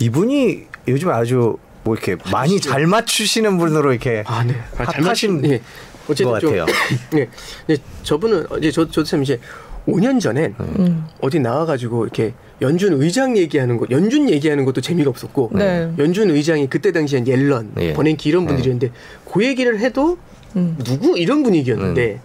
이분이 0.00 0.62
요즘 0.88 1.10
아주 1.10 1.56
뭐 1.84 1.94
이렇게 1.94 2.16
많이 2.30 2.60
잘 2.60 2.86
맞추시는 2.86 3.58
분으로 3.58 3.92
이렇게 3.92 4.24
아, 4.26 4.44
네. 4.44 4.54
아, 4.78 4.84
잘 4.84 5.02
핫하신 5.04 5.42
맞힌- 5.42 5.50
예. 5.50 5.60
어쨌든 6.08 6.26
것좀 6.32 6.50
같아요. 6.58 6.66
예. 7.16 7.28
이제 7.68 7.82
저분은 8.02 8.46
이제 8.58 8.70
저 8.70 8.84
저도 8.86 9.04
참 9.04 9.22
이제 9.22 9.40
5년 9.86 10.20
전에 10.20 10.54
음. 10.60 11.04
어디 11.20 11.40
나와가지고 11.40 12.04
이렇게 12.04 12.32
연준 12.62 13.00
의장 13.00 13.36
얘기하는 13.36 13.76
거, 13.76 13.86
연준 13.90 14.30
얘기하는 14.30 14.64
것도 14.64 14.80
재미가 14.80 15.10
없었고, 15.10 15.50
네. 15.54 15.90
연준 15.98 16.30
의장이 16.30 16.68
그때 16.68 16.92
당시엔 16.92 17.26
옐런, 17.26 17.72
예. 17.80 17.92
버냉키 17.92 18.28
이런 18.28 18.46
분들이었는데 18.46 18.90
그 19.30 19.44
얘기를 19.44 19.78
해도 19.80 20.18
음. 20.56 20.76
누구 20.82 21.18
이런 21.18 21.42
분위기였는데. 21.42 22.20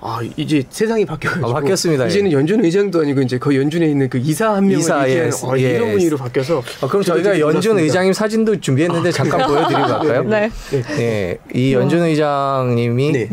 아 0.00 0.20
이제 0.36 0.62
세상이 0.70 1.04
바뀌어가지고 1.04 1.48
아, 1.48 1.52
바뀌었습니다. 1.54 2.06
이제는 2.06 2.30
예. 2.30 2.34
연준 2.34 2.64
의장도 2.64 3.00
아니고 3.00 3.20
이제 3.22 3.36
그 3.38 3.56
연준에 3.56 3.86
있는 3.86 4.08
그 4.08 4.18
이사 4.18 4.54
한 4.54 4.66
명을 4.66 4.78
이사, 4.78 5.08
얘기하는 5.08 5.32
예, 5.32 5.46
어, 5.46 5.58
예. 5.58 5.74
이런 5.74 5.90
분위기로 5.90 6.16
바뀌어서 6.16 6.62
어, 6.80 6.88
그럼 6.88 7.02
저희가 7.02 7.30
연준 7.40 7.72
놀랐습니다. 7.72 7.82
의장님 7.82 8.12
사진도 8.12 8.60
준비했는데 8.60 9.10
잠깐 9.10 9.46
보여드리고 9.48 9.82
갈까요? 9.88 10.22
네. 10.22 10.50
네, 10.70 11.38
이 11.52 11.74
연준 11.74 12.02
의장님이 12.02 13.12
네. 13.12 13.28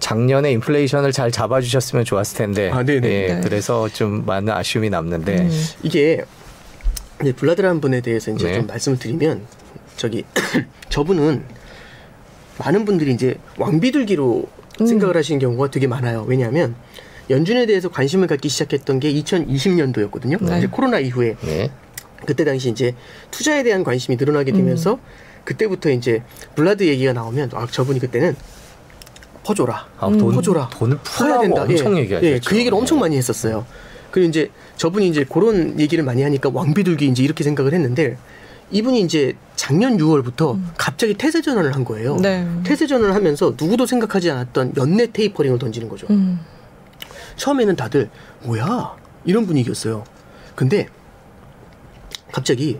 작년에 0.00 0.50
인플레이션을 0.52 1.12
잘 1.12 1.30
잡아주셨으면 1.30 2.04
좋았을 2.04 2.38
텐데, 2.38 2.70
아, 2.72 2.82
네네. 2.82 3.08
예, 3.08 3.34
네. 3.34 3.40
그래서 3.42 3.88
좀 3.88 4.24
많은 4.26 4.52
아쉬움이 4.52 4.90
남는데, 4.90 5.38
음. 5.38 5.64
이게 5.84 6.24
이제 7.22 7.32
블라드라는 7.32 7.80
분에 7.80 8.00
대해서 8.00 8.32
이제 8.32 8.48
네. 8.48 8.54
좀 8.54 8.66
말씀을 8.66 8.98
드리면 8.98 9.42
저기 9.96 10.24
저분은 10.88 11.44
많은 12.58 12.84
분들이 12.84 13.12
이제 13.12 13.36
왕비둘기로 13.58 14.38
음. 14.38 14.59
생각을 14.86 15.16
하시는 15.16 15.38
경우가 15.38 15.70
되게 15.70 15.86
많아요. 15.86 16.24
왜냐하면 16.28 16.74
연준에 17.28 17.66
대해서 17.66 17.88
관심을 17.88 18.26
갖기 18.26 18.48
시작했던 18.48 19.00
게 19.00 19.12
2020년도였거든요. 19.12 20.44
네. 20.44 20.58
이제 20.58 20.66
코로나 20.66 20.98
이후에 20.98 21.36
네, 21.42 21.70
그때 22.26 22.44
당시 22.44 22.70
이제 22.70 22.94
투자에 23.30 23.62
대한 23.62 23.84
관심이 23.84 24.16
늘어나게 24.16 24.52
되면서 24.52 24.98
그때부터 25.44 25.90
이제 25.90 26.22
블라드 26.54 26.82
얘기가 26.84 27.12
나오면 27.12 27.50
아 27.54 27.66
저분이 27.70 28.00
그때는 28.00 28.36
퍼줘라. 29.42 29.86
아, 29.98 30.08
돈, 30.10 30.34
퍼줘라. 30.34 30.68
돈을 30.70 30.98
풀어야 31.02 31.40
된다. 31.40 31.62
엄청 31.62 31.96
예. 31.96 32.02
얘기하셨죠. 32.02 32.26
예, 32.34 32.40
그 32.44 32.56
얘기를 32.58 32.76
엄청 32.76 32.98
많이 32.98 33.16
했었어요. 33.16 33.64
그리고 34.10 34.28
이제 34.28 34.50
저분이 34.76 35.08
이제 35.08 35.24
그런 35.24 35.78
얘기를 35.80 36.04
많이 36.04 36.22
하니까 36.22 36.50
왕비둘기 36.52 37.06
이제 37.06 37.22
이렇게 37.22 37.44
생각을 37.44 37.72
했는데 37.72 38.16
이분이 38.70 39.00
이제 39.02 39.36
작년 39.56 39.96
6월부터 39.98 40.58
갑자기 40.76 41.14
태세 41.14 41.42
전환을 41.42 41.74
한 41.74 41.84
거예요. 41.84 42.16
네. 42.16 42.46
태세 42.64 42.86
전환을 42.86 43.14
하면서 43.14 43.52
누구도 43.60 43.86
생각하지 43.86 44.30
않았던 44.30 44.74
연내 44.76 45.10
테이퍼링을 45.12 45.58
던지는 45.58 45.88
거죠. 45.88 46.06
음. 46.10 46.40
처음에는 47.36 47.76
다들 47.76 48.10
뭐야 48.44 48.96
이런 49.24 49.46
분위기였어요. 49.46 50.04
근데 50.54 50.88
갑자기 52.32 52.78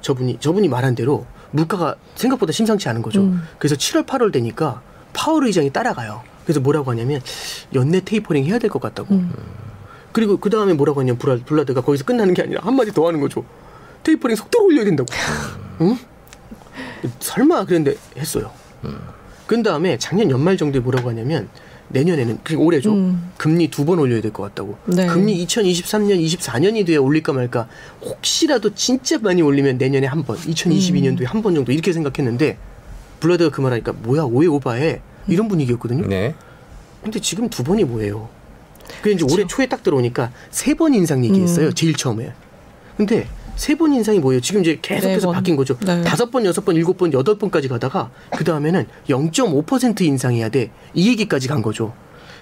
저분이 0.00 0.38
저분이 0.40 0.68
말한 0.68 0.94
대로 0.94 1.26
물가가 1.50 1.94
생각보다 2.14 2.52
심상치 2.52 2.88
않은 2.88 3.02
거죠. 3.02 3.22
음. 3.22 3.42
그래서 3.58 3.74
7월 3.76 4.06
8월 4.06 4.32
되니까 4.32 4.82
파월 5.12 5.46
의장이 5.46 5.70
따라가요. 5.72 6.22
그래서 6.44 6.60
뭐라고 6.60 6.90
하냐면 6.90 7.20
연내 7.74 8.00
테이퍼링 8.04 8.44
해야 8.46 8.58
될 8.58 8.70
것 8.70 8.80
같다고. 8.80 9.14
음. 9.14 9.32
그리고 10.12 10.38
그 10.38 10.50
다음에 10.50 10.72
뭐라고 10.74 11.00
하냐면 11.00 11.18
블라, 11.18 11.38
블라드가 11.44 11.80
거기서 11.82 12.04
끝나는 12.04 12.34
게 12.34 12.42
아니라 12.42 12.60
한마디 12.64 12.92
더 12.92 13.06
하는 13.06 13.20
거죠. 13.20 13.44
테이퍼링 14.08 14.36
속도를 14.36 14.66
올려야 14.66 14.84
된다고. 14.86 15.06
응? 15.82 15.98
설마 17.20 17.64
그런데 17.66 17.94
했어요. 18.16 18.50
그 19.46 19.62
다음에 19.62 19.98
작년 19.98 20.30
연말 20.30 20.56
정도에 20.56 20.80
뭐라고 20.80 21.10
하냐면 21.10 21.48
내년에는 21.88 22.38
그 22.44 22.54
올해죠. 22.56 22.92
음. 22.92 23.30
금리 23.38 23.68
두 23.68 23.84
번 23.84 23.98
올려야 23.98 24.20
될 24.20 24.32
것 24.32 24.42
같다고. 24.42 24.76
네. 24.86 25.06
금리 25.06 25.44
2023년, 25.46 26.22
24년이 26.22 26.86
돼야 26.86 27.00
올릴까 27.00 27.32
말까. 27.32 27.68
혹시라도 28.02 28.74
진짜 28.74 29.18
많이 29.18 29.40
올리면 29.42 29.78
내년에 29.78 30.06
한 30.06 30.22
번, 30.22 30.36
2022년도에 30.36 31.24
한번 31.26 31.54
정도 31.54 31.72
이렇게 31.72 31.92
생각했는데 31.92 32.58
블라드가 33.20 33.50
그 33.50 33.60
말하니까 33.60 33.92
뭐야 33.92 34.22
오해 34.24 34.46
오바해 34.48 35.00
이런 35.28 35.48
분위기였거든요. 35.48 36.06
네. 36.06 36.34
근데 37.02 37.20
지금 37.20 37.48
두 37.48 37.62
번이 37.64 37.84
뭐예요? 37.84 38.28
그 39.02 39.10
이제 39.10 39.24
올해 39.30 39.46
초에 39.46 39.66
딱 39.66 39.82
들어오니까 39.82 40.30
세 40.50 40.74
번 40.74 40.92
인상 40.94 41.24
얘기했어요. 41.24 41.68
음. 41.68 41.74
제일 41.74 41.94
처음에. 41.94 42.32
근데 42.98 43.26
세 43.58 43.74
번 43.74 43.92
인상이 43.92 44.20
뭐예요? 44.20 44.40
지금 44.40 44.60
이제 44.60 44.78
계속해서 44.80 45.18
네 45.20 45.24
번. 45.26 45.34
바뀐 45.34 45.56
거죠. 45.56 45.76
네. 45.84 46.02
다섯 46.04 46.30
번, 46.30 46.44
여섯 46.46 46.64
번, 46.64 46.76
일곱 46.76 46.96
번, 46.96 47.12
여덟 47.12 47.36
번까지 47.38 47.66
가다가 47.68 48.10
그 48.36 48.44
다음에는 48.44 48.86
0.5% 49.08 50.00
인상해야 50.02 50.48
돼. 50.48 50.70
이 50.94 51.08
얘기까지 51.08 51.48
간 51.48 51.60
거죠. 51.60 51.92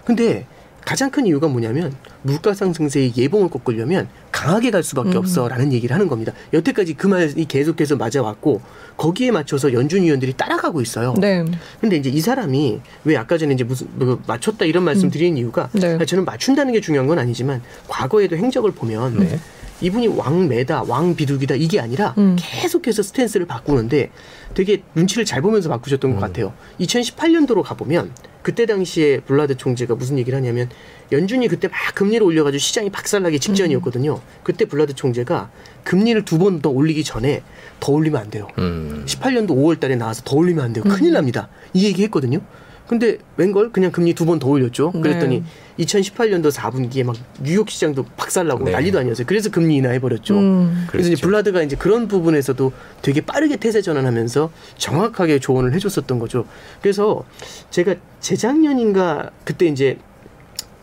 근데 0.04 0.46
가장 0.84 1.10
큰 1.10 1.26
이유가 1.26 1.48
뭐냐면 1.48 1.92
물가 2.22 2.54
상승세의 2.54 3.14
예봉을 3.16 3.48
꺾으려면 3.48 4.06
강하게 4.30 4.70
갈 4.70 4.84
수밖에 4.84 5.10
음. 5.10 5.16
없어라는 5.16 5.72
얘기를 5.72 5.92
하는 5.94 6.06
겁니다. 6.06 6.32
여태까지 6.52 6.94
그 6.94 7.06
말이 7.08 7.44
계속해서 7.46 7.96
맞아왔고 7.96 8.60
거기에 8.96 9.32
맞춰서 9.32 9.72
연준 9.72 10.02
위원들이 10.02 10.34
따라가고 10.34 10.80
있어요. 10.82 11.14
네. 11.18 11.44
근데 11.80 11.96
이제 11.96 12.08
이 12.08 12.20
사람이 12.20 12.80
왜 13.04 13.16
아까 13.16 13.36
전에 13.36 13.54
이제 13.54 13.64
무슨 13.64 13.88
뭐 13.94 14.20
맞췄다 14.28 14.64
이런 14.66 14.84
말씀 14.84 15.10
드리는 15.10 15.36
이유가 15.36 15.68
네. 15.72 15.98
저는 16.04 16.24
맞춘다는 16.24 16.72
게 16.72 16.80
중요한 16.80 17.08
건 17.08 17.18
아니지만 17.18 17.62
과거에도 17.88 18.36
행적을 18.36 18.70
보면 18.70 19.18
네. 19.18 19.40
이분이 19.80 20.08
왕매다 20.08 20.84
왕비둘기다 20.84 21.54
이게 21.56 21.80
아니라 21.80 22.14
음. 22.18 22.36
계속해서 22.38 23.02
스탠스를 23.02 23.46
바꾸는데 23.46 24.10
되게 24.54 24.82
눈치를 24.94 25.24
잘 25.24 25.42
보면서 25.42 25.68
바꾸셨던 25.68 26.14
것 26.14 26.20
같아요. 26.20 26.54
2018년도로 26.80 27.62
가보면 27.62 28.12
그때 28.42 28.64
당시에 28.64 29.20
블라드 29.20 29.56
총재가 29.56 29.96
무슨 29.96 30.18
얘기를 30.18 30.36
하냐면 30.38 30.70
연준이 31.12 31.48
그때 31.48 31.68
막 31.68 31.76
금리를 31.94 32.24
올려가지고 32.24 32.58
시장이 32.58 32.90
박살나기 32.90 33.38
직전이었거든요. 33.40 34.20
그때 34.44 34.64
블라드 34.64 34.94
총재가 34.94 35.50
금리를 35.84 36.24
두 36.24 36.38
번 36.38 36.60
더 36.62 36.70
올리기 36.70 37.04
전에 37.04 37.42
더 37.80 37.92
올리면 37.92 38.20
안 38.20 38.30
돼요. 38.30 38.48
음. 38.58 39.04
18년도 39.06 39.48
5월 39.50 39.78
달에 39.80 39.96
나와서 39.96 40.22
더 40.24 40.36
올리면 40.36 40.64
안 40.64 40.72
돼요. 40.72 40.84
큰일 40.84 41.12
납니다. 41.12 41.48
이 41.74 41.84
얘기 41.84 42.02
했거든요. 42.04 42.40
근데 42.86 43.18
웬걸 43.36 43.72
그냥 43.72 43.90
금리 43.90 44.14
두 44.14 44.24
번 44.24 44.38
더 44.38 44.48
올렸죠. 44.48 44.92
그랬더니 44.92 45.40
네. 45.76 45.84
2018년도 45.84 46.50
4분기에 46.52 47.04
막 47.04 47.16
뉴욕 47.42 47.68
시장도 47.68 48.04
박살나고 48.16 48.64
네. 48.64 48.72
난리도 48.72 48.98
아니었어요. 48.98 49.26
그래서 49.26 49.50
금리 49.50 49.76
인하해 49.76 49.98
버렸죠. 49.98 50.38
음. 50.38 50.86
그래서 50.88 51.08
이제 51.08 51.16
그랬죠. 51.16 51.26
블라드가 51.26 51.62
이제 51.62 51.76
그런 51.76 52.08
부분에서도 52.08 52.72
되게 53.02 53.20
빠르게 53.20 53.56
태세 53.56 53.82
전환하면서 53.82 54.50
정확하게 54.78 55.38
조언을 55.40 55.74
해줬었던 55.74 56.18
거죠. 56.18 56.46
그래서 56.80 57.24
제가 57.70 57.94
재작년인가 58.20 59.30
그때 59.44 59.66
이제 59.66 59.98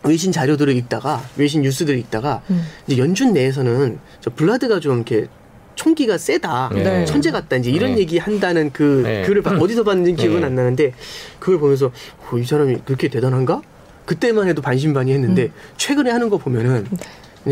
외신 0.04 0.32
자료들을 0.32 0.74
읽다가 0.76 1.22
외신 1.36 1.62
뉴스들을 1.62 1.98
읽다가 2.00 2.42
음. 2.50 2.62
이제 2.86 2.98
연준 2.98 3.32
내에서는 3.32 3.98
저 4.20 4.30
블라드가 4.30 4.78
좀 4.80 4.96
이렇게 4.96 5.28
총기가 5.74 6.16
세다, 6.18 6.70
네. 6.72 7.04
천재 7.04 7.30
같다 7.30 7.56
이제 7.56 7.70
이런 7.70 7.92
네. 7.94 7.98
얘기 7.98 8.18
한다는 8.18 8.70
그 8.72 9.02
네. 9.04 9.22
글을 9.22 9.42
봐- 9.42 9.56
어디서 9.58 9.84
봤는지 9.84 10.14
기억은 10.14 10.40
네. 10.40 10.46
안 10.46 10.54
나는데 10.54 10.92
그걸 11.38 11.58
보면서 11.58 11.90
어, 12.30 12.38
이 12.38 12.44
사람이 12.44 12.78
그렇게 12.84 13.08
대단한가? 13.08 13.60
그때만 14.06 14.48
해도 14.48 14.60
반신반의했는데 14.60 15.50
최근에 15.78 16.10
하는 16.10 16.28
거 16.28 16.36
보면은 16.38 16.86
이제 16.92 17.04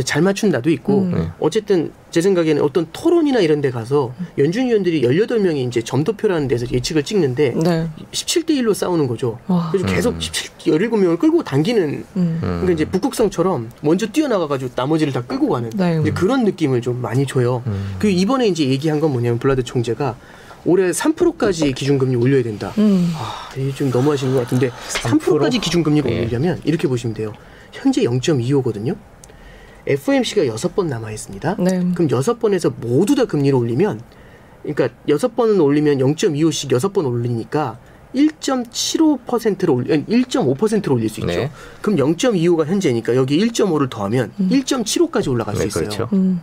잘 0.04 0.22
맞춘다도 0.22 0.70
있고 0.70 1.02
음. 1.02 1.12
네. 1.14 1.28
어쨌든 1.38 1.92
제 2.10 2.20
생각에는 2.20 2.62
어떤 2.62 2.86
토론이나 2.92 3.40
이런 3.40 3.60
데 3.60 3.70
가서 3.70 4.14
연준 4.38 4.66
위원들이 4.66 5.02
18명이 5.02 5.66
이제 5.66 5.82
점도표라는 5.82 6.48
데서 6.48 6.66
예측을 6.70 7.02
찍는데 7.02 7.54
네. 7.62 7.88
17대 8.12 8.50
1로 8.50 8.72
싸우는 8.72 9.06
거죠. 9.06 9.38
와. 9.48 9.70
그래서 9.70 9.86
계속 9.86 10.14
음. 10.14 10.20
17, 10.20 10.50
17명을 10.58 11.18
끌고 11.18 11.42
당기는 11.42 12.04
음. 12.16 12.38
그러니까 12.40 12.72
이제 12.72 12.84
북극성처럼 12.86 13.70
먼저 13.82 14.06
뛰어나가 14.06 14.46
가지고 14.46 14.70
나머지를 14.74 15.12
다 15.12 15.22
끌고 15.22 15.48
가는 15.48 15.70
네. 15.70 15.98
이제 16.00 16.10
그런 16.10 16.44
느낌을 16.44 16.80
좀 16.80 17.02
많이 17.02 17.26
줘요. 17.26 17.62
음. 17.66 17.96
그 17.98 18.08
이번에 18.08 18.46
이제 18.46 18.64
얘기한 18.66 19.00
건 19.00 19.12
뭐냐면 19.12 19.38
블라드 19.38 19.62
총재가 19.62 20.16
올해 20.64 20.90
3%까지 20.90 21.72
기준금리 21.72 22.16
올려야 22.16 22.42
된다. 22.42 22.72
음. 22.78 23.12
아, 23.16 23.48
이게 23.56 23.74
좀 23.74 23.90
너무하시는 23.90 24.32
것 24.34 24.40
같은데 24.42 24.70
3%까지 24.70 25.58
기준금리를 25.58 26.10
예. 26.10 26.20
올리려면 26.20 26.60
이렇게 26.64 26.86
보시면 26.88 27.14
돼요. 27.14 27.32
현재 27.72 28.02
0.25거든요. 28.02 28.96
FOMC가 29.86 30.42
6번 30.54 30.86
남아 30.86 31.10
있습니다. 31.10 31.56
네. 31.58 31.70
그럼 31.94 32.08
6번에서 32.08 32.72
모두 32.80 33.14
다 33.14 33.24
금리를 33.24 33.56
올리면 33.56 34.00
그러니까 34.62 34.88
6번은 35.08 35.62
올리면 35.62 35.98
0.25씩 35.98 36.70
6번 36.70 37.06
올리니까 37.06 37.78
1.75%로 38.14 39.74
올리 39.74 39.88
1.5%로 40.04 40.94
올릴 40.94 41.08
수 41.08 41.20
있죠. 41.20 41.32
네. 41.32 41.50
그럼 41.80 41.98
0.25가 41.98 42.66
현재니까 42.66 43.16
여기 43.16 43.38
1.5를 43.38 43.88
더하면 43.90 44.32
음. 44.38 44.48
1.75까지 44.50 45.30
올라갈 45.30 45.56
수 45.56 45.62
네, 45.62 45.66
있어요. 45.68 45.84
그렇죠. 45.84 46.08
음. 46.12 46.40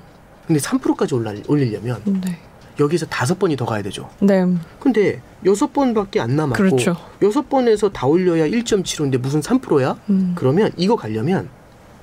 근데 0.48 0.60
3%까지 0.60 1.14
올라, 1.14 1.34
올리려면 1.48 2.02
네. 2.06 2.40
여기서 2.80 3.06
다섯 3.06 3.38
번이 3.38 3.56
더 3.56 3.66
가야 3.66 3.84
되죠. 3.84 4.10
네. 4.20 4.46
근데 4.80 5.22
여섯 5.46 5.72
번밖에 5.72 6.20
안 6.20 6.36
남았고 6.36 6.58
그렇죠. 6.58 6.96
여섯 7.22 7.48
번에서 7.50 7.90
다 7.90 8.08
올려야 8.08 8.48
1.75인데 8.48 9.20
무슨 9.20 9.42
3%야? 9.42 9.98
음. 10.10 10.34
그러면 10.36 10.72
이거 10.76 10.96
가려면 10.96 11.50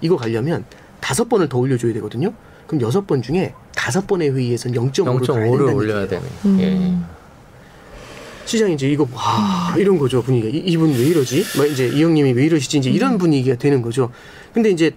이거 0.01 0.17
가려면 0.17 0.65
다섯 1.07 1.29
번을 1.29 1.49
더 1.49 1.59
올려줘야 1.59 1.93
되거든요. 1.93 2.33
그럼 2.67 2.83
여섯 2.83 3.07
번 3.07 3.23
중에 3.23 3.55
다섯 3.77 4.09
번의 4.09 4.35
회의에서는 4.35 4.77
0.5를 4.77 5.25
가야 5.29 5.47
0.5를 5.47 5.59
된다는 5.59 5.75
올려야 5.75 6.03
얘기예요. 6.03 6.23
되네. 6.43 6.63
예. 6.65 6.77
음. 6.77 7.07
시장이 8.45 8.75
이제 8.75 8.89
이거 8.89 9.07
와 9.13 9.77
이런 9.79 9.99
거죠 9.99 10.21
분위기가 10.21 10.53
이, 10.53 10.59
이분 10.67 10.91
왜 10.91 10.99
이러지? 10.99 11.45
막 11.59 11.69
이제 11.69 11.87
이 11.87 12.03
형님이 12.03 12.33
왜 12.33 12.47
이러시지? 12.47 12.79
이제 12.79 12.91
이런 12.91 13.19
분위기가 13.19 13.55
되는 13.57 13.83
거죠. 13.83 14.11
근데 14.53 14.69
이제 14.71 14.97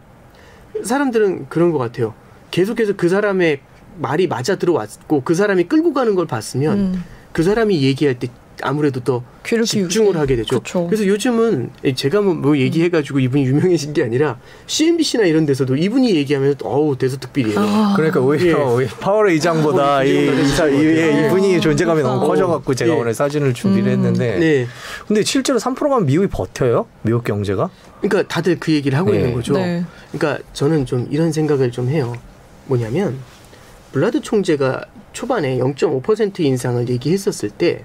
사람들은 0.84 1.48
그런 1.48 1.72
것 1.72 1.78
같아요. 1.78 2.16
계속해서 2.50 2.94
그 2.94 3.08
사람의 3.08 3.60
말이 4.00 4.26
맞아 4.26 4.56
들어왔고 4.56 5.22
그 5.22 5.36
사람이 5.36 5.66
끌고 5.66 5.94
가는 5.94 6.16
걸 6.16 6.26
봤으면 6.26 6.80
음. 6.80 7.04
그 7.34 7.44
사람이 7.44 7.84
얘기할 7.84 8.18
때 8.18 8.30
아무래도 8.64 9.00
더 9.02 9.24
귀를 9.46 9.64
집중을. 9.66 10.18
하게 10.18 10.36
되죠. 10.38 10.60
그쵸. 10.60 10.86
그래서 10.88 11.06
요즘은 11.06 11.70
제가 11.96 12.22
뭐, 12.22 12.34
뭐 12.34 12.58
얘기해가지고 12.58 13.20
이분이 13.20 13.46
유명해진 13.46 13.94
게 13.94 14.04
아니라 14.04 14.40
CNBC나 14.68 15.26
이런 15.26 15.46
데서도 15.46 15.76
이분이 15.76 16.16
얘기하면 16.16 16.56
어우 16.64 16.98
대서특필이에요. 16.98 17.60
아. 17.60 17.94
그러니까 17.96 18.20
오히려 18.20 18.82
예. 18.82 18.88
파월 18.88 19.30
의장보다 19.30 20.04
이, 20.04 20.26
파월 20.28 20.40
이, 20.40 20.48
사- 20.48 20.68
이, 20.68 20.76
의장보다. 20.76 21.22
이 21.22 21.26
이분이 21.28 21.62
존재감이 21.62 22.02
너무 22.02 22.24
어. 22.24 22.28
커져갖고 22.28 22.74
제가 22.76 22.94
예. 22.94 22.98
오늘 23.00 23.14
사진을 23.14 23.54
준비를 23.54 23.88
음. 23.88 23.92
했는데 23.94 24.40
네. 24.40 24.68
근데 25.08 25.24
실제로 25.24 25.60
3%가 25.60 26.00
미국이 26.02 26.28
버텨요? 26.28 26.86
미국 27.04 27.24
경제가? 27.24 27.70
그러니까 28.02 28.28
다들 28.34 28.60
그 28.60 28.72
얘기를 28.72 28.98
하고 28.98 29.12
네. 29.12 29.18
있는 29.18 29.34
거죠. 29.34 29.54
네. 29.54 29.84
그러니까 30.12 30.44
저는 30.54 30.86
좀 30.86 31.08
이런 31.12 31.32
생각을 31.32 31.72
좀 31.72 31.90
해요. 31.90 32.14
뭐냐면 32.68 33.18
블라드 33.92 34.22
총재가 34.22 34.86
초반에 35.14 35.58
0.5% 35.58 36.40
인상을 36.40 36.88
얘기했었을 36.90 37.50
때 37.50 37.84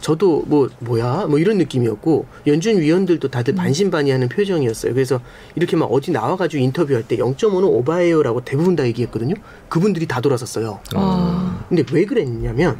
저도 0.00 0.44
뭐 0.46 0.68
뭐야 0.80 1.26
뭐 1.28 1.38
이런 1.38 1.58
느낌이었고 1.58 2.26
연준 2.46 2.78
위원들도 2.78 3.28
다들 3.28 3.54
반신반의하는 3.54 4.28
표정이었어요. 4.28 4.94
그래서 4.94 5.20
이렇게 5.56 5.76
막 5.76 5.86
어디 5.86 6.10
나와가지고 6.12 6.62
인터뷰할 6.62 7.02
때 7.06 7.16
0.5는 7.16 7.64
오바예요라고 7.64 8.44
대부분 8.44 8.76
다 8.76 8.86
얘기했거든요. 8.86 9.34
그분들이 9.68 10.06
다 10.06 10.20
돌아섰어요. 10.20 10.80
아. 10.94 11.64
근데 11.68 11.84
왜 11.92 12.04
그랬냐면 12.04 12.78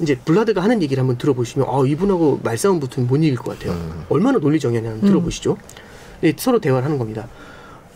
이제 0.00 0.16
블라드가 0.18 0.62
하는 0.62 0.82
얘기를 0.82 1.00
한번 1.00 1.16
들어보시면 1.16 1.66
아 1.70 1.82
이분하고 1.86 2.40
말싸움 2.42 2.80
붙으면 2.80 3.08
못 3.08 3.16
이길 3.16 3.36
것 3.36 3.58
같아요. 3.58 4.04
얼마나 4.08 4.38
논리정연냐 4.38 4.90
한번 4.90 5.08
음. 5.08 5.08
들어보시죠. 5.08 5.56
네, 6.20 6.34
서로 6.36 6.58
대화를 6.58 6.84
하는 6.84 6.98
겁니다. 6.98 7.28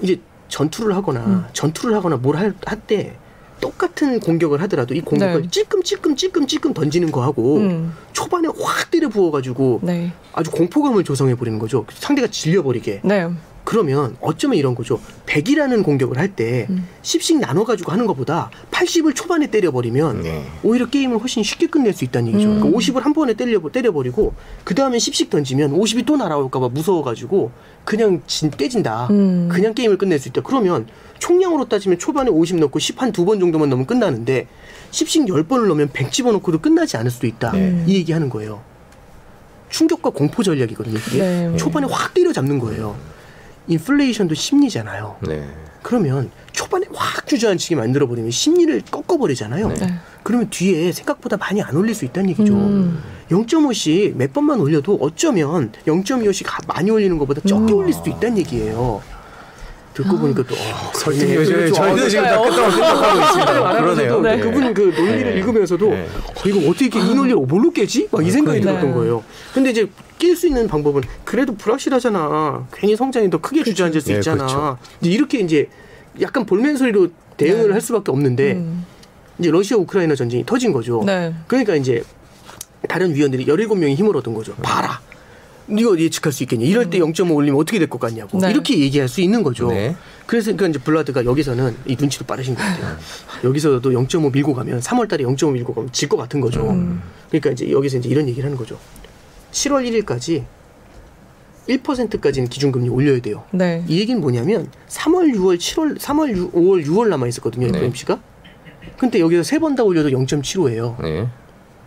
이제 0.00 0.20
전투를 0.48 0.94
하거나 0.94 1.20
음. 1.26 1.44
전투를 1.52 1.94
하거나 1.94 2.16
뭘 2.16 2.36
할 2.36 2.54
때 2.86 3.16
똑같은 3.60 4.20
공격을 4.20 4.60
하더라도 4.62 4.94
이 4.94 5.00
공격을 5.00 5.42
네. 5.42 5.48
찔끔 5.50 5.82
찔끔 5.82 6.16
찔끔 6.16 6.46
찔끔 6.46 6.74
던지는 6.74 7.10
거 7.10 7.22
하고 7.22 7.56
음. 7.56 7.94
초반에 8.12 8.48
확 8.60 8.90
때려 8.90 9.08
부어가지고 9.08 9.80
네. 9.82 10.12
아주 10.32 10.50
공포감을 10.50 11.04
조성해 11.04 11.34
버리는 11.34 11.58
거죠. 11.58 11.86
상대가 11.94 12.28
질려버리게. 12.28 13.00
네. 13.04 13.28
그러면 13.66 14.16
어쩌면 14.20 14.56
이런 14.56 14.76
거죠. 14.76 15.00
100이라는 15.26 15.82
공격을 15.82 16.16
할때 16.18 16.68
음. 16.70 16.86
10씩 17.02 17.40
나눠가지고 17.40 17.90
하는 17.90 18.06
것보다 18.06 18.48
80을 18.70 19.12
초반에 19.14 19.48
때려버리면 19.48 20.22
네. 20.22 20.46
오히려 20.62 20.88
게임을 20.88 21.18
훨씬 21.18 21.42
쉽게 21.42 21.66
끝낼 21.66 21.92
수 21.92 22.04
있다는 22.04 22.28
얘기죠. 22.32 22.48
음. 22.48 22.60
그러니까 22.60 22.78
50을 22.78 23.00
한 23.00 23.12
번에 23.12 23.34
때려, 23.34 23.60
때려버리고 23.60 24.34
그 24.62 24.76
다음에 24.76 24.98
10씩 24.98 25.30
던지면 25.30 25.72
50이 25.72 26.06
또 26.06 26.16
날아올까봐 26.16 26.68
무서워가지고 26.68 27.50
그냥 27.84 28.22
진, 28.28 28.50
깨진다. 28.50 29.08
음. 29.10 29.48
그냥 29.50 29.74
게임을 29.74 29.98
끝낼 29.98 30.20
수 30.20 30.28
있다. 30.28 30.42
그러면 30.42 30.86
총량으로 31.18 31.64
따지면 31.68 31.98
초반에 31.98 32.30
50 32.30 32.60
넣고 32.60 32.78
10 32.78 33.02
한 33.02 33.10
두 33.12 33.24
번 33.24 33.40
정도만 33.40 33.68
넣으면 33.68 33.86
끝나는데 33.86 34.46
10씩 34.92 35.26
10번을 35.26 35.66
넣으면 35.66 35.90
100 35.92 36.12
집어넣고도 36.12 36.60
끝나지 36.60 36.96
않을 36.98 37.10
수도 37.10 37.26
있다. 37.26 37.50
네. 37.50 37.82
이 37.88 37.96
얘기 37.96 38.12
하는 38.12 38.30
거예요. 38.30 38.62
충격과 39.70 40.10
공포 40.10 40.44
전략이거든요. 40.44 40.96
이게. 41.08 41.18
네. 41.18 41.56
초반에 41.56 41.88
확 41.90 42.14
때려잡는 42.14 42.60
거예요. 42.60 42.96
인플레이션도 43.68 44.34
심리잖아요. 44.34 45.16
네. 45.26 45.46
그러면 45.82 46.30
초반에 46.52 46.86
확 46.94 47.26
주저앉히게 47.26 47.76
만들어버리면 47.76 48.30
심리를 48.30 48.82
꺾어버리잖아요. 48.90 49.68
네. 49.68 49.94
그러면 50.22 50.50
뒤에 50.50 50.90
생각보다 50.90 51.36
많이 51.36 51.62
안 51.62 51.76
올릴 51.76 51.94
수 51.94 52.04
있다는 52.04 52.30
얘기죠. 52.30 52.54
음. 52.54 53.02
0.5씩 53.30 54.16
몇 54.16 54.32
번만 54.32 54.60
올려도 54.60 54.98
어쩌면 55.00 55.72
0.25씩 55.86 56.66
많이 56.66 56.90
올리는 56.90 57.16
것보다 57.18 57.40
적게 57.42 57.72
음. 57.72 57.78
올릴 57.78 57.92
수도 57.92 58.10
있다는 58.10 58.38
얘기예요. 58.38 59.02
듣고 59.96 60.18
보니까 60.18 60.42
또 60.46 60.54
어, 60.54 60.92
설득이 60.94 61.26
그러네. 61.26 61.34
요즘에 61.40 61.56
그렇죠. 61.56 61.74
저희도 61.74 62.08
지금 62.08 62.24
그러니까요. 62.24 62.50
다 62.50 62.56
끝나고 62.56 62.70
생각하고 62.70 63.20
있습니다. 63.20 63.80
그러네요. 63.80 64.20
네. 64.20 64.38
그분 64.40 64.74
그 64.74 64.80
논리를 64.82 65.24
네. 65.34 65.38
읽으면서도 65.38 65.88
네. 65.90 66.06
어, 66.36 66.48
이거 66.48 66.68
어떻게 66.70 66.84
이렇게 66.86 67.00
이 67.00 67.14
논리를 67.14 67.36
뭘로 67.46 67.70
깨지? 67.70 68.08
막 68.12 68.22
이 68.22 68.30
생각이. 68.30 68.60
들었던 68.60 68.92
거예요. 68.92 69.24
근데 69.54 69.70
이제 69.70 69.88
낄 70.18 70.36
수 70.36 70.46
있는 70.46 70.66
방법은 70.68 71.02
그래도 71.24 71.54
불확실하잖아. 71.54 72.66
괜히 72.74 72.94
성장이 72.96 73.30
더 73.30 73.38
크게 73.40 73.62
주저앉을 73.64 74.00
수 74.02 74.12
예, 74.12 74.16
있잖아. 74.16 74.36
그렇죠. 74.46 74.78
이제 75.00 75.10
이렇게 75.10 75.38
이제 75.40 75.68
약간 76.20 76.44
볼멘 76.44 76.76
소리로 76.76 77.08
대응을 77.38 77.68
네. 77.68 77.72
할 77.72 77.80
수밖에 77.80 78.10
없는데 78.12 78.52
음. 78.52 78.84
이제 79.38 79.50
러시아 79.50 79.76
우크라이나 79.78 80.14
전쟁이 80.14 80.44
터진 80.44 80.72
거죠. 80.72 81.02
네. 81.06 81.34
그러니까 81.46 81.74
이제 81.74 82.02
다른 82.88 83.14
위원들이 83.14 83.46
17명이 83.46 83.94
힘을 83.94 84.16
얻은 84.18 84.34
거죠. 84.34 84.54
봐라. 84.56 85.00
이거 85.68 85.98
예측할 85.98 86.32
수 86.32 86.42
있겠냐. 86.44 86.64
이럴 86.66 86.88
때 86.90 86.98
0.5 86.98 87.34
올리면 87.34 87.60
어떻게 87.60 87.78
될 87.78 87.88
것 87.88 87.98
같냐고. 88.00 88.38
네. 88.38 88.50
이렇게 88.50 88.78
얘기할 88.78 89.08
수 89.08 89.20
있는 89.20 89.42
거죠. 89.42 89.68
네. 89.68 89.96
그래서 90.26 90.52
그러니까 90.52 90.68
이제 90.68 90.78
블라드가 90.84 91.24
여기서는 91.24 91.76
이 91.86 91.96
눈치도 91.98 92.24
빠르신 92.24 92.54
것 92.54 92.60
같아요. 92.62 92.96
여기서도 93.44 93.90
0.5 93.90 94.32
밀고 94.32 94.54
가면 94.54 94.80
3월 94.80 95.08
달에 95.08 95.24
0.5 95.24 95.52
밀고 95.52 95.74
가면 95.74 95.90
질 95.92 96.08
것 96.08 96.16
같은 96.16 96.40
거죠. 96.40 96.68
음. 96.70 97.02
그러니까 97.28 97.50
이제 97.50 97.70
여기서 97.70 97.98
이제 97.98 98.08
이런 98.08 98.28
얘기를 98.28 98.44
하는 98.44 98.56
거죠. 98.56 98.78
7월 99.52 100.04
1일까지 100.04 100.44
1%까지는 101.68 102.48
기준금리 102.48 102.88
올려야 102.88 103.20
돼요. 103.20 103.42
네. 103.50 103.84
이 103.88 103.98
얘기는 103.98 104.20
뭐냐면 104.20 104.70
3월, 104.88 105.34
6월, 105.34 105.56
7월, 105.58 105.98
3월, 105.98 106.30
6, 106.36 106.52
5월, 106.54 106.86
6월 106.86 107.08
남아 107.08 107.26
있었거든요. 107.26 107.66
네. 107.66 107.78
FOMC가. 107.78 108.20
근데 108.98 109.18
여기서 109.20 109.42
세 109.42 109.58
번 109.58 109.74
다 109.74 109.82
올려도 109.82 110.10
0.75예요. 110.10 111.00
네. 111.02 111.26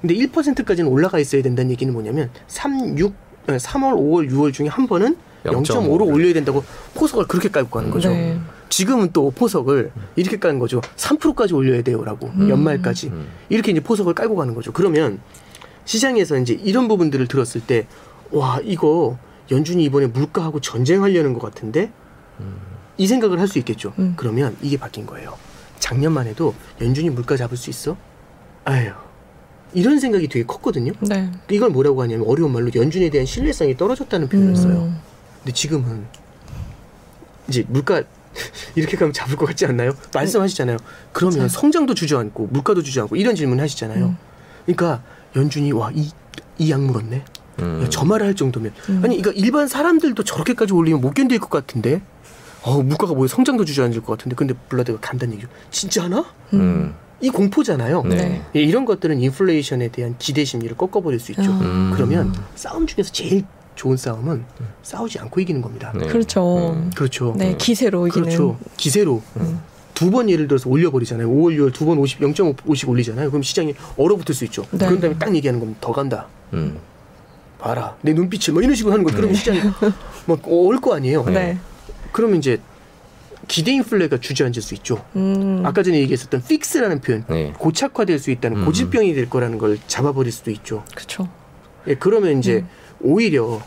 근데 0.02 0.16
1%까지는 0.16 0.90
올라가 0.92 1.18
있어야 1.20 1.42
된다는 1.42 1.72
얘기는 1.72 1.92
뭐냐면 1.94 2.30
3, 2.48 2.98
6, 3.00 3.14
3월, 3.48 3.94
5월, 3.94 4.30
6월 4.32 4.54
중에 4.54 4.68
한 4.68 4.88
번은 4.88 5.16
0.5 5.46 5.64
0.5로 5.66 6.06
올려야 6.14 6.34
된다고 6.34 6.64
포석을 6.96 7.26
그렇게 7.28 7.50
깔고 7.50 7.70
가는 7.70 7.90
거죠. 7.92 8.10
네. 8.10 8.40
지금은 8.70 9.12
또 9.14 9.32
포석을 9.32 9.92
이렇게 10.16 10.38
까는 10.38 10.60
거죠. 10.60 10.82
3%까지 10.96 11.54
올려야 11.54 11.82
돼요라고 11.82 12.28
음. 12.36 12.50
연말까지 12.50 13.08
음. 13.08 13.28
이렇게 13.50 13.72
이제 13.72 13.80
포석을 13.80 14.14
깔고 14.14 14.36
가는 14.36 14.54
거죠. 14.54 14.72
그러면 14.74 15.20
시장에서 15.86 16.38
이제 16.38 16.54
이런 16.54 16.88
부분들을 16.88 17.28
들었을 17.28 17.62
때 17.62 17.88
와 18.32 18.60
이거 18.64 19.18
연준이 19.50 19.84
이번에 19.86 20.06
물가하고 20.06 20.60
전쟁하려는 20.62 21.34
것 21.34 21.42
같은데 21.42 21.92
이 22.98 23.08
생각을 23.08 23.40
할 23.40 23.48
수 23.48 23.58
있겠죠. 23.60 23.94
음. 23.98 24.14
그러면 24.16 24.56
이게 24.62 24.78
바뀐 24.78 25.06
거예요. 25.08 25.36
작년만 25.80 26.28
해도 26.28 26.54
연준이 26.80 27.10
물가 27.10 27.36
잡을 27.36 27.58
수 27.58 27.70
있어? 27.72 27.98
아유 28.66 28.92
이런 29.74 30.00
생각이 30.00 30.28
되게 30.28 30.46
컸거든요. 30.46 30.94
네. 31.02 31.30
이걸 31.50 31.70
뭐라고 31.70 32.02
하냐면 32.02 32.28
어려운 32.28 32.52
말로 32.52 32.70
연준에 32.74 33.10
대한 33.10 33.26
신뢰성이 33.26 33.78
떨어졌다는 33.78 34.30
표현을 34.30 34.56
써요. 34.56 34.84
음. 34.84 35.00
근데 35.40 35.54
지금은 35.54 36.06
이제 37.48 37.66
물가 37.68 38.04
이렇게 38.76 38.98
가면 38.98 39.14
잡을 39.14 39.36
것 39.36 39.46
같지 39.46 39.66
않나요? 39.66 39.92
말씀하시잖아요. 40.14 40.78
그러면 41.12 41.38
맞아요. 41.40 41.50
성장도 41.50 41.94
주저앉고 41.94 42.48
물가도 42.48 42.84
주저앉고 42.84 43.16
이런 43.16 43.36
질문 43.36 43.60
하시잖아요. 43.60 44.06
음. 44.06 44.18
그러니까 44.66 45.04
연준이 45.36 45.72
와이이 45.72 46.12
약물었네. 46.70 47.24
음. 47.60 47.82
야, 47.84 47.90
저 47.90 48.06
말을 48.06 48.26
할 48.26 48.36
정도면 48.36 48.72
음. 48.90 49.02
아니 49.04 49.22
그러니까 49.22 49.32
일반 49.44 49.68
사람들도 49.68 50.24
저렇게까지 50.24 50.74
올리면 50.74 51.02
못 51.02 51.14
견딜 51.14 51.40
것 51.40 51.50
같은데. 51.50 52.02
어 52.62 52.82
물가가 52.84 53.14
뭐야 53.14 53.30
성장도 53.30 53.64
주저앉을 53.64 54.02
것 54.02 54.18
같은데 54.18 54.36
근데 54.36 54.54
블라드가 54.68 55.00
간단 55.00 55.32
얘기죠. 55.32 55.48
진짜 55.72 56.04
하나? 56.04 56.26
음. 57.22 57.26
이 57.26 57.30
공포잖아요. 57.30 58.04
네. 58.04 58.16
네. 58.16 58.42
예, 58.56 58.62
이런 58.62 58.86
것들은 58.86 59.20
인플레이션에 59.20 59.90
대한 59.90 60.16
기대 60.20 60.44
심리를 60.46 60.76
꺾어버릴 60.78 61.20
수 61.20 61.32
있죠. 61.34 61.52
아. 61.52 61.60
음. 61.62 61.92
그러면 61.94 62.34
싸움 62.56 62.88
중에서 62.88 63.12
제일 63.12 63.44
좋은 63.76 63.96
싸움은 63.98 64.44
싸우지 64.84 65.20
않고 65.20 65.40
이기는 65.42 65.62
겁니다. 65.62 65.92
네. 65.96 66.08
그렇죠. 66.08 66.74
음. 66.74 66.92
그렇죠. 66.96 67.34
네, 67.38 67.56
기세로 67.58 68.08
이기는. 68.08 68.28
그렇죠. 68.28 68.58
기세로 68.78 69.22
음. 69.38 69.60
두번 69.94 70.30
예를 70.30 70.48
들어서 70.48 70.70
올려버리잖아요. 70.70 71.28
5월, 71.30 71.58
6월 71.58 71.74
두 71.74 71.86
번 71.86 71.98
50, 71.98 72.20
0.5씩 72.22 72.88
올리잖아요. 72.88 73.30
그럼 73.30 73.44
시장이 73.44 73.74
얼어붙을 73.98 74.34
수 74.34 74.46
있죠. 74.46 74.64
네. 74.72 74.78
그런 74.86 75.00
다음에 75.02 75.18
딱 75.18 75.36
얘기하는 75.36 75.60
겁니다. 75.60 75.80
더 75.82 75.92
간다. 75.92 76.28
음. 76.54 76.78
봐라. 77.60 77.96
내 78.02 78.14
눈빛을 78.14 78.54
뭐 78.54 78.62
이런 78.64 78.76
식으로 78.76 78.94
하는 78.94 79.04
거. 79.04 79.12
그러면 79.14 79.36
시장이 79.36 79.60
막올 80.26 80.80
거 80.80 80.96
아니에요. 80.96 81.26
네. 81.26 81.58
그러면 82.14 82.38
이제 82.38 82.60
기대 83.50 83.72
인플레가 83.74 84.20
주저앉을 84.20 84.62
수 84.62 84.74
있죠. 84.76 85.04
음. 85.16 85.64
아까 85.66 85.82
전에 85.84 86.00
얘기했었던 86.02 86.44
픽스라는 86.48 87.02
표현. 87.02 87.26
네. 87.28 87.52
고착화될 87.58 88.20
수 88.20 88.30
있다는 88.32 88.60
음. 88.60 88.66
고질병이 88.66 89.14
될 89.16 89.30
거라는 89.30 89.58
걸 89.58 89.78
잡아버릴 89.88 90.32
수도 90.32 90.52
있죠. 90.52 90.86
그렇죠. 90.96 91.28
예, 91.88 91.96
그러면 91.96 92.38
이제 92.40 92.58
음. 92.60 92.68
오히려 93.02 93.62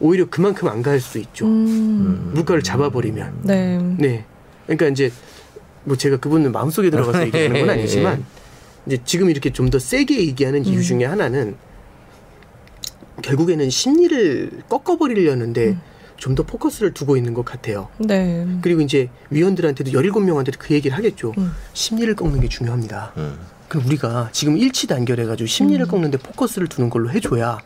오히려 0.00 0.26
그만큼 0.30 0.68
안 0.68 0.82
갈 0.82 1.00
수 1.00 1.18
있죠. 1.18 1.46
음. 1.46 2.30
물가를 2.34 2.62
잡아버리면. 2.62 3.40
네. 3.42 3.78
네. 3.98 4.24
그러니까 4.64 4.88
이제 4.88 5.12
뭐 5.84 5.96
제가 5.96 6.16
그분은 6.16 6.50
마음속에 6.50 6.88
들어가서 6.90 7.26
얘기하는 7.28 7.60
건 7.60 7.70
아니지만 7.70 8.24
이제 8.86 8.98
지금 9.04 9.28
이렇게 9.28 9.50
좀 9.52 9.68
더 9.70 9.78
세게 9.78 10.18
얘기하는 10.26 10.64
이유 10.64 10.78
음. 10.78 10.82
중에 10.82 11.04
하나는 11.04 11.54
결국에는 13.22 13.68
심리를 13.68 14.62
꺾어버리려는데 14.70 15.66
음. 15.68 15.80
좀 16.18 16.34
더 16.34 16.42
포커스를 16.42 16.92
두고 16.92 17.16
있는 17.16 17.32
것 17.32 17.44
같아요. 17.44 17.88
네. 17.98 18.46
그리고 18.60 18.80
이제 18.80 19.08
위원들한테도 19.30 19.90
17명한테도 19.92 20.54
그 20.58 20.74
얘기를 20.74 20.96
하겠죠. 20.96 21.32
음. 21.38 21.52
심리를 21.72 22.14
꺾는 22.14 22.40
게 22.40 22.48
중요합니다. 22.48 23.12
음. 23.16 23.38
그럼 23.68 23.86
우리가 23.86 24.28
지금 24.32 24.56
일치 24.56 24.86
단결해가지고 24.86 25.46
심리를 25.46 25.84
음. 25.84 25.88
꺾는데 25.88 26.18
포커스를 26.18 26.68
두는 26.68 26.90
걸로 26.90 27.10
해줘야 27.10 27.58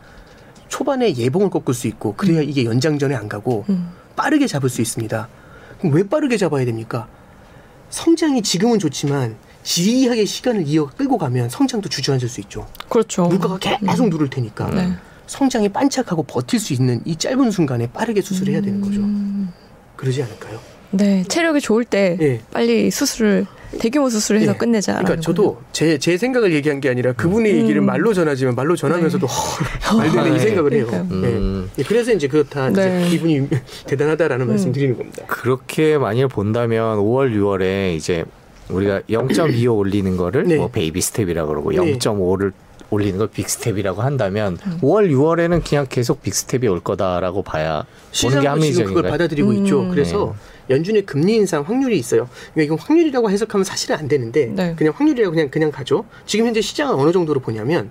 초반에 0.68 1.14
예봉을 1.14 1.50
꺾을 1.50 1.74
수 1.74 1.86
있고 1.88 2.14
그래야 2.16 2.40
이게 2.40 2.64
연장전에 2.64 3.14
안 3.14 3.28
가고 3.28 3.64
음. 3.68 3.90
빠르게 4.16 4.46
잡을 4.46 4.68
수 4.68 4.80
있습니다. 4.80 5.28
그럼 5.78 5.94
왜 5.94 6.03
빠르게 6.09 6.36
잡아야 6.36 6.64
됩니까? 6.64 7.09
성장이 7.90 8.42
지금은 8.42 8.78
좋지만 8.78 9.36
지리하게 9.64 10.24
시간을 10.24 10.66
이어 10.66 10.86
끌고 10.86 11.18
가면 11.18 11.48
성장도 11.50 11.88
주저앉을 11.88 12.28
수 12.28 12.40
있죠. 12.40 12.66
그렇죠. 12.88 13.26
물가가 13.26 13.59
계속 13.59 14.09
누를 14.09 14.28
테니까 14.30 14.70
네. 14.70 14.96
성장이 15.26 15.68
반짝하고 15.70 16.24
버틸 16.24 16.58
수 16.58 16.72
있는 16.72 17.00
이 17.04 17.16
짧은 17.16 17.50
순간에 17.50 17.86
빠르게 17.90 18.20
수술해야 18.20 18.60
되는 18.60 18.80
거죠. 18.80 19.00
음. 19.00 19.50
그러지 19.96 20.22
않을까요? 20.22 20.58
네. 20.90 21.24
체력이 21.26 21.60
좋을 21.60 21.84
때 21.84 22.18
예. 22.20 22.40
빨리 22.52 22.90
수술을 22.90 23.46
대규모 23.78 24.10
수술을 24.10 24.42
해서 24.42 24.52
예. 24.52 24.56
끝내자. 24.56 24.94
그러니까 24.98 25.20
저도 25.20 25.62
제, 25.72 25.98
제 25.98 26.18
생각을 26.18 26.52
얘기한 26.52 26.80
게 26.80 26.90
아니라 26.90 27.12
그분의 27.12 27.52
음. 27.52 27.58
얘기를 27.60 27.80
말로 27.80 28.12
전하지만 28.12 28.54
말로 28.54 28.76
전하면서도 28.76 29.26
허, 29.26 29.96
말되네 29.96 30.28
이 30.28 30.32
네. 30.32 30.38
생각을 30.38 30.72
해요. 30.74 30.86
그러니까요. 30.86 31.22
예. 31.22 31.26
음. 31.28 31.70
예, 31.78 31.82
그래서 31.82 32.12
이제 32.12 32.28
그렇다 32.28 32.70
네. 32.70 33.00
이제 33.00 33.10
기분이 33.10 33.48
대단하다라는 33.86 34.46
음. 34.46 34.48
말씀 34.50 34.72
드리는 34.72 34.96
겁니다. 34.96 35.24
그렇게 35.26 35.96
만일 35.96 36.28
본다면 36.28 36.98
5월, 36.98 37.34
6월에 37.34 37.96
이제 37.96 38.24
우리가 38.68 39.00
0.25 39.08 39.76
올리는 39.76 40.16
거를 40.16 40.44
네. 40.44 40.56
뭐 40.56 40.68
baby 40.68 41.00
step이라 41.00 41.46
그러고 41.46 41.70
네. 41.72 41.78
0.5를 41.78 42.52
올리는 42.93 43.18
걸 43.18 43.28
big 43.28 43.48
step이라고 43.48 44.03
한다면 44.03 44.59
음. 44.66 44.78
5월, 44.82 45.11
6월에는 45.11 45.64
그냥 45.66 45.86
계속 45.88 46.22
big 46.22 46.34
step이 46.34 46.68
올 46.68 46.80
거다라고 46.80 47.43
봐야 47.43 47.84
보는 48.20 48.36
게 48.36 48.40
시장도 48.40 48.61
지금 48.61 48.84
그걸 48.84 49.05
합리적인가요? 49.07 49.11
받아들이고 49.12 49.49
음. 49.51 49.55
있죠. 49.64 49.88
그래서 49.88 50.34
연준의 50.70 51.07
금리 51.07 51.36
인상 51.36 51.62
확률이 51.62 51.99
있어요. 51.99 52.28
그러니까 52.53 52.74
이건 52.74 52.78
확률이라고 52.78 53.30
해석하면 53.30 53.64
사실은 53.64 53.97
안 53.97 54.09
되는데 54.09 54.47
네. 54.47 54.74
그냥 54.76 54.93
확률이라고 54.97 55.34
그냥 55.34 55.49
그냥 55.51 55.70
가죠. 55.70 56.05
지금 56.26 56.47
현재 56.47 56.61
시장은 56.61 56.95
어느 56.95 57.11
정도로 57.12 57.40
보냐면 57.40 57.90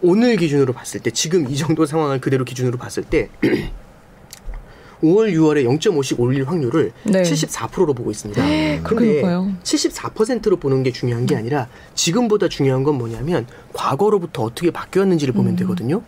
오늘 0.00 0.36
기준으로 0.36 0.72
봤을 0.72 1.00
때 1.00 1.10
지금 1.10 1.48
이 1.50 1.56
정도 1.56 1.84
상황을 1.84 2.20
그대로 2.20 2.44
기준으로 2.44 2.78
봤을 2.78 3.02
때 3.02 3.28
5월, 5.02 5.32
6월에 5.32 5.64
0.5씩 5.64 6.18
올릴 6.18 6.46
확률을 6.48 6.92
네. 7.04 7.22
74%로 7.22 7.94
보고 7.94 8.10
있습니다. 8.10 8.42
그렇게 8.82 8.82
근데 8.82 9.20
높아요. 9.20 9.52
74%로 9.62 10.56
보는 10.56 10.82
게 10.82 10.92
중요한 10.92 11.26
게 11.26 11.36
아니라 11.36 11.68
지금보다 11.94 12.48
중요한 12.48 12.84
건 12.84 12.96
뭐냐면 12.96 13.46
과거로부터 13.72 14.42
어떻게 14.42 14.70
바뀌었는지를 14.70 15.34
보면 15.34 15.52
음. 15.52 15.56
되거든요. 15.56 16.02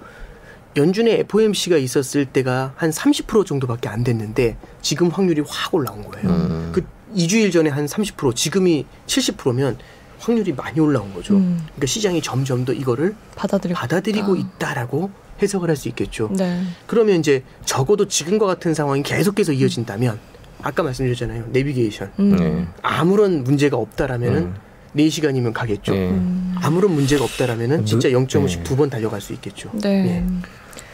연준의 0.76 1.20
FOMC가 1.20 1.76
있었을 1.76 2.26
때가 2.26 2.74
한 2.76 2.90
30% 2.90 3.44
정도밖에 3.44 3.88
안 3.88 4.04
됐는데 4.04 4.56
지금 4.82 5.08
확률이 5.08 5.42
확 5.46 5.74
올라온 5.74 6.04
거예요. 6.04 6.28
음. 6.28 6.70
그 6.72 6.84
2주일 7.16 7.52
전에 7.52 7.70
한 7.70 7.86
30% 7.86 8.36
지금이 8.36 8.86
70%면 9.06 9.78
확률이 10.20 10.52
많이 10.52 10.78
올라온 10.78 11.12
거죠. 11.14 11.34
음. 11.34 11.58
그러니까 11.64 11.86
시장이 11.86 12.22
점점 12.22 12.64
더 12.64 12.72
이거를 12.72 13.16
받아들이고 13.36 13.78
받아들이고 13.78 14.36
있다. 14.36 14.48
있다라고 14.56 15.10
해석을 15.42 15.68
할 15.68 15.76
수 15.76 15.88
있겠죠. 15.88 16.28
네. 16.32 16.62
그러면 16.86 17.18
이제 17.20 17.42
적어도 17.64 18.06
지금과 18.08 18.46
같은 18.46 18.74
상황이 18.74 19.02
계속해서 19.02 19.52
이어진다면 19.52 20.18
아까 20.62 20.82
말씀드렸잖아요. 20.82 21.44
내비게이션. 21.52 22.12
음. 22.18 22.36
네. 22.36 22.66
아무런 22.82 23.44
문제가 23.44 23.76
없다라면은 23.78 24.36
음. 24.42 24.54
네 24.92 25.06
4시간이면 25.08 25.52
가겠죠. 25.52 25.92
네. 25.92 26.10
음. 26.10 26.54
아무런 26.60 26.92
문제가 26.92 27.24
없다라면은 27.24 27.86
진짜 27.86 28.08
누- 28.10 28.18
0.5씩 28.26 28.58
네. 28.58 28.62
두번 28.64 28.90
달려갈 28.90 29.20
수 29.20 29.32
있겠죠. 29.32 29.70
네. 29.74 30.24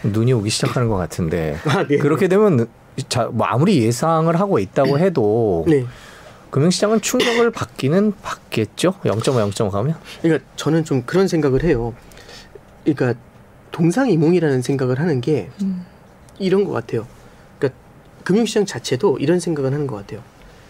눈이 0.05 0.32
오기 0.34 0.51
시작하는 0.51 0.88
것 0.88 0.97
같은데 0.97 1.57
아, 1.66 1.84
네. 1.86 1.97
그렇게 1.99 2.28
되면 2.28 2.68
자, 3.09 3.24
뭐 3.32 3.47
아무리 3.47 3.82
예상을 3.82 4.38
하고 4.38 4.59
있다고 4.59 4.99
해도 4.99 5.64
네. 5.66 5.84
금융시장은 6.51 7.01
충격을 7.01 7.51
받기는 7.51 8.12
받겠죠. 8.22 8.94
0.5, 9.03 9.51
0.5 9.53 9.70
가면. 9.70 9.97
그러니까 10.22 10.44
저는 10.57 10.84
좀 10.84 11.03
그런 11.05 11.26
생각을 11.26 11.64
해요. 11.64 11.92
그러니까 12.84 13.18
동상이몽이라는 13.72 14.62
생각을 14.62 15.00
하는 15.00 15.20
게 15.20 15.50
음. 15.62 15.84
이런 16.38 16.64
것 16.64 16.72
같아요. 16.72 17.06
그러니까 17.58 17.78
금융시장 18.24 18.66
자체도 18.66 19.18
이런 19.18 19.40
생각을 19.40 19.72
하는 19.72 19.86
것 19.86 19.96
같아요. 19.96 20.22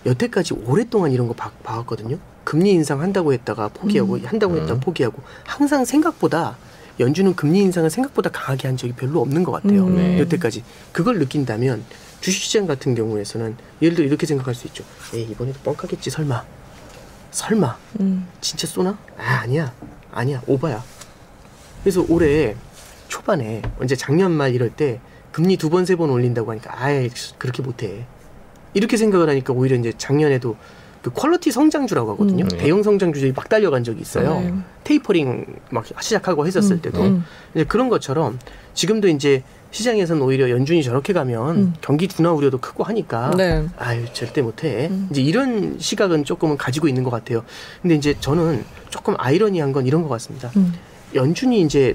여태까지 0.04 0.54
오랫동안 0.66 1.12
이런 1.12 1.26
거 1.28 1.34
봐, 1.34 1.50
봐왔거든요. 1.62 2.18
금리 2.44 2.70
인상 2.70 3.00
한다고 3.00 3.32
했다가 3.32 3.68
포기하고 3.68 4.14
음. 4.14 4.22
한다고 4.24 4.54
했다가 4.54 4.74
음. 4.74 4.80
포기하고 4.80 5.20
항상 5.44 5.84
생각보다 5.84 6.56
연준은 7.00 7.34
금리 7.34 7.60
인상을 7.60 7.90
생각보다 7.90 8.30
강하게 8.30 8.68
한 8.68 8.76
적이 8.76 8.94
별로 8.94 9.20
없는 9.20 9.42
것 9.42 9.52
같아요. 9.52 9.86
음. 9.86 9.96
네. 9.96 10.20
여태까지 10.20 10.62
그걸 10.92 11.18
느낀다면 11.18 11.84
주식시장 12.20 12.66
같은 12.66 12.94
경우에서는 12.94 13.56
예를 13.82 13.96
들어 13.96 14.06
이렇게 14.06 14.26
생각할 14.26 14.54
수 14.54 14.66
있죠. 14.68 14.84
에이 15.12 15.28
이번에도 15.30 15.58
뻥카겠지 15.60 16.10
설마 16.10 16.44
설마 17.30 17.76
음. 18.00 18.26
진짜 18.40 18.66
쏘나? 18.66 18.98
아 19.18 19.40
아니야 19.42 19.72
아니야 20.12 20.40
오바야. 20.46 20.82
그래서 21.82 22.04
올해 22.08 22.56
초반에 23.08 23.62
언제 23.80 23.96
작년 23.96 24.32
말 24.32 24.54
이럴 24.54 24.70
때 24.70 25.00
금리 25.32 25.56
두 25.56 25.68
번 25.68 25.82
세 25.84 25.96
번 25.96 26.10
올린다고 26.10 26.50
하니까 26.50 26.72
아예 26.82 27.08
그렇게 27.38 27.62
못해. 27.62 28.06
이렇게 28.74 28.96
생각을 28.96 29.28
하니까 29.28 29.52
오히려 29.52 29.76
이제 29.76 29.92
작년에도 29.96 30.56
그 31.02 31.10
quality 31.12 31.50
성장주라고 31.52 32.12
하거든요. 32.12 32.44
음. 32.44 32.48
네. 32.48 32.56
대형 32.58 32.82
성장주들이 32.82 33.32
막 33.32 33.48
달려간 33.48 33.84
적이 33.84 34.00
있어요. 34.00 34.40
네. 34.40 34.54
테이퍼링 34.84 35.46
막 35.70 35.84
시작하고 36.00 36.46
했었을 36.46 36.76
음. 36.76 36.80
때도 36.82 37.00
음. 37.02 37.24
이제 37.54 37.64
그런 37.64 37.88
것처럼 37.88 38.38
지금도 38.74 39.08
이제 39.08 39.42
시장에서는 39.70 40.20
오히려 40.22 40.50
연준이 40.50 40.82
저렇게 40.82 41.12
가면 41.12 41.56
음. 41.56 41.74
경기 41.80 42.08
둔화 42.08 42.32
우려도 42.32 42.58
크고 42.58 42.82
하니까 42.84 43.30
네. 43.36 43.66
아유 43.78 44.04
절대 44.14 44.42
못해. 44.42 44.88
음. 44.90 45.08
이제 45.10 45.22
이런 45.22 45.76
시각은 45.78 46.24
조금은 46.24 46.56
가지고 46.56 46.88
있는 46.88 47.04
것 47.04 47.10
같아요. 47.10 47.44
근데 47.82 47.94
이제 47.94 48.14
저는 48.18 48.64
조금 48.90 49.14
아이러니한 49.18 49.72
건 49.72 49.86
이런 49.86 50.02
것 50.02 50.08
같습니다. 50.08 50.50
음. 50.56 50.74
연준이 51.14 51.60
이제 51.60 51.94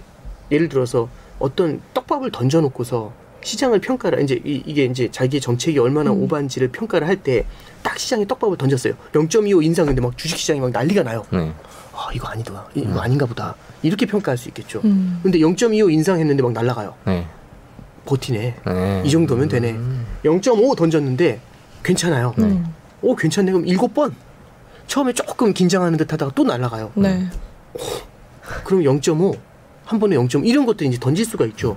예를 0.52 0.70
들어서 0.70 1.10
어떤 1.40 1.82
떡밥을 1.94 2.32
던져놓고서 2.32 3.14
시장을 3.44 3.80
평가를 3.80 4.22
이제 4.22 4.40
이, 4.46 4.62
이게 4.66 4.86
이제 4.86 5.10
자기의 5.12 5.42
정책이 5.42 5.80
얼마나 5.80 6.12
음. 6.12 6.22
오반지를 6.24 6.68
평가를 6.70 7.08
할 7.08 7.16
때 7.24 7.46
딱 7.84 7.98
시장에 7.98 8.26
떡밥을 8.28 8.58
던졌어요. 8.58 8.94
0.25 9.14 9.64
인상 9.64 9.88
근데 9.88 10.02
막 10.02 10.16
주식 10.16 10.38
시장이 10.38 10.60
막 10.60 10.70
난리가 10.70 11.02
나요. 11.02 11.26
네. 11.32 11.52
아 11.94 12.10
이거 12.14 12.28
아니다. 12.28 12.64
이거 12.76 13.00
아닌가 13.00 13.26
보다. 13.26 13.56
이렇게 13.82 14.06
평가할 14.06 14.38
수 14.38 14.50
있겠죠. 14.50 14.82
음. 14.86 15.20
근데 15.24 15.40
0.25 15.40 15.92
인상했는데 15.92 16.44
막 16.44 16.52
날라가요. 16.52 16.94
네. 17.08 17.26
버티네. 18.06 18.56
네. 18.68 19.02
이 19.04 19.10
정도면 19.10 19.48
되네. 19.48 19.72
음. 19.72 20.06
0.5 20.24 20.78
던졌는데 20.78 21.40
괜찮아요. 21.82 22.36
음. 22.38 22.72
오 23.02 23.16
괜찮네. 23.16 23.52
그럼 23.52 23.66
일곱 23.66 23.96
번. 23.96 24.16
처음에 24.86 25.14
조금 25.14 25.52
긴장하는 25.52 25.98
듯하다가 25.98 26.34
또 26.36 26.44
날라가요. 26.44 26.92
네. 26.96 27.26
그럼 28.64 28.82
0.5, 28.84 29.36
한 29.92 30.00
번에 30.00 30.16
0.5 30.16 30.48
이런 30.48 30.66
것들 30.66 30.88
이제 30.88 30.98
던질 30.98 31.26
수가 31.26 31.46
있죠. 31.48 31.76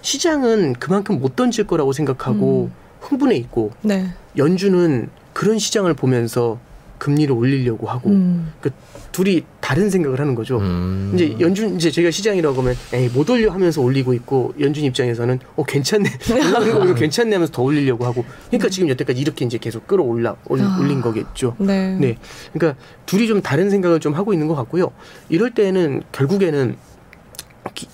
시장은 0.00 0.72
그만큼 0.78 1.20
못 1.20 1.36
던질 1.36 1.66
거라고 1.66 1.92
생각하고 1.92 2.70
흥분해 3.00 3.36
있고 3.36 3.70
네. 3.82 4.06
연준은 4.38 5.10
그런 5.34 5.58
시장을 5.58 5.92
보면서 5.92 6.58
금리를 6.96 7.34
올리려고 7.34 7.86
하고 7.86 8.08
음. 8.10 8.52
그 8.62 8.70
둘이 9.12 9.42
다른 9.60 9.90
생각을 9.90 10.20
하는 10.20 10.34
거죠. 10.34 10.58
음. 10.58 11.12
이제 11.14 11.36
연준 11.40 11.76
이제 11.76 11.90
제가 11.90 12.10
시장이라고 12.10 12.62
하면 12.62 12.74
에이 12.94 13.08
못 13.12 13.28
올려 13.28 13.50
하면서 13.50 13.82
올리고 13.82 14.14
있고 14.14 14.54
연준 14.58 14.84
입장에서는 14.84 15.38
어 15.56 15.64
괜찮네 15.64 16.08
올라가는 16.32 16.86
거 16.86 16.94
괜찮네 16.94 17.34
하면서 17.34 17.52
더 17.52 17.62
올리려고 17.62 18.06
하고 18.06 18.24
그러니까 18.48 18.70
지금 18.70 18.88
여태까지 18.88 19.20
이렇게 19.20 19.44
이제 19.44 19.58
계속 19.58 19.86
끌어올라 19.86 20.36
올, 20.46 20.60
아. 20.62 20.78
올린 20.80 21.02
거겠죠. 21.02 21.56
네. 21.58 21.94
네. 22.00 22.16
그러니까 22.54 22.80
둘이 23.04 23.26
좀 23.26 23.42
다른 23.42 23.68
생각을 23.68 24.00
좀 24.00 24.14
하고 24.14 24.32
있는 24.32 24.46
것 24.48 24.54
같고요. 24.54 24.92
이럴 25.28 25.50
때는 25.50 26.02
결국에는 26.12 26.70
기- 26.72 26.89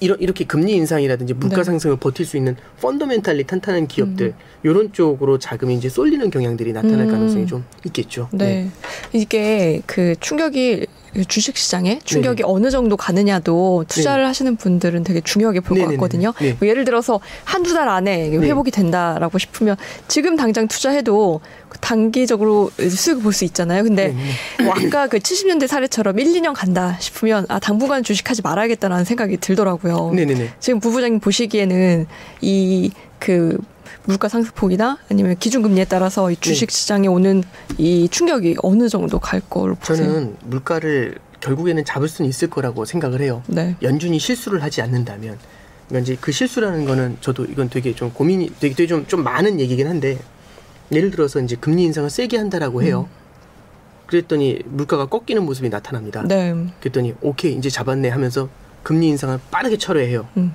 이런 0.01 0.19
이렇게 0.21 0.45
금리 0.45 0.73
인상이라든지 0.73 1.35
물가 1.35 1.59
네. 1.59 1.65
상승을 1.65 1.97
버틸 1.97 2.27
수 2.27 2.37
있는 2.37 2.57
펀더멘탈리 2.81 3.45
탄탄한 3.45 3.87
기업들 3.89 4.29
음. 4.29 4.35
이런 4.63 4.93
쪽으로 4.93 5.39
자금이 5.39 5.75
이제 5.75 5.89
쏠리는 5.89 6.29
경향들이 6.31 6.73
나타날 6.73 7.01
음. 7.01 7.11
가능성이 7.11 7.47
좀 7.47 7.65
있겠죠. 7.85 8.29
네. 8.33 8.69
이게 9.13 9.83
그 9.87 10.15
충격이 10.21 10.87
주식 11.29 11.57
시장에 11.57 11.99
충격이 12.05 12.43
어느 12.45 12.71
정도 12.71 12.97
가느냐도 12.97 13.85
투자를 13.89 14.27
하시는 14.27 14.57
분들은 14.57 15.05
되게 15.05 15.21
중요하게 15.21 15.61
볼 15.61 15.79
것. 15.79 15.87
같거든요. 15.87 16.33
네. 16.41 16.57
뭐 16.59 16.69
예를 16.69 16.85
들어서 16.85 17.21
한두 17.45 17.73
달 17.73 17.89
안에 17.89 18.29
네. 18.29 18.37
회복이 18.37 18.71
된다라고 18.71 19.39
싶으면 19.39 19.77
지금 20.09 20.37
당장 20.37 20.69
투자해도 20.69 21.41
단기적으로 21.81 22.71
수익을 22.79 23.23
볼 23.23 23.33
수 23.33 23.45
있잖아요. 23.45 23.83
근데 23.83 24.09
네. 24.09 24.65
뭐 24.65 24.73
아까 24.75 25.07
그 25.09 25.19
70년대 25.19 25.67
사례처럼 25.67 26.19
1, 26.19 26.27
2년 26.41 26.55
간다 26.55 26.97
싶으면 27.01 27.47
아 27.49 27.59
당분간 27.59 28.03
주식하지 28.03 28.43
말아야겠다라는 28.43 29.05
생각이 29.05 29.37
들더라고요. 29.39 30.13
네네네. 30.15 30.55
지금 30.61 30.81
부부장님 30.81 31.21
보시기에는 31.21 32.07
이 32.43 32.91
그 33.19 33.59
물가 34.05 34.29
상승폭이나 34.29 34.99
아니면 35.11 35.37
기준금리에 35.39 35.87
따라서 35.87 36.31
이 36.31 36.37
주식 36.37 36.71
시장에 36.71 37.09
오는 37.09 37.43
이 37.77 38.09
충격이 38.09 38.57
어느 38.63 38.89
정도 38.89 39.19
갈 39.19 39.41
걸로 39.41 39.75
보세요? 39.75 40.07
저는 40.07 40.37
물가를 40.45 41.17
결국에는 41.41 41.85
잡을 41.85 42.09
수는 42.09 42.29
있을 42.29 42.49
거라고 42.49 42.85
생각을 42.85 43.21
해요. 43.21 43.43
네. 43.47 43.75
연준이 43.83 44.19
실수를 44.19 44.63
하지 44.63 44.81
않는다면 44.81 45.39
그러니까 45.89 46.03
이제 46.05 46.19
그 46.21 46.31
실수라는 46.33 46.85
거는 46.85 47.17
저도 47.21 47.45
이건 47.47 47.69
되게 47.69 47.95
좀 47.95 48.13
고민이 48.13 48.53
되게, 48.61 48.75
되게 48.75 48.87
좀, 48.87 49.07
좀 49.07 49.23
많은 49.25 49.59
얘기긴 49.61 49.89
한데 49.89 50.19
예를 50.93 51.11
들어서 51.11 51.41
이제 51.41 51.57
금리 51.57 51.85
인상을 51.85 52.09
세게 52.09 52.37
한다라고 52.37 52.83
해요. 52.83 53.09
그랬더니 54.07 54.61
물가가 54.67 55.07
꺾이는 55.07 55.45
모습이 55.45 55.69
나타납니다. 55.69 56.23
네. 56.27 56.55
그랬더니 56.81 57.15
오케이 57.21 57.55
이제 57.55 57.69
잡았네 57.69 58.09
하면서 58.09 58.49
금리 58.83 59.09
인상을 59.09 59.39
빠르게 59.51 59.79
철회해요. 59.79 60.29
음. 60.37 60.55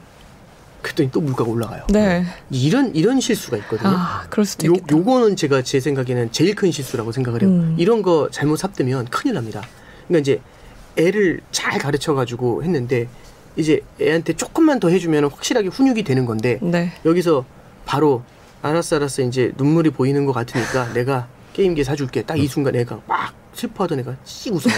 그랬더니 0.82 1.12
또 1.12 1.22
물가가 1.22 1.52
올라가요. 1.52 1.86
네. 1.90 2.26
이런 2.50 2.96
이런 2.96 3.20
실수가 3.20 3.58
있거든요. 3.58 3.92
아, 3.94 4.26
그럴 4.30 4.46
수도 4.46 4.68
요, 4.68 4.74
있겠다. 4.74 4.98
요거는 4.98 5.36
제가 5.36 5.62
제 5.64 5.80
생각에는 5.80 6.32
제일 6.32 6.56
큰 6.56 6.72
실수라고 6.72 7.12
생각을 7.12 7.42
해요. 7.42 7.50
음. 7.50 7.76
이런 7.78 8.02
거 8.02 8.30
잘못 8.32 8.56
삽되면 8.56 9.06
큰일 9.06 9.36
납니다. 9.36 9.62
그러니까 10.08 10.22
이제 10.22 10.42
애를 10.98 11.42
잘 11.52 11.78
가르쳐 11.78 12.14
가지고 12.14 12.64
했는데 12.64 13.08
이제 13.58 13.82
애한테 14.02 14.34
조금만 14.34 14.80
더 14.80 14.90
해주면 14.90 15.26
확실하게 15.26 15.68
훈육이 15.68 16.04
되는 16.04 16.26
건데 16.26 16.58
네. 16.62 16.94
여기서 17.06 17.46
바로 17.86 18.24
알았어 18.62 18.98
알았어 18.98 19.22
이제 19.24 19.52
눈물이 19.58 19.92
보이는 19.92 20.26
것 20.26 20.34
같으니까 20.34 20.92
내가 20.94 21.28
게임기 21.54 21.84
사줄게 21.84 22.22
딱 22.24 22.38
이 22.38 22.48
순간 22.48 22.76
애가 22.76 23.02
막 23.08 23.34
슬퍼하던 23.54 24.00
애가 24.00 24.16
씩 24.24 24.54
웃어요 24.54 24.74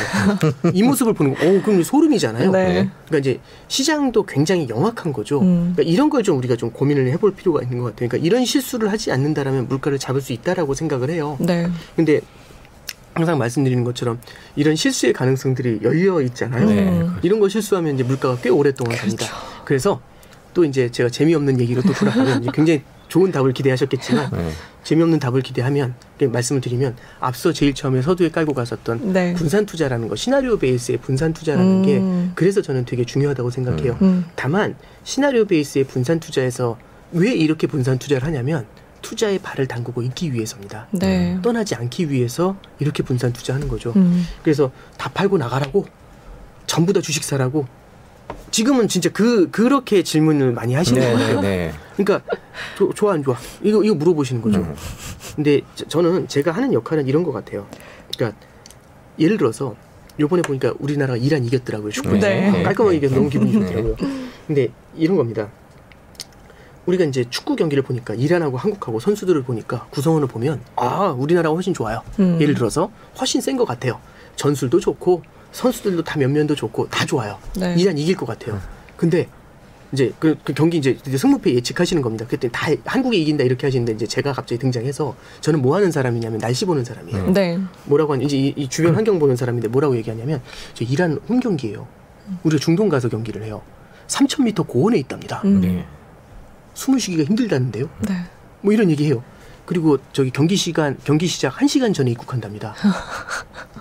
이 0.74 0.82
모습을 0.82 1.14
보는 1.14 1.36
거, 1.36 1.46
오 1.48 1.62
그럼 1.62 1.84
소름이잖아요 1.84 2.52
네. 2.52 2.90
그러니까 3.06 3.18
이제 3.20 3.40
시장도 3.68 4.26
굉장히 4.26 4.68
영악한 4.68 5.14
거죠 5.14 5.40
음. 5.42 5.74
그러니까 5.76 5.84
이런 5.84 6.10
걸 6.10 6.24
좀 6.24 6.38
우리가 6.40 6.56
좀 6.56 6.72
고민을 6.72 7.08
해볼 7.12 7.36
필요가 7.36 7.62
있는 7.62 7.78
것 7.80 7.86
같아요 7.92 8.10
그러니까 8.10 8.26
이런 8.26 8.46
실수를 8.46 8.92
하지 8.92 9.12
않는다라면 9.12 9.68
물가를 9.68 10.00
잡을 10.00 10.22
수 10.22 10.34
있다라고 10.34 10.74
생각을 10.74 11.12
해요 11.12 11.38
네. 11.40 11.68
근데 11.96 12.22
항상 13.14 13.38
말씀드리는 13.38 13.84
것처럼 13.84 14.20
이런 14.56 14.76
실수의 14.76 15.14
가능성들이 15.14 15.82
열려 15.84 16.20
있잖아요 16.22 16.66
네. 16.66 16.90
음. 16.90 17.18
이런 17.22 17.40
거 17.40 17.48
실수하면 17.50 17.94
이제 17.94 18.04
물가가 18.04 18.38
꽤 18.42 18.50
오랫동안 18.50 18.98
갑니다. 18.98 19.28
그래서 19.66 20.02
또 20.56 20.66
이제 20.66 20.90
제가 20.90 21.10
재미없는 21.10 21.60
얘기로 21.60 21.84
또 21.84 21.94
돌아가면 21.94 22.52
굉장히 22.54 22.82
좋은 23.14 23.32
답을 23.32 23.54
기대하셨겠지만 23.54 24.32
네. 24.32 24.50
재미없는 24.84 25.20
답을 25.20 25.44
기대하면 25.44 25.94
말씀을 26.20 26.62
드리면 26.62 26.96
앞서 27.20 27.54
제일 27.54 27.76
처음에 27.76 28.02
서두에 28.02 28.30
깔고 28.30 28.56
갔었던 28.56 29.14
네. 29.14 29.36
분산 29.36 29.68
투자라는 29.68 30.08
거 30.08 30.16
시나리오 30.16 30.58
베이스의 30.58 30.98
분산 30.98 31.32
투자라는 31.32 31.66
음. 31.68 31.86
게 31.86 32.32
그래서 32.34 32.64
저는 32.64 32.86
되게 32.86 33.06
중요하다고 33.06 33.52
생각해요. 33.52 34.00
음. 34.02 34.26
다만 34.36 34.76
시나리오 35.04 35.46
베이스의 35.46 35.84
분산 35.84 36.20
투자에서 36.20 36.80
왜 37.12 37.32
이렇게 37.36 37.68
분산 37.68 38.00
투자를 38.00 38.26
하냐면 38.26 38.66
투자의 39.04 39.38
발을 39.38 39.68
담그고 39.68 40.02
있기 40.02 40.34
위해서입니다. 40.34 40.88
네. 40.90 41.38
떠나지 41.44 41.76
않기 41.76 42.10
위해서 42.10 42.58
이렇게 42.80 43.04
분산 43.04 43.32
투자하는 43.32 43.68
거죠. 43.68 43.94
음. 43.96 44.26
그래서 44.42 44.72
다 44.98 45.12
팔고 45.14 45.38
나가라고 45.38 45.86
전부 46.66 46.94
다 46.94 47.00
주식 47.00 47.24
사라고 47.24 47.68
지금은 48.54 48.88
진짜 48.88 49.10
그 49.10 49.50
그렇게 49.50 50.04
질문을 50.04 50.52
많이 50.52 50.76
하시는 50.76 51.02
네, 51.02 51.12
거예요. 51.12 51.42
네, 51.42 51.72
네. 51.72 51.74
그러니까 51.98 52.22
조- 52.78 52.94
좋아 52.94 53.14
안 53.14 53.24
좋아 53.24 53.36
이거 53.64 53.84
이거 53.84 53.96
물어보시는 53.96 54.44
거죠. 54.44 54.60
음. 54.60 54.76
근데 55.36 55.62
저- 55.74 55.88
저는 55.88 56.28
제가 56.28 56.52
하는 56.52 56.72
역할은 56.72 57.08
이런 57.08 57.24
것 57.24 57.32
같아요. 57.32 57.66
그러니까 58.16 58.40
예를 59.18 59.40
들어서 59.40 59.76
요번에 60.20 60.44
보니까 60.44 60.72
우리나라가 60.78 61.18
이란 61.18 61.44
이겼더라고요. 61.44 61.90
축구. 61.92 62.14
네. 62.20 62.52
네. 62.52 62.62
깔끔하게 62.64 62.98
이겨서 62.98 63.16
너무 63.16 63.28
기분이 63.30 63.54
네. 63.54 63.60
좋더라고요. 63.66 63.96
근데 64.46 64.70
이런 64.96 65.18
겁니다. 65.18 65.50
우리가 66.86 67.06
이제 67.06 67.26
축구 67.32 67.56
경기를 67.56 67.82
보니까 67.82 68.14
이란하고 68.14 68.58
한국하고 68.58 69.00
선수들을 69.00 69.42
보니까 69.44 69.88
구성원을 69.90 70.28
보면 70.28 70.62
아 70.76 71.16
우리나라가 71.18 71.56
훨씬 71.56 71.74
좋아요. 71.74 72.02
음. 72.20 72.38
예를 72.40 72.54
들어서 72.54 72.92
훨씬 73.20 73.42
센 73.42 73.58
것 73.58 73.66
같아요. 73.66 74.00
전술도 74.36 74.80
좋고 74.80 75.24
선수들도 75.54 76.04
다 76.04 76.20
면면도 76.20 76.56
좋고 76.56 76.90
다 76.90 77.06
좋아요. 77.06 77.40
네. 77.58 77.76
이란 77.78 77.98
이길 77.98 78.18
것 78.18 78.26
같아요. 78.26 78.60
근데 78.98 79.30
이제 79.94 80.12
그, 80.20 80.36
그 80.44 80.54
경기 80.54 80.78
이제 80.78 80.98
승부패 81.06 81.54
예측하시는 81.54 82.02
겁니다. 82.02 82.26
그때 82.28 82.50
다 82.52 82.72
한국이 82.86 83.22
이긴다 83.22 83.44
이렇게 83.44 83.68
하시는데 83.68 83.94
이제 83.94 84.08
제가 84.08 84.34
갑자기 84.34 84.60
등장해서 84.60 85.16
저는 85.42 85.62
뭐 85.62 85.76
하는 85.76 85.92
사람이냐면 85.92 86.40
날씨 86.40 86.66
보는 86.66 86.84
사람이에요. 86.84 87.32
네. 87.32 87.60
뭐라고 87.86 88.14
하냐 88.14 88.26
이제 88.26 88.36
이, 88.36 88.54
이 88.58 88.68
주변 88.68 88.96
환경 88.96 89.20
보는 89.20 89.36
사람인데 89.36 89.68
뭐라고 89.68 89.96
얘기하냐면 89.98 90.42
저 90.74 90.84
이란 90.84 91.20
홈 91.30 91.40
경기예요. 91.40 91.88
우리가 92.44 92.60
중동 92.60 92.90
가서 92.90 93.08
경기를 93.08 93.44
해요. 93.44 93.62
3,000m 94.08 94.68
고원에 94.68 94.98
있답니다. 94.98 95.42
음. 95.46 95.62
네. 95.62 95.86
숨을 96.74 97.00
쉬기가 97.00 97.24
힘들다는데요. 97.24 97.88
네. 98.08 98.16
뭐 98.62 98.74
이런 98.74 98.90
얘기해요. 98.90 99.24
그리고 99.66 99.98
저기 100.12 100.32
경기 100.32 100.56
시간 100.56 100.98
경기 101.04 101.28
시작 101.28 101.56
1시간 101.56 101.94
전에 101.94 102.12
입국한답니다. 102.12 102.76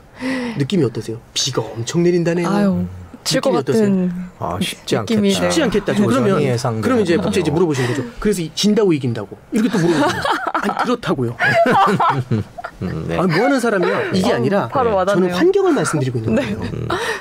느낌이 0.59 0.85
어떠세요? 0.85 1.18
비가 1.35 1.62
엄청 1.62 2.03
내린다네요. 2.03 2.49
아유. 2.49 2.85
질것 3.25 3.53
느낌이 3.53 3.59
어떠세요? 3.61 3.85
같은 3.89 4.12
아 4.41 4.59
쉽지 4.61 4.97
않겠다. 4.97 5.23
쉽지 5.29 5.62
않겠다. 5.62 5.95
그러면 5.95 6.43
예상되는 6.43 6.83
그러면 6.83 7.05
이제 7.05 7.16
갑자기 7.16 7.41
이제. 7.41 7.51
물어보시는 7.53 7.89
거죠. 7.91 8.05
그래서 8.18 8.43
이- 8.43 8.51
진다고 8.55 8.93
이긴다고 8.93 9.37
이렇게 9.53 9.68
또 9.68 9.79
물어보는. 9.79 10.09
아니 10.55 10.77
그렇다고요. 10.83 11.37
음, 12.83 13.05
네. 13.09 13.18
아니 13.18 13.33
뭐 13.33 13.45
하는 13.45 13.61
사람이야? 13.61 14.11
이게 14.12 14.33
어, 14.33 14.35
아니라 14.35 14.68
바로 14.68 14.95
와닿네요. 14.97 15.29
저는 15.31 15.37
환경을 15.39 15.73
말씀드리고 15.73 16.18
있는 16.18 16.35
거예요. 16.35 16.61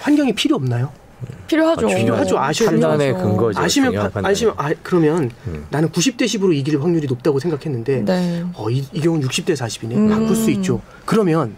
환경이 0.01 0.33
필요 0.33 0.55
없나요? 0.55 0.91
필요하죠. 1.47 1.87
아, 1.87 1.93
필요하죠. 1.95 2.39
아셔야. 2.39 2.69
판단의 2.71 3.13
근거죠. 3.13 3.59
아시면. 3.59 4.11
아시면 4.23 4.55
아, 4.57 4.71
그러면 4.81 5.29
음. 5.45 5.65
나는 5.69 5.89
90대 5.89 6.21
10으로 6.23 6.51
이길 6.55 6.81
확률이 6.81 7.05
높다고 7.05 7.39
생각했는데 7.39 8.03
네. 8.05 8.43
어, 8.55 8.69
이, 8.71 8.83
이 8.91 8.99
경우는 9.01 9.27
60대 9.27 9.55
40이네. 9.55 9.91
음. 9.97 10.09
바꿀 10.09 10.35
수 10.35 10.49
있죠. 10.51 10.81
그러면 11.05 11.55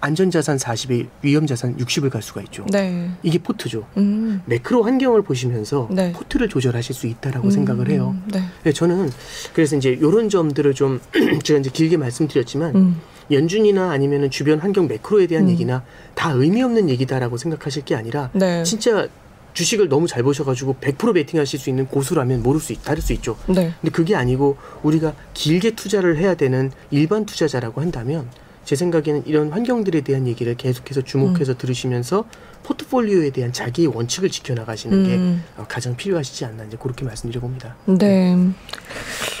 안전자산 0.00 0.56
40에 0.56 1.08
위험자산 1.22 1.76
60을 1.76 2.10
갈 2.10 2.22
수가 2.22 2.42
있죠. 2.42 2.64
네. 2.70 3.10
이게 3.22 3.38
포트죠. 3.38 3.86
음. 3.96 4.42
매크로 4.46 4.82
환경을 4.82 5.22
보시면서 5.22 5.88
네. 5.90 6.12
포트를 6.12 6.48
조절하실 6.48 6.94
수 6.94 7.06
있다라고 7.06 7.48
음. 7.48 7.50
생각을 7.50 7.90
해요. 7.90 8.16
네. 8.32 8.42
네, 8.64 8.72
저는 8.72 9.10
그래서 9.52 9.76
이제 9.76 9.90
이런 9.90 10.28
점들을 10.28 10.74
좀 10.74 11.00
제가 11.42 11.60
이제 11.60 11.70
길게 11.70 11.96
말씀드렸지만 11.96 12.74
음. 12.74 13.00
연준이나 13.30 13.90
아니면은 13.90 14.30
주변 14.30 14.58
환경 14.58 14.86
매크로에 14.86 15.26
대한 15.26 15.44
음. 15.46 15.50
얘기나 15.50 15.82
다 16.14 16.30
의미 16.30 16.62
없는 16.62 16.88
얘기다라고 16.90 17.36
생각하실 17.36 17.84
게 17.84 17.94
아니라 17.94 18.30
네. 18.32 18.62
진짜 18.62 19.08
주식을 19.56 19.88
너무 19.88 20.06
잘 20.06 20.22
보셔가지고 20.22 20.76
100% 20.80 21.14
베팅하실 21.14 21.58
수 21.58 21.70
있는 21.70 21.86
고수라면 21.86 22.42
모를 22.42 22.60
수 22.60 22.72
있, 22.74 22.84
다를 22.84 23.02
수 23.02 23.14
있죠. 23.14 23.36
네. 23.46 23.72
근데 23.80 23.90
그게 23.90 24.14
아니고 24.14 24.58
우리가 24.82 25.14
길게 25.32 25.70
투자를 25.70 26.18
해야 26.18 26.34
되는 26.34 26.70
일반 26.90 27.24
투자자라고 27.24 27.80
한다면 27.80 28.28
제 28.66 28.74
생각에는 28.74 29.22
이런 29.26 29.50
환경들에 29.52 30.00
대한 30.00 30.26
얘기를 30.26 30.56
계속해서 30.56 31.02
주목해서 31.02 31.52
음. 31.52 31.56
들으시면서 31.56 32.24
포트폴리오에 32.64 33.30
대한 33.30 33.52
자기의 33.52 33.86
원칙을 33.94 34.28
지켜나가시는 34.28 35.04
게 35.04 35.14
음. 35.14 35.44
어, 35.56 35.64
가장 35.68 35.96
필요하시지 35.96 36.44
않나 36.44 36.64
이제 36.64 36.76
그렇게 36.76 37.04
말씀드려 37.04 37.40
봅니다. 37.40 37.76
네. 37.86 38.36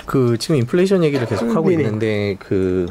그 0.06 0.38
지금 0.38 0.54
인플레이션 0.56 1.02
얘기를 1.02 1.26
계속 1.26 1.50
하고 1.56 1.70
네네. 1.70 1.82
있는데 1.82 2.36
그 2.38 2.86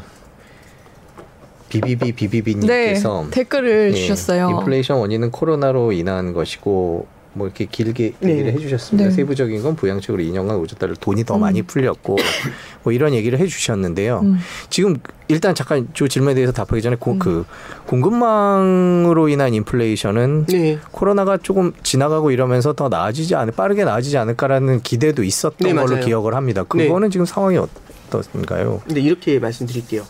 비비비 1.70 2.04
네. 2.04 2.12
비비비님께서 2.12 3.28
댓글을 3.30 3.92
네, 3.92 3.96
주셨어요. 3.96 4.50
인플레이션 4.50 4.98
원인은 4.98 5.30
코로나로 5.30 5.92
인한 5.92 6.34
것이고 6.34 7.06
뭐 7.36 7.46
이렇게 7.46 7.66
길게 7.66 8.14
네. 8.20 8.30
얘기를 8.30 8.52
해주셨습니다. 8.54 9.10
네. 9.10 9.14
세부적인 9.14 9.62
건 9.62 9.76
부양책으로 9.76 10.22
2년간 10.22 10.64
5조 10.64 10.78
달러 10.78 10.94
돈이 10.94 11.24
더 11.24 11.36
음. 11.36 11.42
많이 11.42 11.62
풀렸고 11.62 12.16
뭐 12.82 12.92
이런 12.92 13.12
얘기를 13.12 13.38
해주셨는데요. 13.38 14.20
음. 14.20 14.38
지금 14.70 14.96
일단 15.28 15.54
잠깐 15.54 15.86
저 15.92 16.08
질문에 16.08 16.34
대해서 16.34 16.52
답하기 16.52 16.80
전에 16.80 16.96
고, 16.96 17.12
음. 17.12 17.18
그 17.18 17.44
공급망으로 17.86 19.28
인한 19.28 19.52
인플레이션은 19.52 20.46
네, 20.46 20.78
코로나가 20.92 21.36
조금 21.36 21.72
지나가고 21.82 22.30
이러면서 22.30 22.72
더 22.72 22.88
나아지지 22.88 23.34
않을 23.34 23.52
빠르게 23.52 23.84
나아지지 23.84 24.16
않을까라는 24.16 24.80
기대도 24.80 25.22
있었던 25.22 25.58
네, 25.60 25.74
걸로. 25.74 26.00
기억을 26.00 26.34
합니다. 26.34 26.62
네. 26.62 26.86
그거는 26.86 27.10
지금 27.10 27.26
상황이 27.26 27.58
어떤가요? 27.58 28.80
근데 28.86 29.00
이렇게 29.00 29.38
말씀드릴게요. 29.38 30.04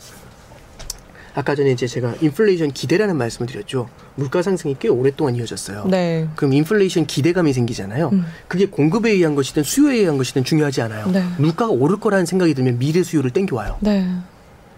아까 1.37 1.55
전에 1.55 1.71
이제 1.71 1.87
제가 1.87 2.15
인플레이션 2.23 2.73
기대라는 2.73 3.15
말씀을 3.17 3.47
드렸죠. 3.47 3.91
물가 4.15 4.41
상승이 4.41 4.77
꽤 4.81 4.89
오랫동안 4.89 5.37
이어졌어요. 5.37 5.85
네. 5.87 6.27
그럼 6.35 6.55
인플레이션 6.55 7.07
기대감이 7.07 7.53
생기잖아요. 7.53 8.09
음. 8.15 8.25
그게 8.49 8.67
공급에 8.67 9.11
의한 9.11 9.35
것이든 9.35 9.63
수요에 9.63 9.97
의한 9.97 10.17
것이든 10.17 10.45
중요하지 10.45 10.81
않아요. 10.81 11.09
네. 11.09 11.23
물가가 11.37 11.71
오를 11.71 12.01
거라는 12.01 12.25
생각이 12.25 12.55
들면 12.55 12.79
미래 12.79 13.03
수요를 13.03 13.33
땡겨와요. 13.33 13.77
네. 13.81 14.09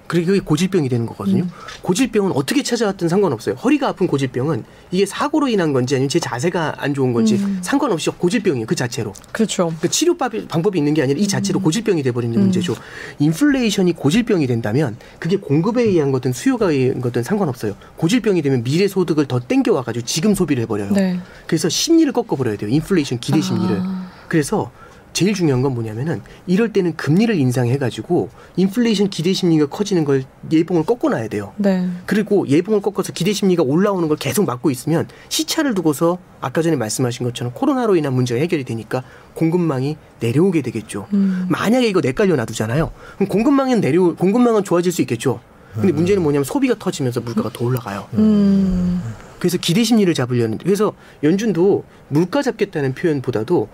그리고 0.08 0.28
그게 0.28 0.40
고질병이 0.40 0.88
되는 0.88 1.06
거거든요. 1.06 1.44
음. 1.44 1.50
고질병은 1.82 2.32
어떻게 2.32 2.62
찾아왔든 2.62 3.08
상관없어요. 3.08 3.54
허리가 3.56 3.88
아픈 3.88 4.06
고질병은 4.06 4.64
이게 4.90 5.04
사고로 5.04 5.48
인한 5.48 5.74
건지 5.74 5.94
아니면 5.94 6.08
제 6.08 6.18
자세가 6.18 6.76
안 6.78 6.94
좋은 6.94 7.12
건지 7.12 7.36
음. 7.36 7.60
상관없이 7.62 8.10
고질병이에요. 8.10 8.66
그 8.66 8.74
자체로. 8.74 9.12
그렇죠. 9.32 9.66
그러니까 9.66 9.88
치료 9.88 10.16
방법이 10.16 10.78
있는 10.78 10.94
게 10.94 11.02
아니라 11.02 11.20
이 11.20 11.28
자체로 11.28 11.60
고질병이 11.60 12.02
돼버리는 12.02 12.34
음. 12.36 12.40
문제죠. 12.40 12.74
인플레이션이 13.18 13.92
고질병이 13.92 14.46
된다면 14.46 14.96
그게 15.18 15.36
공급에 15.36 15.82
의한 15.82 16.10
거든 16.10 16.32
수요가 16.32 16.70
의한 16.70 17.02
거든 17.02 17.22
상관없어요. 17.22 17.74
고질병이 17.96 18.40
되면 18.40 18.64
미래 18.64 18.88
소득을 18.88 19.26
더 19.26 19.40
땡겨와가지고 19.40 20.06
지금 20.06 20.34
소비를 20.34 20.62
해버려요. 20.62 20.92
네. 20.92 21.20
그래서 21.46 21.68
심리를 21.68 22.10
꺾어버려야 22.12 22.56
돼요. 22.56 22.70
인플레이션 22.70 23.20
기대 23.20 23.42
심리를. 23.42 23.76
아. 23.78 24.10
그래서 24.26 24.70
제일 25.18 25.34
중요한 25.34 25.62
건 25.62 25.74
뭐냐면은 25.74 26.20
이럴 26.46 26.72
때는 26.72 26.94
금리를 26.94 27.34
인상해가지고 27.34 28.28
인플레이션 28.54 29.10
기대 29.10 29.32
심리가 29.32 29.66
커지는 29.66 30.04
걸 30.04 30.22
예봉을 30.52 30.84
꺾어놔야 30.84 31.26
돼요. 31.26 31.52
네. 31.56 31.88
그리고 32.06 32.46
예봉을 32.46 32.80
꺾어서 32.80 33.12
기대 33.12 33.32
심리가 33.32 33.64
올라오는 33.64 34.06
걸 34.06 34.16
계속 34.16 34.46
막고 34.46 34.70
있으면 34.70 35.08
시차를 35.28 35.74
두고서 35.74 36.18
아까 36.40 36.62
전에 36.62 36.76
말씀하신 36.76 37.26
것처럼 37.26 37.52
코로나로 37.52 37.96
인한 37.96 38.12
문제가 38.12 38.40
해결이 38.40 38.62
되니까 38.62 39.02
공급망이 39.34 39.96
내려오게 40.20 40.62
되겠죠. 40.62 41.08
음. 41.14 41.46
만약에 41.48 41.88
이거 41.88 42.00
내깔려 42.00 42.36
놔두잖아요. 42.36 42.92
그럼 43.16 43.28
공급망은 43.28 43.80
내려 43.80 44.14
공급망은 44.14 44.62
좋아질 44.62 44.92
수 44.92 45.02
있겠죠. 45.02 45.40
근데 45.74 45.90
문제는 45.90 46.22
뭐냐면 46.22 46.44
소비가 46.44 46.76
터지면서 46.78 47.22
물가가 47.22 47.50
더 47.52 47.64
올라가요. 47.64 48.06
음. 48.14 49.02
그래서 49.40 49.58
기대 49.58 49.82
심리를 49.82 50.12
잡으려는 50.14 50.58
그래서 50.58 50.92
연준도 51.24 51.84
물가 52.08 52.40
잡겠다는 52.40 52.94
표현보다도 52.94 53.68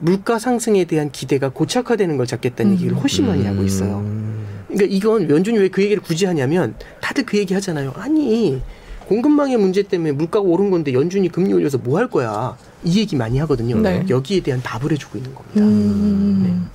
물가 0.00 0.38
상승에 0.38 0.84
대한 0.84 1.10
기대가 1.10 1.48
고착화되는 1.50 2.16
걸 2.16 2.26
잡겠다는 2.26 2.72
음. 2.72 2.76
얘기를 2.76 2.96
훨씬 2.96 3.26
많이 3.26 3.44
하고 3.46 3.62
있어요. 3.62 3.98
음. 3.98 4.46
그러니까 4.68 4.86
이건 4.94 5.28
연준이 5.30 5.58
왜 5.58 5.68
그 5.68 5.82
얘기를 5.82 6.02
굳이 6.02 6.26
하냐면 6.26 6.74
다들 7.00 7.24
그 7.26 7.36
얘기 7.38 7.54
하잖아요. 7.54 7.92
아니 7.96 8.60
공급망의 9.06 9.56
문제 9.56 9.82
때문에 9.82 10.12
물가가 10.12 10.44
오른 10.46 10.70
건데 10.70 10.92
연준이 10.94 11.28
금리 11.28 11.52
올려서 11.52 11.78
뭐 11.78 11.98
할 11.98 12.08
거야? 12.08 12.56
이 12.84 12.98
얘기 12.98 13.16
많이 13.16 13.38
하거든요. 13.38 13.78
네. 13.80 14.04
여기에 14.08 14.40
대한 14.40 14.62
답을 14.62 14.92
해주고 14.92 15.18
있는 15.18 15.34
겁니다. 15.34 15.60
음. 15.60 16.68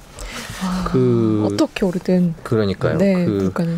아, 0.63 0.87
그- 0.89 1.47
어떻게 1.51 1.85
오르든 1.85 2.33
그러니까요. 2.43 2.97
네 2.97 3.25
그 3.25 3.29
물가는 3.29 3.77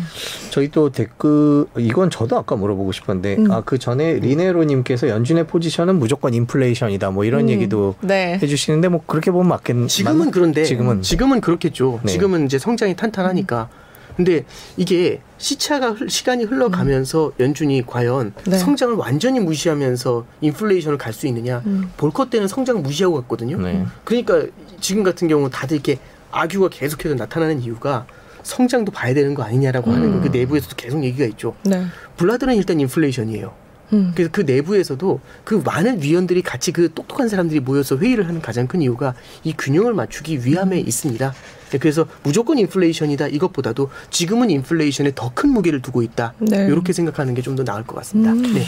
저희 0.50 0.70
또 0.70 0.90
댓글 0.90 1.66
이건 1.76 2.10
저도 2.10 2.36
아까 2.38 2.56
물어보고 2.56 2.92
싶었는데 2.92 3.36
음. 3.38 3.50
아그 3.50 3.78
전에 3.78 4.14
리네로님께서 4.14 5.08
연준의 5.08 5.46
포지션은 5.46 5.98
무조건 5.98 6.34
인플레이션이다 6.34 7.10
뭐 7.10 7.24
이런 7.24 7.42
음. 7.42 7.48
얘기도 7.50 7.94
네. 8.00 8.38
해주시는데 8.42 8.88
뭐 8.88 9.02
그렇게 9.06 9.30
보면 9.30 9.48
맞겠 9.48 9.88
지금은? 9.88 10.30
그런데 10.30 10.64
지금은 10.64 11.02
지금은 11.02 11.40
그렇겠죠. 11.40 12.00
네. 12.02 12.12
지금은 12.12 12.46
이제 12.46 12.58
성장이 12.58 12.96
탄탄하니까. 12.96 13.68
근데 14.16 14.44
이게 14.76 15.20
시차가 15.36 15.92
흘- 15.92 16.10
시간이 16.10 16.42
흘러가면서 16.42 17.30
연준이 17.38 17.84
과연 17.86 18.32
네. 18.46 18.58
성장을 18.58 18.94
완전히 18.96 19.38
무시하면서 19.38 20.24
인플레이션을 20.40 20.98
갈 20.98 21.12
수 21.12 21.28
있느냐? 21.28 21.62
음. 21.66 21.92
볼컷 21.96 22.28
때는 22.28 22.48
성장 22.48 22.82
무시하고 22.82 23.14
갔거든요. 23.22 23.58
네. 23.60 23.84
그러니까 24.02 24.42
지금 24.80 25.04
같은 25.04 25.28
경우 25.28 25.48
다들 25.48 25.76
이렇게 25.76 25.98
악유가 26.38 26.68
계속해서 26.68 27.14
나타나는 27.16 27.60
이유가 27.60 28.06
성장도 28.42 28.92
봐야 28.92 29.12
되는 29.12 29.34
거 29.34 29.42
아니냐라고 29.42 29.90
하는 29.90 30.12
거. 30.14 30.20
그 30.20 30.36
내부에서도 30.36 30.76
계속 30.76 31.02
얘기가 31.02 31.24
있죠. 31.26 31.54
네. 31.64 31.84
블라드는 32.16 32.54
일단 32.54 32.80
인플레이션이에요. 32.80 33.52
음. 33.92 34.12
그래서 34.14 34.30
그 34.32 34.42
내부에서도 34.42 35.20
그 35.44 35.62
많은 35.64 36.02
위원들이 36.02 36.42
같이 36.42 36.72
그 36.72 36.92
똑똑한 36.92 37.28
사람들이 37.28 37.60
모여서 37.60 37.96
회의를 37.96 38.28
하는 38.28 38.40
가장 38.42 38.66
큰 38.66 38.82
이유가 38.82 39.14
이 39.44 39.54
균형을 39.56 39.94
맞추기 39.94 40.44
위함에 40.44 40.78
있습니다. 40.80 41.32
네, 41.70 41.78
그래서 41.78 42.06
무조건 42.22 42.58
인플레이션이다 42.58 43.28
이것보다도 43.28 43.90
지금은 44.10 44.48
인플레이션에 44.50 45.12
더 45.14 45.30
큰 45.34 45.50
무게를 45.50 45.82
두고 45.82 46.02
있다. 46.02 46.34
네. 46.38 46.66
이렇게 46.66 46.92
생각하는 46.92 47.34
게 47.34 47.42
좀 47.42 47.54
더 47.56 47.64
나을 47.64 47.82
것 47.84 47.94
같습니다. 47.96 48.32
음. 48.32 48.42
네. 48.54 48.62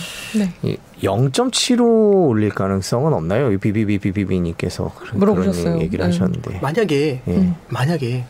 네. 0.63 0.77
이0.75 1.03 2.29
올릴 2.29 2.51
가능성은 2.51 3.13
없나요? 3.13 3.49
비비비비비비님께서 3.59 4.93
그런, 4.99 5.19
물어보셨어요. 5.19 5.65
그런 5.65 5.81
얘기를 5.83 6.05
네. 6.05 6.13
하셨는데. 6.13 6.61
만약에 6.61 7.23
예. 7.27 7.33
음. 7.33 7.55
만약에 7.69 8.25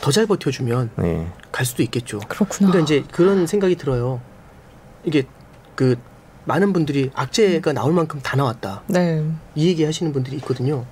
더 0.00 0.10
잘 0.10 0.26
버텨주면 0.26 0.90
네. 0.96 1.26
갈 1.52 1.66
수도 1.66 1.82
있겠죠. 1.82 2.20
그렇구나. 2.28 2.70
그러니까 2.70 2.78
이제 2.80 3.04
그런 3.12 3.46
생각이 3.46 3.76
들어요. 3.76 4.20
이게 5.04 5.24
그 5.78 5.94
많은 6.44 6.72
분들이 6.72 7.08
악재가 7.14 7.72
나올 7.72 7.92
만큼 7.92 8.18
다 8.20 8.36
나왔다. 8.36 8.82
네. 8.88 9.24
이 9.54 9.68
얘기 9.68 9.84
하시는 9.84 10.12
분들이 10.12 10.34
있거든요. 10.38 10.84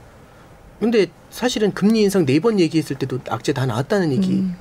근데 0.78 1.06
사실은 1.28 1.74
금리 1.74 2.02
인상 2.02 2.24
네 2.24 2.38
번 2.38 2.60
얘기했을 2.60 2.94
때도 2.96 3.18
악재 3.28 3.52
다 3.52 3.66
나왔다는 3.66 4.12
얘기. 4.12 4.34
음. 4.34 4.54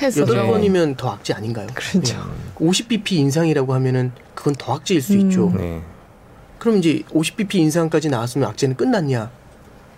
여덟 0.00 0.36
네. 0.36 0.46
번이면 0.46 0.94
더 0.94 1.10
악재 1.10 1.32
아닌가요? 1.34 1.66
그렇죠. 1.74 2.22
50bp 2.56 3.12
인상이라고 3.14 3.74
하면은 3.74 4.12
그건 4.36 4.54
더 4.54 4.74
악재일 4.76 5.02
수 5.02 5.14
음. 5.14 5.20
있죠. 5.22 5.52
네. 5.56 5.82
그럼 6.60 6.76
이제 6.76 7.02
50bp 7.10 7.56
인상까지 7.56 8.10
나왔으면 8.10 8.48
악재는 8.50 8.76
끝났냐? 8.76 9.28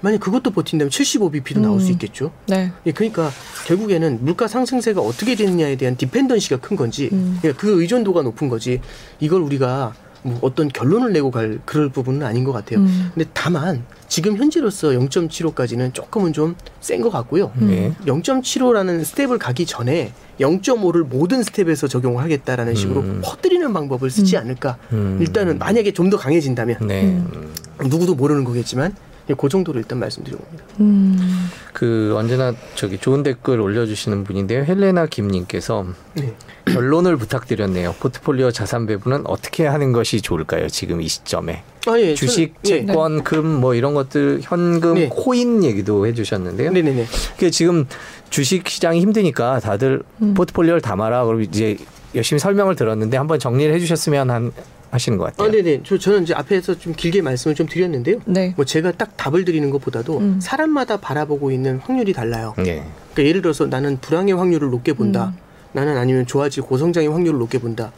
만약 0.01 0.20
그것도 0.20 0.51
버틴다면 0.51 0.90
75bp도 0.90 1.61
나올 1.61 1.80
수 1.80 1.88
음. 1.88 1.92
있겠죠. 1.92 2.30
네. 2.47 2.72
예, 2.86 2.92
그러니까 2.92 3.30
결국에는 3.66 4.18
물가 4.22 4.47
상승세가 4.49 5.01
어떻게 5.01 5.34
되느냐에 5.34 5.76
대한 5.76 5.97
dependency가 5.96 6.59
큰 6.59 6.76
건지, 6.76 7.09
음. 7.12 7.38
그러니까 7.40 7.61
그 7.61 7.80
의존도가 7.80 8.22
높은 8.22 8.49
거지. 8.49 8.80
이걸 9.20 9.40
우리가 9.42 9.94
뭐 10.22 10.38
어떤 10.42 10.68
결론을 10.68 11.12
내고 11.12 11.30
갈 11.30 11.61
그럴 11.64 11.88
부분은 11.88 12.26
아닌 12.26 12.42
것 12.42 12.51
같아요. 12.53 12.80
음. 12.80 13.11
근데 13.14 13.28
다만 13.32 13.84
지금 14.09 14.36
현재로서 14.36 14.88
0.75까지는 14.88 15.94
조금은 15.94 16.32
좀 16.32 16.57
센 16.80 17.01
것 17.01 17.11
같고요. 17.11 17.53
음. 17.61 17.66
네. 17.68 17.92
0.75라는 18.07 19.05
스텝을 19.05 19.38
가기 19.38 19.66
전에 19.66 20.12
0.5를 20.40 21.05
모든 21.05 21.42
스텝에서 21.42 21.88
적용을 21.88 22.22
하겠다라는 22.22 22.74
식으로 22.74 23.01
음. 23.01 23.20
퍼뜨리는 23.24 23.72
방법을 23.72 24.11
쓰지 24.11 24.36
음. 24.36 24.40
않을까. 24.42 24.76
음. 24.92 25.18
일단은 25.20 25.59
만약에 25.59 25.92
좀 25.92 26.11
더 26.11 26.16
강해진다면 26.16 26.76
네. 26.86 27.03
음. 27.05 27.53
누구도 27.86 28.14
모르는 28.14 28.44
거겠지만 28.44 28.94
예, 29.28 29.34
그 29.34 29.48
정도로 29.48 29.78
일단 29.80 29.98
말씀드려 29.98 30.36
봅니다. 30.36 30.64
음. 30.80 31.48
그 31.72 32.14
언제나 32.16 32.54
저기 32.76 32.96
좋은 32.98 33.22
댓글 33.22 33.60
올려주시는 33.60 34.24
분인데요. 34.24 34.64
헬레나 34.64 35.06
김님께서 35.06 35.86
네. 36.14 36.34
결론을 36.66 37.16
부탁드렸네요. 37.16 37.94
포트폴리오 37.98 38.52
자산 38.52 38.86
배분은 38.86 39.26
어떻게 39.26 39.66
하는 39.66 39.92
것이 39.92 40.20
좋을까요? 40.20 40.68
지금 40.68 41.00
이 41.00 41.08
시점에 41.08 41.62
아, 41.88 41.98
예, 41.98 42.14
주식, 42.14 42.54
저는- 42.62 42.70
예. 42.70 42.86
채권, 42.86 43.24
금뭐 43.24 43.74
이런 43.74 43.94
것들 43.94 44.40
현금, 44.42 44.94
네. 44.94 45.08
코인 45.10 45.62
얘기도 45.64 46.06
해주셨는데요. 46.06 46.70
네네네. 46.72 47.06
그 47.38 47.50
지금 47.50 47.86
주식 48.30 48.68
시장이 48.68 49.00
힘드니까 49.00 49.60
다들 49.60 50.02
음. 50.22 50.34
포트폴리오를 50.34 50.80
담아라. 50.80 51.24
그리고 51.24 51.42
이제 51.42 51.76
열심히 52.14 52.38
설명을 52.40 52.74
들었는데 52.76 53.16
한번 53.16 53.38
정리를 53.38 53.72
해주셨으면 53.74 54.30
한, 54.30 54.52
하시는 54.97 55.16
것 55.16 55.24
같아요. 55.24 55.49
아, 55.49 55.51
네네. 55.51 55.82
저, 55.84 55.99
저는 55.99 56.24
이제 56.24 56.34
앞에서 56.34 56.78
좀 56.78 56.92
길게 56.94 57.22
말씀을 57.22 57.55
좀 57.55 57.66
드렸는데요. 57.66 58.18
네. 58.24 58.53
뭐 58.57 58.64
제가 58.64 58.92
딱 58.92 59.16
답을 59.16 59.44
드리는 59.44 59.70
것보다도 59.70 60.18
음. 60.18 60.40
사람마다 60.40 60.97
바라보고 60.97 61.53
있는 61.53 61.78
확률이 61.78 62.12
달라요. 62.12 62.55
네. 62.57 62.84
그러니까 63.12 63.24
예를 63.24 63.42
들어서 63.42 63.66
나는 63.66 63.99
불황의 64.01 64.34
확률을 64.34 64.70
높게 64.70 64.92
본다. 64.92 65.32
음. 65.36 65.38
나는 65.72 65.97
아니면 65.97 66.26
좋아질 66.26 66.64
고성장의 66.64 67.11
확률을 67.11 67.38
높게 67.38 67.59
본다. 67.59 67.92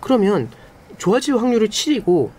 그러면 0.00 0.48
좋아질 0.98 1.36
확률을 1.36 1.68
7이고 1.68 2.30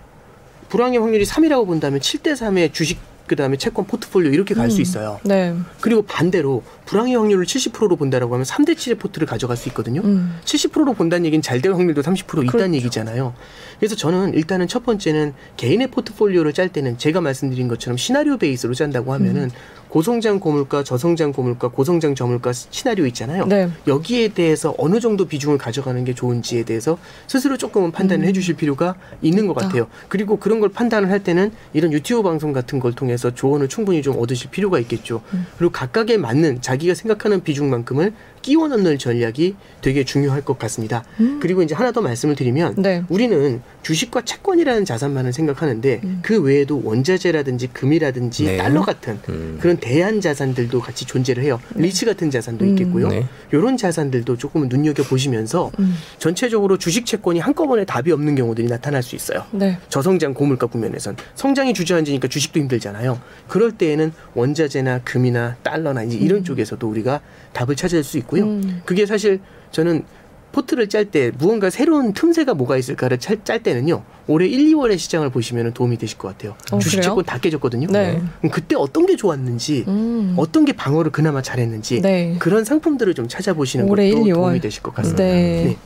불황의 0.69 0.99
확률이 0.99 1.25
3이라고 1.25 1.65
본다면 1.65 1.99
7대 1.99 2.33
3의 2.33 2.73
주식 2.73 2.99
그다음에 3.27 3.57
채권 3.57 3.85
포트폴리오 3.85 4.31
이렇게 4.31 4.53
갈수 4.53 4.77
음. 4.77 4.81
있어요. 4.81 5.19
네. 5.23 5.55
그리고 5.81 6.01
반대로 6.01 6.61
불황의 6.85 7.15
확률을 7.15 7.45
70%로 7.45 7.95
본다라고 7.95 8.33
하면 8.33 8.45
3대 8.45 8.75
7의 8.75 8.99
포트를 8.99 9.25
가져갈 9.27 9.57
수 9.57 9.69
있거든요. 9.69 10.01
음. 10.01 10.37
70%로 10.45 10.93
본다는 10.93 11.25
얘기는 11.25 11.41
잘 11.41 11.63
될 11.63 11.71
확률도 11.73 12.01
30% 12.01 12.43
있다는 12.43 12.47
그렇죠. 12.47 12.73
얘기잖아요. 12.75 13.33
그래서 13.79 13.95
저는 13.95 14.33
일단은 14.33 14.67
첫 14.67 14.83
번째는 14.83 15.33
개인의 15.55 15.87
포트폴리오를 15.91 16.51
짤 16.53 16.67
때는 16.69 16.97
제가 16.97 17.21
말씀드린 17.21 17.67
것처럼 17.69 17.95
시나리오 17.97 18.37
베이스로 18.37 18.73
짠다고 18.73 19.13
하면은 19.13 19.43
음. 19.43 19.49
고성장 19.87 20.39
고물가, 20.39 20.83
저성장 20.83 21.33
고물가, 21.33 21.67
고성장 21.67 22.15
저물가 22.15 22.51
시나리오 22.51 23.05
있잖아요. 23.07 23.45
네. 23.45 23.69
여기에 23.85 24.29
대해서 24.29 24.73
어느 24.79 24.99
정도 24.99 25.25
비중을 25.27 25.59
가져가는 25.59 26.03
게 26.03 26.15
좋은지에 26.15 26.63
대해서 26.63 26.97
스스로 27.27 27.57
조금은 27.57 27.91
판단을 27.91 28.25
음. 28.25 28.27
해주실 28.27 28.55
필요가 28.55 28.95
있는 29.21 29.45
것. 29.47 29.53
같아요. 29.53 29.87
그리고 30.09 30.37
그런 30.37 30.59
걸 30.59 30.69
판단을 30.69 31.11
할 31.11 31.23
때는 31.23 31.51
이런 31.73 31.93
유튜브 31.93 32.23
방송 32.23 32.53
같은 32.53 32.79
걸 32.79 32.93
통해서 32.93 33.35
조언을 33.35 33.69
충분히 33.69 34.01
좀 34.01 34.17
얻으실 34.17 34.49
필요가 34.49 34.79
있겠죠. 34.79 35.21
음. 35.33 35.45
그리고 35.59 35.71
각각에 35.71 36.17
맞는 36.17 36.61
자 36.61 36.72
기가 36.77 36.93
생각하는 36.93 37.43
비중만큼을 37.43 38.13
끼워 38.43 38.67
넣는 38.67 38.99
전략이 38.99 39.55
되게 39.81 40.03
중요할 40.03 40.41
것 40.41 40.59
같습니다. 40.59 41.03
음. 41.19 41.39
그리고 41.41 41.63
이제 41.63 41.73
하나 41.73 41.91
더 41.91 42.01
말씀을 42.01 42.35
드리면 42.35 42.75
네. 42.77 43.03
우리는 43.09 43.61
주식과 43.81 44.21
채권이라는 44.21 44.85
자산만을 44.85 45.33
생각하는데 45.33 46.01
음. 46.03 46.19
그 46.21 46.39
외에도 46.41 46.81
원자재라든지 46.83 47.67
금이라든지 47.67 48.45
네. 48.45 48.57
달러 48.57 48.81
같은 48.81 49.17
음. 49.29 49.57
그런 49.59 49.77
대한 49.77 50.21
자산들도 50.21 50.79
같이 50.79 51.05
존재를 51.05 51.43
해요. 51.43 51.59
리츠 51.75 52.05
같은 52.05 52.29
자산도 52.29 52.65
음. 52.65 52.69
있겠고요. 52.69 53.07
네. 53.07 53.25
이런 53.51 53.77
자산들도 53.77 54.37
조금 54.37 54.67
눈여겨 54.67 55.03
보시면서 55.03 55.71
음. 55.79 55.95
전체적으로 56.19 56.77
주식 56.77 57.05
채권이 57.05 57.39
한꺼번에 57.39 57.85
답이 57.85 58.11
없는 58.11 58.35
경우들이 58.35 58.67
나타날 58.67 59.01
수 59.01 59.15
있어요. 59.15 59.45
네. 59.51 59.79
저성장 59.89 60.33
고물가 60.33 60.67
국면에선 60.67 61.15
성장이 61.35 61.73
주저앉으니까 61.73 62.27
주식도 62.27 62.59
힘들잖아요. 62.59 63.19
그럴 63.47 63.71
때에는 63.71 64.11
원자재나 64.35 64.99
금이나 65.05 65.55
달러나 65.63 66.03
이제 66.03 66.17
이런 66.17 66.43
쪽에서도 66.43 66.85
우리가 66.85 67.21
답을 67.53 67.75
찾을 67.75 68.03
수 68.03 68.17
있고 68.17 68.32
요. 68.39 68.43
음. 68.43 68.81
그게 68.85 69.05
사실 69.05 69.39
저는 69.71 70.03
포트를 70.51 70.87
짤 70.87 71.05
때 71.05 71.31
무언가 71.37 71.69
새로운 71.69 72.13
틈새가 72.13 72.53
뭐가 72.53 72.77
있을까를 72.77 73.19
짤, 73.19 73.43
짤 73.43 73.61
때는요. 73.61 74.03
올해 74.27 74.47
1, 74.47 74.73
2월의 74.73 74.97
시장을 74.97 75.29
보시면 75.29 75.73
도움이 75.73 75.97
되실 75.97 76.17
것 76.17 76.29
같아요. 76.29 76.55
어, 76.71 76.79
주식 76.79 76.97
그래요? 76.97 77.09
채권 77.09 77.25
다 77.25 77.37
깨졌거든요. 77.37 77.87
네. 77.87 78.21
그때 78.51 78.75
어떤 78.75 79.05
게 79.05 79.15
좋았는지, 79.15 79.83
음. 79.87 80.33
어떤 80.37 80.65
게 80.65 80.73
방어를 80.73 81.11
그나마 81.11 81.41
잘했는지 81.41 82.01
네. 82.01 82.35
그런 82.39 82.63
상품들을 82.63 83.13
좀 83.15 83.27
찾아보시는 83.27 83.87
것도 83.87 84.01
1, 84.01 84.13
2월. 84.13 84.33
도움이 84.33 84.59
되실 84.61 84.81
것 84.81 84.93
같습니다. 84.95 85.23
네. 85.23 85.77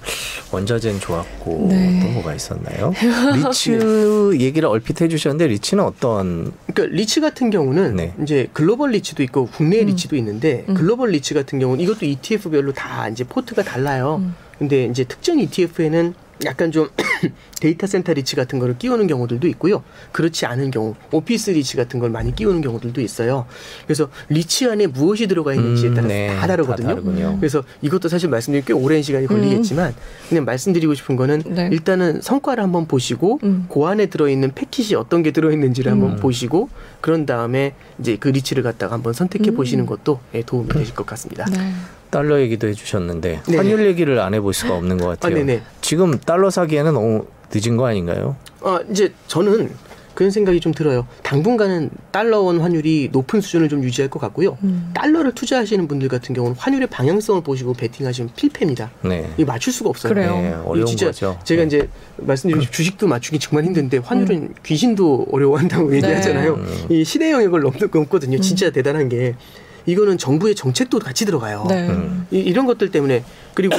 원자재는 0.52 1.00
좋았고 1.00 1.68
네. 1.70 2.00
또 2.02 2.10
뭐가 2.10 2.36
있었나요? 2.36 2.94
리츠 3.36 4.38
얘기를 4.40 4.70
얼핏 4.70 5.02
해주셨는데 5.02 5.48
리츠는 5.48 5.84
어떤 5.84 6.54
그러니까 6.74 6.96
리츠 6.96 7.22
같은 7.22 7.50
경우는 7.50 7.96
네. 7.96 8.14
이제 8.22 8.48
글로벌 8.54 8.92
리츠도 8.92 9.24
있고 9.24 9.48
국내 9.48 9.82
음. 9.82 9.88
리츠도 9.88 10.16
있는데 10.16 10.64
음. 10.70 10.76
글로벌 10.76 11.10
리츠 11.10 11.34
같은 11.34 11.60
경우는 11.60 11.84
이것도 11.84 12.06
ETF별로 12.06 12.74
다 12.74 13.10
이제 13.10 13.24
포트가 13.24 13.64
달라요. 13.64 14.18
음. 14.22 14.36
근데 14.58 14.86
이제 14.86 15.04
특정 15.04 15.40
ETF에는 15.40 16.14
약간 16.46 16.72
좀 16.72 16.90
데이터 17.60 17.88
센터 17.88 18.14
리츠 18.14 18.36
같은 18.36 18.60
거를 18.60 18.78
끼우는 18.78 19.08
경우들도 19.08 19.48
있고요. 19.50 19.84
그렇지 20.12 20.46
않은 20.46 20.72
경우 20.72 20.96
오피스 21.12 21.52
리츠 21.52 21.78
같은 21.78 22.00
걸 22.00 22.10
많이 22.10 22.36
끼우는 22.36 22.62
경우들도 22.62 23.02
있어요. 23.02 23.46
그래서 23.86 24.10
리츠 24.30 24.70
안에 24.70 24.88
무엇이 24.88 25.28
들어가 25.28 25.54
있는지에 25.54 25.90
음, 25.90 25.96
따라서 25.96 26.08
네, 26.08 26.36
다 26.36 26.48
다르거든요. 26.48 27.32
다. 27.32 27.38
그래서 27.40 27.64
이것도 27.82 28.10
사실 28.10 28.30
말씀드리기 28.30 28.68
꽤 28.68 28.74
오랜 28.74 29.02
시간이 29.02 29.28
걸리겠지만 29.28 29.94
그냥 30.30 30.46
말씀드리고 30.46 30.94
싶은 30.94 31.16
거는 31.16 31.44
음. 31.46 31.56
네. 31.56 31.70
일단은 31.72 32.22
성과를 32.22 32.64
한번 32.64 32.88
보시고 32.88 33.40
음. 33.44 33.66
그 33.70 33.84
안에 33.86 34.08
들어있는 34.08 34.52
packet이 34.54 34.96
어떤 34.96 35.24
게 35.24 35.32
들어있는지를 35.32 35.92
한번 35.92 36.12
음. 36.12 36.16
보시고 36.18 36.70
그런 37.02 37.26
다음에 37.26 37.74
이제 38.00 38.18
그 38.20 38.28
리츠를 38.28 38.64
갖다가 38.64 38.94
한번 38.94 39.14
선택해 39.14 39.52
음. 39.52 39.56
보시는 39.56 39.86
것도 39.86 40.20
예, 40.36 40.44
도움이 40.44 40.70
되실 40.70 40.94
것 40.94 41.06
같습니다. 41.06 41.46
네. 41.46 41.74
달러 42.10 42.40
얘기도 42.40 42.68
해주셨는데 42.68 43.42
네네. 43.46 43.58
환율 43.58 43.86
얘기를 43.86 44.20
안 44.20 44.34
해볼 44.34 44.54
수가 44.54 44.76
없는 44.76 44.98
것 44.98 45.08
같아요. 45.08 45.34
아, 45.34 45.38
네네. 45.38 45.62
지금 45.82 46.18
달러 46.20 46.50
사기에는 46.50 46.94
너무 46.94 47.26
늦은 47.54 47.78
거 47.78 47.88
아닌가요? 47.88 48.36
아, 48.62 48.80
이제 48.90 49.14
저는 49.28 49.70
그런 50.18 50.32
생각이 50.32 50.60
좀 50.60 50.74
들어요. 50.74 51.06
당분간은 51.22 51.92
달러 52.12 52.40
원 52.40 52.60
환율이 52.60 53.10
높은 53.12 53.40
수준을 53.40 53.70
좀 53.70 53.84
유지할 53.84 54.10
것 54.10 54.20
같고요. 54.20 54.58
음. 54.64 54.90
달러를 54.96 55.32
투자하시는 55.32 55.88
분들 55.88 56.08
같은 56.08 56.34
경우는 56.34 56.58
환율의 56.58 56.88
방향성을 56.88 57.44
보시고 57.44 57.74
베팅하시면 57.76 58.32
필패입니다. 58.36 58.90
네. 59.04 59.30
이 59.38 59.46
맞출 59.46 59.72
수가 59.72 59.92
없어요. 59.92 60.12
그래요. 60.12 60.32
네, 60.32 60.54
어려운 60.66 60.88
진짜 60.88 61.06
거죠. 61.06 61.38
제가 61.44 61.62
네. 61.62 61.68
이제 61.68 61.90
말씀드린 62.16 62.66
주식도 62.72 63.06
맞추기 63.06 63.38
정말 63.38 63.66
힘든데 63.66 64.00
환율은 64.00 64.56
귀신도 64.66 65.28
어려워한다고 65.32 65.96
얘기하잖아요. 65.96 66.56
음. 66.56 66.86
이 66.90 67.04
시대 67.04 67.32
영역을 67.32 67.62
넘는 67.62 67.90
넘거든요. 67.94 68.40
진짜 68.40 68.72
대단한 68.72 69.10
게 69.10 69.36
이거는 69.88 70.18
정부의 70.20 70.54
정책도 70.54 71.00
같이 71.00 71.26
들어가요. 71.26 71.66
네. 71.68 71.90
음. 71.90 72.28
이, 72.30 72.38
이런 72.38 72.68
것들 72.68 72.92
때문에 72.92 73.24
그리고 73.56 73.76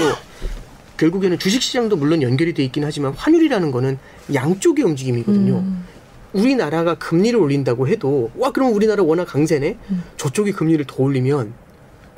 결국에는 0.97 1.39
주식시장도 1.39 1.97
물론 1.97 2.23
연결이 2.23 2.53
돼 2.55 2.65
있긴 2.65 2.85
하지만 2.85 3.13
환율이라는 3.13 3.71
거는 3.71 3.99
양쪽의 4.35 4.85
움직임이거든요. 4.85 5.59
음. 5.59 5.85
우리나라가 6.33 6.97
금리를 6.97 7.39
올린다고 7.39 7.87
해도 7.89 8.31
와 8.37 8.51
그럼 8.51 8.75
우리나라 8.75 9.05
워낙 9.05 9.27
강세네. 9.27 9.77
음. 9.91 10.03
저쪽이 10.17 10.53
금리를 10.53 10.85
더 10.87 11.03
올리면 11.03 11.53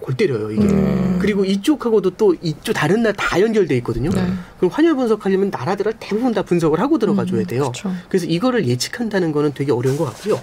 골 0.01 0.17
때려요 0.17 0.51
이게. 0.51 0.63
음. 0.63 1.19
그리고 1.21 1.45
이쪽하고도 1.45 2.11
또 2.11 2.35
이쪽 2.41 2.73
다른 2.73 3.03
나라 3.03 3.15
다 3.19 3.41
연결돼 3.41 3.77
있거든요. 3.79 4.09
네. 4.11 4.25
그럼 4.57 4.71
환율 4.73 4.97
분석하려면 4.97 5.51
나라들을 5.51 5.95
대부분 6.01 6.33
다 6.33 6.43
분석을 6.43 6.81
하고 6.81 6.99
들어가 6.99 7.27
줘야 7.27 7.41
음, 7.41 7.47
돼요. 7.47 7.63
그렇죠. 7.63 7.93
그래서 8.09 8.27
이거를 8.27 8.67
예측한다는 8.67 9.33
거는 9.33 9.53
되게 9.53 9.73
어려운 9.73 9.99
것 9.99 10.05
같고요. 10.07 10.41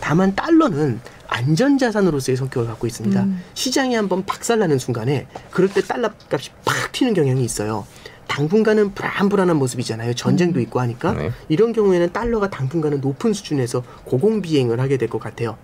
다만 0.00 0.34
달러는 0.36 1.00
안전자산으로서의 1.30 2.36
성격을 2.36 2.66
갖고 2.68 2.86
있습니다. 2.86 3.22
음. 3.22 3.42
시장이 3.54 3.94
한번 3.94 4.24
박살나는 4.26 4.78
순간에 4.78 5.26
그럴 5.50 5.68
때 5.72 5.80
달러 5.80 6.10
값이 6.30 6.50
팍 6.64 6.92
튀는 6.92 7.14
경향이 7.14 7.42
있어요. 7.44 7.86
당분간은 8.28 8.94
불안불안한 8.94 9.56
모습이잖아요. 9.56 10.14
전쟁도 10.14 10.60
있고 10.60 10.78
하니까 10.78 11.14
네. 11.14 11.32
이런 11.48 11.72
경우에는 11.72 12.12
달러가 12.12 12.48
당분간은 12.48 13.00
높은 13.00 13.32
수준에서 13.32 13.82
고공비행을 14.04 14.78
하게 14.78 14.98
될 14.98 15.08
것 15.08 15.18
같아요. 15.20 15.56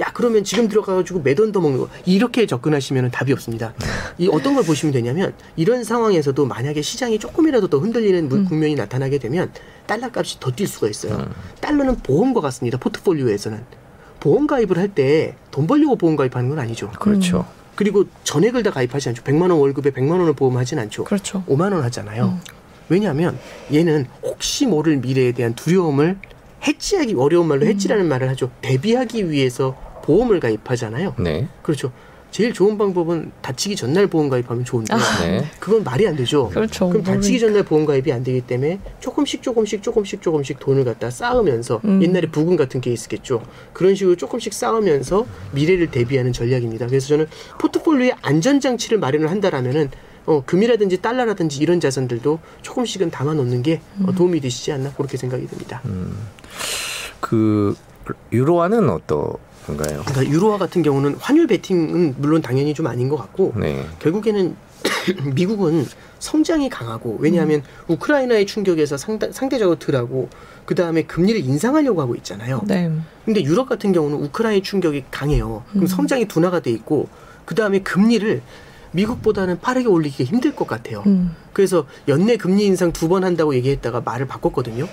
야 0.00 0.06
그러면 0.14 0.42
지금 0.42 0.66
들어가가지고 0.68 1.20
매돈 1.20 1.52
더 1.52 1.60
먹는 1.60 1.78
거 1.80 1.88
이렇게 2.06 2.46
접근하시면 2.46 3.10
답이 3.10 3.30
없습니다. 3.34 3.74
이 4.16 4.28
어떤 4.32 4.54
걸 4.54 4.64
보시면 4.64 4.94
되냐면 4.94 5.34
이런 5.56 5.84
상황에서도 5.84 6.46
만약에 6.46 6.80
시장이 6.80 7.18
조금이라도 7.18 7.68
더 7.68 7.78
흔들리는 7.78 8.26
무- 8.30 8.36
음. 8.36 8.44
국면이 8.46 8.74
나타나게 8.74 9.18
되면 9.18 9.52
달러 9.86 10.08
값이 10.10 10.40
더 10.40 10.50
뛸 10.50 10.66
수가 10.66 10.88
있어요. 10.88 11.16
음. 11.16 11.30
달러는 11.60 11.96
보험과 11.96 12.40
같습니다. 12.40 12.78
포트폴리오에서는 12.78 13.62
보험 14.24 14.46
가입을 14.46 14.78
할 14.78 14.88
때 14.88 15.34
돈 15.50 15.66
벌려고 15.66 15.96
보험 15.96 16.16
가입하는 16.16 16.48
건 16.48 16.58
아니죠. 16.58 16.88
그렇죠. 16.92 17.44
그리고 17.74 18.04
전액을 18.24 18.62
다 18.62 18.70
가입하지 18.70 19.10
않죠. 19.10 19.22
100만 19.22 19.42
원 19.42 19.52
월급에 19.52 19.90
100만 19.90 20.12
원을 20.12 20.32
보험하진 20.32 20.78
않죠. 20.78 21.04
그렇죠. 21.04 21.44
5만 21.46 21.72
원 21.74 21.82
하잖아요. 21.84 22.24
음. 22.24 22.40
왜냐하면 22.88 23.38
얘는 23.72 24.06
혹시 24.22 24.66
모를 24.66 24.96
미래에 24.96 25.32
대한 25.32 25.54
두려움을 25.54 26.16
해지하기 26.66 27.14
어려운 27.16 27.46
말로 27.48 27.66
해지라는 27.66 28.08
말을 28.08 28.30
하죠. 28.30 28.50
대비하기 28.62 29.30
위해서 29.30 29.76
보험을 30.04 30.40
가입하잖아요. 30.40 31.14
네. 31.18 31.48
그렇죠. 31.62 31.92
제일 32.34 32.52
좋은 32.52 32.76
방법은 32.76 33.30
다치기 33.42 33.76
전날 33.76 34.08
보험 34.08 34.28
가입하면 34.28 34.64
좋은데 34.64 34.92
아. 34.92 34.98
네. 35.22 35.44
그건 35.60 35.84
말이 35.84 36.04
안 36.08 36.16
되죠. 36.16 36.48
그렇죠. 36.48 36.88
그럼 36.88 37.04
다치기. 37.04 37.38
전날 37.38 37.62
보험 37.62 37.86
가입이 37.86 38.10
안 38.10 38.24
되기 38.24 38.40
때문에 38.40 38.80
조금씩 38.98 39.40
조금씩 39.40 39.84
조금씩 39.84 40.20
조금씩 40.20 40.58
돈을 40.58 40.84
갖다 40.84 41.10
쌓으면서 41.10 41.80
음. 41.84 42.02
옛날에 42.02 42.26
부금 42.26 42.56
같은 42.56 42.80
게 42.80 42.92
있었겠죠. 42.92 43.40
그런 43.72 43.94
식으로 43.94 44.16
조금씩 44.16 44.52
쌓으면서 44.52 45.26
미래를 45.52 45.92
대비하는 45.92 46.32
전략입니다. 46.32 46.88
그래서 46.88 47.06
저는 47.06 47.28
포트폴리오에 47.60 48.14
안전 48.22 48.58
장치를 48.58 48.98
마련을 48.98 49.30
한다라면은 49.30 49.92
어, 50.26 50.42
금이라든지 50.44 51.02
달러라든지 51.02 51.62
이런 51.62 51.78
자산들도 51.78 52.40
조금씩은 52.62 53.12
담아 53.12 53.34
놓는 53.34 53.62
게 53.62 53.80
어, 54.00 54.06
음. 54.08 54.14
도움이 54.16 54.40
되시지 54.40 54.72
않나 54.72 54.92
그렇게 54.94 55.16
생각이 55.16 55.46
듭니다. 55.46 55.82
그 57.20 57.76
유로화는 58.32 58.90
어 58.90 58.98
떤가요? 59.66 60.02
그러니까 60.06 60.26
유로화 60.26 60.58
같은 60.58 60.82
경우는 60.82 61.16
환율 61.18 61.46
베팅은 61.46 62.16
물론 62.18 62.42
당연히 62.42 62.74
좀 62.74 62.86
아닌 62.86 63.08
것 63.08 63.16
같고 63.16 63.54
네. 63.56 63.84
결국에는 64.00 64.56
미국은 65.34 65.86
성장이 66.18 66.68
강하고 66.68 67.16
왜냐하면 67.20 67.62
우크라이나의 67.88 68.46
충격에서 68.46 68.96
상다, 68.96 69.28
상대적으로 69.32 69.78
덜하고 69.78 70.28
그 70.66 70.74
다음에 70.74 71.02
금리를 71.02 71.40
인상하려고 71.40 72.00
하고 72.00 72.14
있잖아요. 72.16 72.62
네. 72.66 72.90
근데 73.24 73.42
유럽 73.42 73.68
같은 73.68 73.92
경우는 73.92 74.18
우크라이나 74.18 74.62
충격이 74.62 75.04
강해요. 75.10 75.64
그럼 75.70 75.84
음. 75.84 75.86
성장이 75.86 76.26
둔화가 76.26 76.60
돼 76.60 76.70
있고 76.70 77.08
그 77.44 77.54
다음에 77.54 77.80
금리를 77.80 78.42
미국보다는 78.92 79.60
빠르게 79.60 79.88
올리기가 79.88 80.24
힘들 80.30 80.54
것 80.54 80.66
같아요. 80.66 81.02
음. 81.06 81.34
그래서 81.52 81.86
연내 82.08 82.36
금리 82.36 82.64
인상 82.66 82.92
두 82.92 83.08
번 83.08 83.24
한다고 83.24 83.54
얘기했다가 83.54 84.00
말을 84.02 84.26
바꿨거든요. 84.26 84.86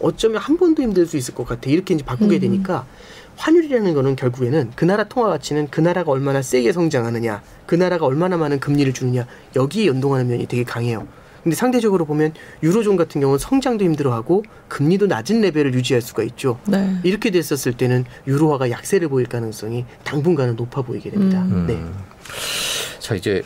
어쩌면 0.00 0.40
한 0.40 0.56
번도 0.56 0.82
힘들 0.82 1.06
수 1.06 1.16
있을 1.16 1.34
것 1.34 1.46
같아. 1.46 1.70
이렇게 1.70 1.94
이제 1.94 2.04
바꾸게 2.04 2.36
음. 2.36 2.40
되니까 2.40 2.86
환율이라는 3.36 3.94
거는 3.94 4.16
결국에는 4.16 4.72
그 4.76 4.84
나라 4.84 5.04
통화 5.04 5.28
가치는 5.28 5.68
그 5.70 5.80
나라가 5.80 6.12
얼마나 6.12 6.42
세게 6.42 6.72
성장하느냐, 6.72 7.42
그 7.66 7.74
나라가 7.74 8.06
얼마나 8.06 8.36
많은 8.36 8.60
금리를 8.60 8.92
주느냐 8.92 9.26
여기에 9.56 9.86
연동하는 9.86 10.28
면이 10.28 10.46
되게 10.46 10.64
강해요. 10.64 11.06
근데 11.42 11.56
상대적으로 11.56 12.04
보면 12.04 12.34
유로존 12.62 12.96
같은 12.96 13.20
경우는 13.20 13.38
성장도 13.38 13.84
힘들어하고 13.84 14.44
금리도 14.68 15.06
낮은 15.08 15.40
레벨을 15.40 15.74
유지할 15.74 16.00
수가 16.00 16.22
있죠. 16.22 16.60
네. 16.68 16.96
이렇게 17.02 17.30
됐었을 17.30 17.72
때는 17.72 18.04
유로화가 18.28 18.70
약세를 18.70 19.08
보일 19.08 19.26
가능성이 19.26 19.84
당분간은 20.04 20.54
높아 20.54 20.82
보이게 20.82 21.10
됩니다. 21.10 21.42
음. 21.42 21.66
네. 21.66 21.82
자 23.00 23.16
이제 23.16 23.42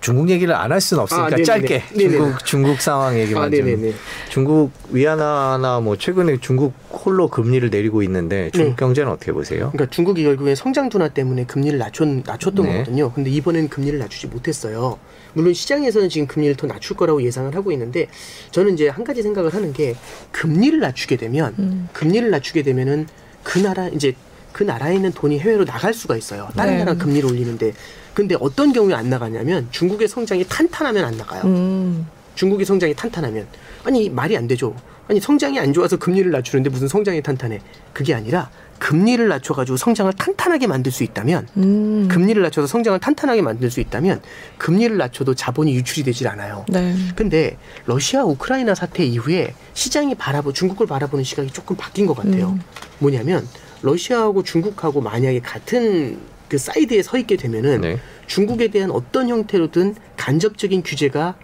중국 0.00 0.28
얘기를 0.30 0.54
안 0.54 0.70
할 0.72 0.80
수는 0.80 1.02
없으니까 1.02 1.26
아, 1.26 1.30
네네네. 1.30 1.44
짧게 1.44 1.82
네네네. 1.94 2.10
중국 2.18 2.44
중국 2.44 2.80
상황 2.80 3.18
얘기만 3.18 3.44
아, 3.44 3.56
좀. 3.56 3.94
중국 4.28 4.70
위안화나 4.90 5.80
뭐 5.80 5.96
최근에 5.96 6.38
중국 6.40 6.74
홀로 6.90 7.28
금리를 7.28 7.68
내리고 7.70 8.02
있는데 8.02 8.50
중국 8.52 8.70
네. 8.70 8.76
경제는 8.76 9.10
어떻게 9.10 9.32
보세요? 9.32 9.70
그러니까 9.72 9.86
중국이 9.90 10.22
결국에 10.22 10.54
성장 10.54 10.88
둔화 10.88 11.08
때문에 11.08 11.44
금리를 11.46 11.78
낮췄, 11.78 12.06
낮췄던 12.24 12.66
네. 12.66 12.72
거거든요. 12.72 13.12
근데 13.12 13.30
이번에는 13.30 13.68
금리를 13.68 13.98
낮추지 13.98 14.26
못했어요. 14.28 14.98
물론 15.34 15.54
시장에서는 15.54 16.08
지금 16.08 16.26
금리를 16.26 16.56
더 16.56 16.66
낮출 16.66 16.96
거라고 16.96 17.22
예상을 17.22 17.54
하고 17.54 17.72
있는데 17.72 18.08
저는 18.50 18.74
이제 18.74 18.88
한 18.88 19.04
가지 19.04 19.22
생각을 19.22 19.54
하는 19.54 19.72
게 19.72 19.94
금리를 20.32 20.78
낮추게 20.78 21.16
되면 21.16 21.54
음. 21.58 21.88
금리를 21.92 22.28
낮추게 22.30 22.62
되면은 22.62 23.06
그 23.42 23.58
나라 23.58 23.88
이제 23.88 24.14
그 24.52 24.64
나라에 24.64 24.96
있는 24.96 25.12
돈이 25.12 25.38
해외로 25.38 25.64
나갈 25.64 25.94
수가 25.94 26.16
있어요. 26.16 26.48
다른 26.56 26.72
네. 26.74 26.84
나라 26.84 26.94
금리를 26.94 27.28
올리는데 27.30 27.72
근데 28.18 28.36
어떤 28.40 28.72
경우에 28.72 28.94
안 28.94 29.08
나가냐면 29.08 29.68
중국의 29.70 30.08
성장이 30.08 30.44
탄탄하면 30.48 31.04
안 31.04 31.16
나가요. 31.16 31.42
음. 31.44 32.04
중국의 32.34 32.66
성장이 32.66 32.92
탄탄하면 32.96 33.46
아니 33.84 34.10
말이 34.10 34.36
안 34.36 34.48
되죠. 34.48 34.74
아니 35.06 35.20
성장이 35.20 35.60
안 35.60 35.72
좋아서 35.72 35.96
금리를 35.98 36.28
낮추는데 36.32 36.68
무슨 36.68 36.88
성장이 36.88 37.22
탄탄해? 37.22 37.60
그게 37.92 38.14
아니라 38.14 38.50
금리를 38.80 39.28
낮춰가지고 39.28 39.76
성장을 39.76 40.12
탄탄하게 40.14 40.66
만들 40.66 40.90
수 40.90 41.04
있다면 41.04 41.46
음. 41.58 42.08
금리를 42.10 42.42
낮춰서 42.42 42.66
성장을 42.66 42.98
탄탄하게 42.98 43.40
만들 43.40 43.70
수 43.70 43.78
있다면 43.78 44.20
금리를 44.56 44.96
낮춰도 44.96 45.36
자본이 45.36 45.72
유출이 45.76 46.02
되질 46.02 46.26
않아요. 46.26 46.64
네. 46.68 46.96
근데 47.14 47.56
러시아 47.86 48.24
우크라이나 48.24 48.74
사태 48.74 49.04
이후에 49.04 49.54
시장이 49.74 50.16
바라보 50.16 50.52
중국을 50.52 50.88
바라보는 50.88 51.22
시각이 51.22 51.52
조금 51.52 51.76
바뀐 51.76 52.04
것 52.04 52.16
같아요. 52.16 52.48
음. 52.48 52.62
뭐냐면 52.98 53.46
러시아하고 53.82 54.42
중국하고 54.42 55.02
만약에 55.02 55.38
같은 55.38 56.18
그 56.48 56.58
사이드에 56.58 57.02
서 57.02 57.18
있게 57.18 57.36
되면은 57.36 57.80
네. 57.82 57.98
중국에 58.26 58.68
대한 58.68 58.90
어떤 58.90 59.28
형태로든 59.28 59.94
간접적인 60.16 60.82
규제가 60.82 61.36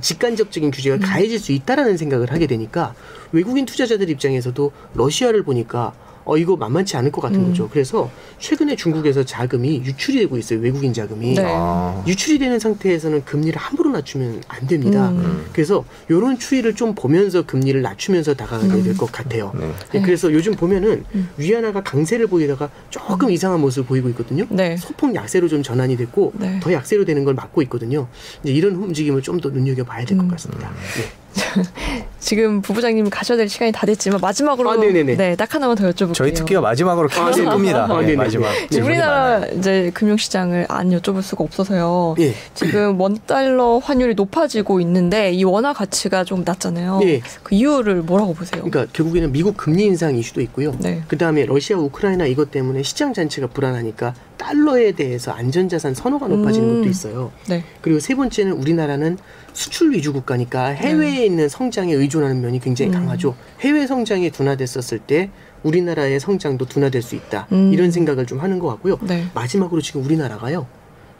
직간접적인 0.00 0.70
규제가 0.70 0.96
음. 0.96 1.00
가해질 1.00 1.38
수 1.38 1.52
있다라는 1.52 1.96
생각을 1.96 2.32
하게 2.32 2.46
되니까 2.46 2.94
외국인 3.32 3.66
투자자들 3.66 4.08
입장에서도 4.10 4.72
러시아를 4.94 5.42
보니까 5.42 5.92
어 6.30 6.36
이거 6.38 6.54
만만치 6.54 6.96
않을 6.96 7.10
것 7.10 7.20
같은 7.20 7.40
음. 7.40 7.48
거죠. 7.48 7.68
그래서 7.68 8.08
최근에 8.38 8.76
중국에서 8.76 9.24
자금이 9.24 9.82
유출이 9.84 10.20
되고 10.20 10.38
있어요. 10.38 10.60
외국인 10.60 10.92
자금이. 10.92 11.34
네. 11.34 11.44
아. 11.44 12.04
유출이 12.06 12.38
되는 12.38 12.60
상태에서는 12.60 13.24
금리를 13.24 13.58
함부로 13.58 13.90
낮추면 13.90 14.44
안 14.46 14.66
됩니다. 14.68 15.10
음. 15.10 15.46
그래서 15.52 15.84
이런 16.08 16.38
추이를 16.38 16.76
좀 16.76 16.94
보면서 16.94 17.42
금리를 17.42 17.82
낮추면서 17.82 18.34
다가가야 18.34 18.80
될것 18.80 19.10
같아요. 19.10 19.52
네. 19.58 19.72
네, 19.92 20.02
그래서 20.02 20.32
요즘 20.32 20.54
보면은 20.54 21.04
음. 21.16 21.28
위안화가 21.36 21.82
강세를 21.82 22.28
보이다가 22.28 22.70
조금 22.90 23.32
이상한 23.32 23.60
모습을 23.60 23.88
보이고 23.88 24.08
있거든요. 24.10 24.46
네. 24.50 24.76
소폭 24.76 25.16
약세로 25.16 25.48
좀 25.48 25.64
전환이 25.64 25.96
됐고 25.96 26.34
네. 26.36 26.60
더 26.60 26.72
약세로 26.72 27.04
되는 27.04 27.24
걸 27.24 27.34
막고 27.34 27.60
있거든요. 27.62 28.06
이제 28.44 28.52
이런 28.52 28.76
움직임을 28.76 29.22
좀 29.22 29.40
더 29.40 29.48
눈여겨 29.48 29.84
봐야 29.84 30.04
될것 30.04 30.26
음. 30.26 30.30
같습니다. 30.32 30.68
네. 30.68 31.10
지금 32.20 32.60
부부장님 32.62 33.08
가셔야 33.10 33.38
될 33.38 33.48
시간이 33.48 33.72
다 33.72 33.86
됐지만 33.86 34.20
마지막으로 34.20 34.70
아. 34.70 34.76
네, 34.76 35.36
딱 35.36 35.54
하나만 35.54 35.76
더 35.76 35.90
여쭤볼게요. 35.90 36.14
저희 36.14 36.32
특기가 36.32 36.60
마지막으로 36.60 37.08
아, 37.12 37.26
계속 37.26 37.42
네네. 37.42 37.50
끕니다. 37.50 37.84
아, 37.84 37.86
네, 37.88 37.94
네네네. 37.94 38.16
마지막. 38.16 38.48
네, 38.70 38.80
우리나라. 38.80 39.46
이제 39.46 39.90
금융시장을 39.94 40.66
안 40.68 40.90
여쭤볼 40.90 41.22
수가 41.22 41.44
없어서요. 41.44 42.16
예. 42.20 42.34
지금 42.54 43.00
원 43.00 43.18
달러 43.26 43.78
환율이 43.78 44.14
높아지고 44.14 44.80
있는데 44.80 45.32
이 45.32 45.44
원화 45.44 45.72
가치가 45.72 46.24
좀 46.24 46.42
낮잖아요. 46.44 47.00
네. 47.02 47.20
그 47.42 47.54
이유를 47.54 48.02
뭐라고 48.02 48.34
보세요? 48.34 48.62
그러니까 48.62 48.86
결국에는 48.92 49.32
미국 49.32 49.56
금리 49.56 49.84
인상 49.84 50.16
이슈도 50.16 50.40
있고요. 50.42 50.74
네. 50.78 51.02
그 51.08 51.16
다음에 51.16 51.46
러시아, 51.46 51.76
우크라이나 51.78 52.26
이것 52.26 52.50
때문에 52.50 52.82
시장 52.82 53.12
자체가 53.14 53.48
불안하니까 53.48 54.14
달러에 54.40 54.92
대해서 54.92 55.32
안전자산 55.32 55.94
선호가 55.94 56.26
높아지는 56.26 56.68
음. 56.68 56.76
것도 56.78 56.88
있어요. 56.88 57.30
네. 57.46 57.62
그리고 57.82 58.00
세 58.00 58.14
번째는 58.14 58.52
우리나라는 58.52 59.18
수출 59.52 59.92
위주 59.92 60.14
국가니까 60.14 60.68
해외에 60.68 61.26
있는 61.26 61.48
성장에 61.48 61.92
의존하는 61.92 62.40
면이 62.40 62.58
굉장히 62.60 62.90
음. 62.90 62.94
강하죠. 62.94 63.36
해외 63.60 63.86
성장이 63.86 64.30
둔화됐었을 64.30 65.00
때 65.00 65.30
우리나라의 65.62 66.18
성장도 66.20 66.64
둔화될 66.64 67.02
수 67.02 67.14
있다. 67.16 67.48
음. 67.52 67.70
이런 67.72 67.90
생각을 67.90 68.24
좀 68.24 68.40
하는 68.40 68.58
것 68.58 68.68
같고요. 68.68 68.98
네. 69.02 69.26
마지막으로 69.34 69.82
지금 69.82 70.04
우리나라가요. 70.04 70.66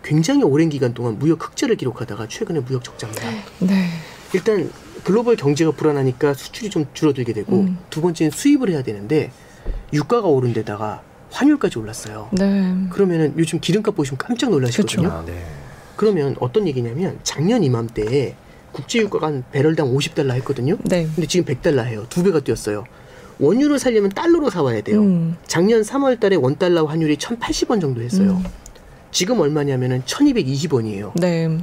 굉장히 0.02 0.42
오랜 0.42 0.70
기간 0.70 0.94
동안 0.94 1.18
무역 1.18 1.44
흑자를 1.44 1.76
기록하다가 1.76 2.26
최근에 2.26 2.60
무역 2.60 2.82
적자입니다. 2.84 3.28
네. 3.60 3.88
일단 4.32 4.70
글로벌 5.04 5.36
경제가 5.36 5.72
불안하니까 5.72 6.32
수출이 6.32 6.70
좀 6.70 6.86
줄어들게 6.94 7.34
되고 7.34 7.60
음. 7.60 7.78
두 7.90 8.00
번째는 8.00 8.30
수입을 8.30 8.70
해야 8.70 8.82
되는데 8.82 9.30
유가가 9.92 10.28
오른 10.28 10.54
데다가 10.54 11.02
환율까지 11.30 11.78
올랐어요. 11.78 12.28
네. 12.32 12.74
그러면은 12.90 13.34
요즘 13.36 13.60
기름값 13.60 13.94
보시면 13.94 14.18
깜짝 14.18 14.50
놀라시거든요. 14.50 15.08
아, 15.08 15.24
네. 15.24 15.44
그러면 15.96 16.36
어떤 16.40 16.66
얘기냐면 16.66 17.18
작년 17.22 17.62
이맘때에 17.62 18.34
국제 18.72 19.00
유가가 19.00 19.26
한 19.26 19.44
배럴당 19.50 19.94
50달러 19.94 20.32
했거든요. 20.36 20.76
네. 20.84 21.08
근데 21.14 21.26
지금 21.26 21.52
100달러 21.52 21.84
해요. 21.84 22.06
두 22.08 22.22
배가 22.22 22.40
뛰었어요. 22.40 22.84
원유를 23.38 23.78
살려면 23.78 24.10
달러로 24.10 24.50
사와야 24.50 24.82
돼요. 24.82 25.00
음. 25.00 25.36
작년 25.46 25.82
3월 25.82 26.20
달에 26.20 26.36
원달러 26.36 26.84
환율이 26.84 27.16
1,080원 27.16 27.80
정도 27.80 28.02
했어요. 28.02 28.32
음. 28.32 28.44
지금 29.10 29.40
얼마냐면은 29.40 30.02
1,220원이에요. 30.02 31.12
네. 31.18 31.58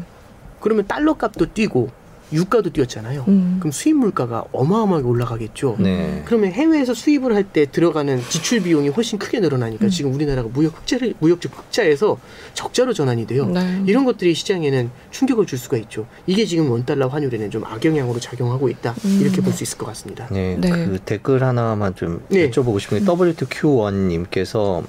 그러면 0.60 0.88
달러 0.88 1.14
값도 1.14 1.54
뛰고 1.54 1.90
유가도 2.34 2.72
뛰었잖아요. 2.72 3.26
음. 3.30 3.58
그럼 3.60 3.72
수입 3.72 3.96
물가가 3.96 4.44
어마어마하게 4.52 5.08
올라가겠죠. 5.08 5.78
네. 5.80 6.24
그러면 6.26 6.52
해외에서 6.52 6.94
수입을 6.94 7.34
할 7.34 7.48
때 7.48 7.66
들어가는 7.72 8.22
지출 8.28 8.62
비용이 8.62 8.90
훨씬 8.90 9.18
크게 9.18 9.40
늘어나니까 9.40 9.86
음. 9.86 9.90
지금 9.90 10.14
우리나라가 10.14 10.50
무역 10.52 10.78
흑자를 10.78 11.14
무역적 11.20 11.58
흑자에서 11.58 12.18
적자로 12.54 12.94
전환이 12.94 13.26
돼요. 13.26 13.46
네. 13.48 13.84
이런 13.86 14.04
것들이 14.04 14.34
시장에는 14.34 14.90
충격을 15.12 15.46
줄 15.46 15.58
수가 15.58 15.78
있죠. 15.78 16.06
이게 16.26 16.46
지금 16.46 16.70
원 16.72 16.86
달러 16.86 17.08
환율에는 17.08 17.50
좀 17.52 17.64
악영향으로 17.64 18.20
작용하고 18.20 18.68
있다. 18.70 18.96
음. 19.06 19.20
이렇게 19.22 19.42
볼 19.42 19.54
수 19.54 19.64
있을 19.64 19.78
것 19.78 19.86
같습니다. 19.88 20.28
네, 20.30 20.58
네. 20.60 20.70
그 20.70 21.00
댓글 21.06 21.42
하나만 21.44 21.96
좀 21.96 22.22
네. 22.30 22.50
여쭤보고 22.52 22.80
싶은 22.80 23.00
게 23.00 23.06
W2Q1님께서 23.06 24.84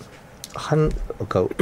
한 0.55 0.91
그러니까 1.19 1.55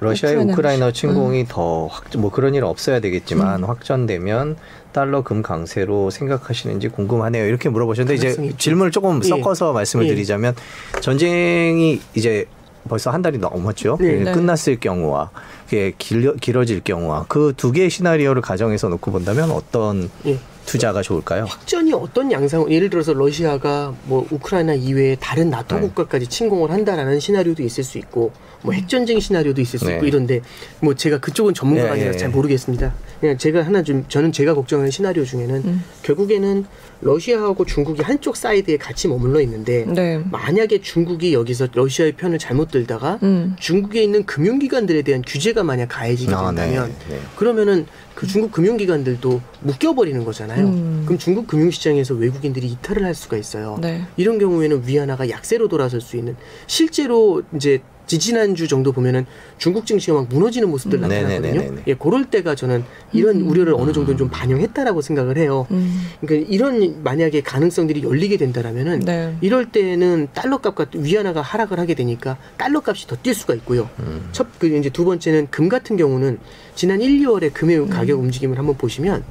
러시아의 0.00 0.36
우크라이나 0.36 0.92
침공이 0.92 1.46
더확 1.48 2.04
뭐 2.18 2.30
그런 2.30 2.54
일 2.54 2.64
없어야 2.64 3.00
되겠지만 3.00 3.64
확전되면 3.64 4.56
달러 4.92 5.22
금 5.22 5.42
강세로 5.42 6.10
생각하시는지 6.10 6.88
궁금하네요. 6.88 7.46
이렇게 7.46 7.68
물어보셨는데 7.68 8.14
이제 8.14 8.28
있죠. 8.44 8.56
질문을 8.56 8.90
조금 8.90 9.20
예. 9.24 9.28
섞어서 9.28 9.72
말씀을 9.72 10.06
예. 10.06 10.08
드리자면 10.08 10.54
전쟁이 11.00 12.00
이제 12.14 12.46
벌써 12.88 13.10
한 13.10 13.20
달이 13.22 13.38
넘었죠. 13.38 13.98
네. 14.00 14.12
네. 14.24 14.32
끝났을 14.32 14.78
경우와 14.80 15.30
그게 15.66 15.92
길어, 15.98 16.32
길어질 16.34 16.80
경우와 16.82 17.26
그 17.28 17.52
두 17.56 17.72
개의 17.72 17.90
시나리오를 17.90 18.40
가정해서 18.40 18.88
놓고 18.88 19.10
본다면 19.10 19.50
어떤 19.50 20.10
예. 20.26 20.38
투자가 20.68 21.00
좋을까요? 21.00 21.46
확전이 21.46 21.92
어떤 21.94 22.30
양상 22.30 22.70
예를 22.70 22.90
들어서 22.90 23.14
러시아가 23.14 23.94
뭐 24.04 24.26
우크라이나 24.30 24.74
이외에 24.74 25.16
다른 25.18 25.48
나토 25.48 25.76
네. 25.76 25.80
국가까지 25.80 26.26
침공을 26.26 26.70
한다라는 26.70 27.20
시나리오도 27.20 27.62
있을 27.62 27.82
수 27.82 27.96
있고 27.96 28.32
뭐 28.62 28.74
핵전쟁 28.74 29.18
시나리오도 29.18 29.62
있을 29.62 29.78
수 29.78 29.86
네. 29.86 29.94
있고 29.94 30.06
이런데 30.06 30.40
뭐 30.80 30.94
제가 30.94 31.18
그쪽은 31.20 31.54
전문가가 31.54 31.90
예, 31.90 31.92
아니라 31.92 32.12
예, 32.12 32.16
잘 32.18 32.28
예. 32.28 32.32
모르겠습니다. 32.32 32.92
그냥 33.20 33.38
제가 33.38 33.64
하나 33.64 33.82
좀 33.82 34.04
저는 34.08 34.30
제가 34.32 34.54
걱정하는 34.54 34.90
시나리오 34.90 35.24
중에는 35.24 35.56
음. 35.64 35.84
결국에는 36.02 36.66
러시아하고 37.00 37.64
중국이 37.64 38.02
한쪽 38.02 38.36
사이드에 38.36 38.76
같이 38.76 39.08
머물러 39.08 39.40
있는데 39.42 39.86
네. 39.86 40.20
만약에 40.30 40.80
중국이 40.80 41.32
여기서 41.32 41.68
러시아의 41.72 42.12
편을 42.12 42.38
잘못 42.38 42.70
들다가 42.70 43.18
음. 43.22 43.56
중국에 43.58 44.02
있는 44.02 44.26
금융기관들에 44.26 45.02
대한 45.02 45.22
규제가 45.24 45.62
만약 45.62 45.86
가해지게 45.86 46.34
아, 46.34 46.50
네. 46.50 46.62
된다면 46.62 46.94
네. 47.08 47.20
그러면은 47.36 47.86
그 48.18 48.26
중국 48.26 48.50
금융기관들도 48.50 49.40
묶여버리는 49.60 50.24
거잖아요. 50.24 50.66
음. 50.66 51.02
그럼 51.04 51.18
중국 51.18 51.46
금융시장에서 51.46 52.14
외국인들이 52.14 52.66
이탈을 52.66 53.04
할 53.04 53.14
수가 53.14 53.36
있어요. 53.36 53.78
네. 53.80 54.02
이런 54.16 54.40
경우에는 54.40 54.82
위안화가 54.84 55.30
약세로 55.30 55.68
돌아설 55.68 56.00
수 56.00 56.16
있는 56.16 56.34
실제로 56.66 57.44
이제 57.54 57.80
지지난주 58.08 58.66
정도 58.66 58.90
보면은 58.90 59.26
중국 59.58 59.86
증시가 59.86 60.14
막 60.14 60.28
무너지는 60.28 60.68
모습들 60.68 60.98
음. 60.98 61.02
나타나거든요. 61.02 61.82
예, 61.86 61.94
그럴 61.94 62.24
때가 62.24 62.56
저는 62.56 62.82
이런 63.12 63.42
음. 63.42 63.48
우려를 63.48 63.74
어느 63.74 63.92
정도는 63.92 64.18
좀 64.18 64.28
반영했다라고 64.30 65.00
생각을 65.02 65.36
해요. 65.36 65.66
음. 65.70 66.08
그러니까 66.20 66.48
이런 66.50 67.02
만약에 67.04 67.42
가능성들이 67.42 68.02
열리게 68.02 68.36
된다라면은 68.38 69.00
네. 69.00 69.36
이럴 69.40 69.66
때는 69.70 70.28
달러 70.34 70.58
값과 70.58 70.86
위안화가 70.94 71.40
하락을 71.42 71.78
하게 71.78 71.94
되니까 71.94 72.36
달러 72.56 72.82
값이 72.84 73.06
더 73.06 73.16
뛸 73.22 73.34
수가 73.34 73.54
있고요. 73.54 73.88
음. 74.00 74.28
첫 74.32 74.48
그 74.58 74.66
이제 74.66 74.88
두 74.90 75.04
번째는 75.04 75.48
금 75.50 75.68
같은 75.68 75.96
경우는 75.96 76.38
지난 76.74 77.00
1, 77.00 77.20
2월에 77.20 77.52
금의 77.52 77.78
음. 77.78 77.88
가격 77.88 78.18
움직임을 78.18 78.58
한번 78.58 78.76
보시면 78.76 79.22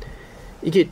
이게 0.61 0.87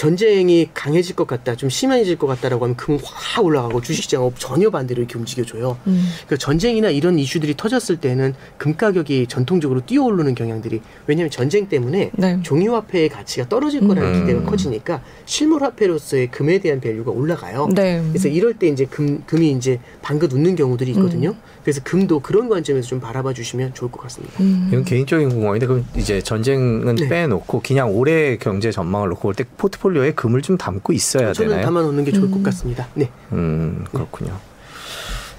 전쟁이 0.00 0.70
강해질 0.72 1.14
것 1.14 1.26
같다, 1.26 1.54
좀 1.54 1.68
심해질 1.68 2.16
것 2.16 2.26
같다라고 2.26 2.64
하면 2.64 2.74
금은 2.74 3.00
확 3.04 3.44
올라가고 3.44 3.82
주식시장은 3.82 4.30
전혀 4.38 4.70
반대로 4.70 5.02
이렇게 5.02 5.18
움직여줘요. 5.18 5.76
음. 5.86 6.02
그러니까 6.24 6.38
전쟁이나 6.38 6.88
이런 6.88 7.18
이슈들이 7.18 7.54
터졌을 7.54 7.98
때는 7.98 8.32
금 8.56 8.78
가격이 8.78 9.26
전통적으로 9.26 9.84
뛰어오르는 9.84 10.34
경향들이 10.34 10.80
왜냐하면 11.06 11.30
전쟁 11.30 11.68
때문에 11.68 12.12
네. 12.14 12.38
종이화폐의 12.42 13.10
가치가 13.10 13.46
떨어질 13.46 13.86
거라는 13.86 14.14
음. 14.14 14.20
기대가 14.20 14.42
커지니까 14.48 15.02
실물화폐로서의 15.26 16.30
금에 16.30 16.60
대한 16.60 16.80
value가 16.80 17.10
올라가요. 17.10 17.68
네. 17.74 18.02
그래서 18.08 18.28
이럴 18.28 18.54
때 18.54 18.68
이제 18.68 18.86
금, 18.86 19.22
금이 19.26 19.50
이제 19.50 19.80
방긋 20.00 20.32
웃는 20.32 20.56
경우들이 20.56 20.92
있거든요. 20.92 21.34
그래서 21.70 21.82
금도 21.84 22.18
그런 22.18 22.48
관점에서 22.48 22.88
좀 22.88 22.98
바라봐 22.98 23.32
주시면 23.32 23.74
좋을 23.74 23.92
것 23.92 24.00
같습니다. 24.02 24.34
음. 24.40 24.66
이건 24.72 24.84
개인적인 24.84 25.28
궁금한데 25.28 25.66
그럼 25.66 25.86
이제 25.96 26.20
전쟁은 26.20 26.96
네. 26.96 27.08
빼놓고 27.08 27.62
그냥 27.64 27.94
올해 27.94 28.36
경제 28.38 28.72
전망을 28.72 29.08
놓고 29.10 29.20
볼때 29.20 29.44
포트폴리오에 29.56 30.14
금을 30.14 30.42
좀 30.42 30.58
담고 30.58 30.92
있어야 30.92 31.32
저는 31.32 31.50
되나요? 31.50 31.64
담아 31.64 31.82
놓는 31.82 32.04
게 32.04 32.10
좋을 32.10 32.28
것 32.32 32.38
음. 32.38 32.42
같습니다. 32.42 32.88
네. 32.94 33.08
음 33.30 33.84
그렇군요. 33.92 34.36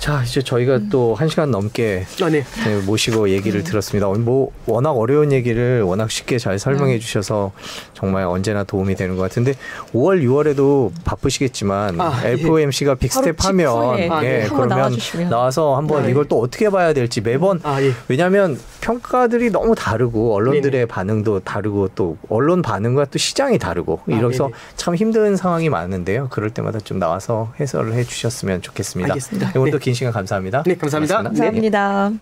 자 0.02 0.24
이제 0.24 0.42
저희가 0.42 0.80
또한 0.90 1.30
시간 1.30 1.52
넘게 1.52 2.08
아, 2.24 2.30
네. 2.30 2.44
네, 2.66 2.82
모시고 2.88 3.30
얘기를 3.30 3.64
들었습니다. 3.64 4.08
어, 4.08 4.16
뭐 4.16 4.52
워낙 4.66 4.94
어려운 4.94 5.32
얘기를 5.32 5.84
워낙 5.84 6.10
쉽게 6.10 6.40
잘 6.40 6.58
설명해 6.58 6.94
네. 6.94 7.00
주셔서 7.00 7.52
정말 7.94 8.24
언제나 8.24 8.64
도움이 8.64 8.96
되는 8.96 9.16
것 9.16 9.22
같은데 9.22 9.54
5월 9.94 10.24
6월에도 10.24 10.92
바쁘시겠지만 11.04 12.02
아, 12.02 12.20
예. 12.26 12.32
FOMC가 12.32 12.96
big 12.96 13.17
step 13.17 13.46
하면 13.46 13.78
아, 13.78 13.96
네. 13.96 14.04
예, 14.24 14.42
한번 14.42 14.50
그러면 14.50 14.68
나와주시면. 14.70 15.30
나와서 15.30 15.78
한번 15.78 16.02
아, 16.04 16.08
예. 16.08 16.10
이걸 16.10 16.26
또 16.28 16.42
어떻게 16.42 16.72
봐야 16.72 16.94
될지 16.94 17.22
매번 17.22 17.60
아, 17.62 17.80
예. 17.80 17.92
왜냐하면 18.08 18.60
평가들이 18.82 19.52
너무 19.52 19.76
다르고 19.76 20.34
언론들의. 20.34 20.88
반응도 20.88 21.42
다르고 21.42 21.90
또 21.94 22.18
언론 22.28 22.64
반응과 22.64 23.06
또 23.06 23.20
시장이 23.20 23.60
다르고 23.60 24.00
아, 24.10 24.12
이래서. 24.12 24.50
참 24.76 24.96
힘든 24.96 25.36
상황이 25.36 25.70
많은데요. 25.70 26.30
그럴 26.32 26.50
때마다 26.50 26.80
좀 26.80 26.98
나와서 26.98 27.54
해설을 27.60 27.94
해주셨으면 27.94 28.64
좋겠습니다. 28.64 29.14
알겠습니다. 29.14 29.52
오늘도 29.60 29.78
네. 29.78 29.91
긴 29.92 29.96
시간 29.96 30.14
감사합니다. 30.14 30.64
네, 30.64 30.76
감사합니다. 30.76 31.18
고맙습니다. 31.18 31.44
감사합니다. 31.44 32.22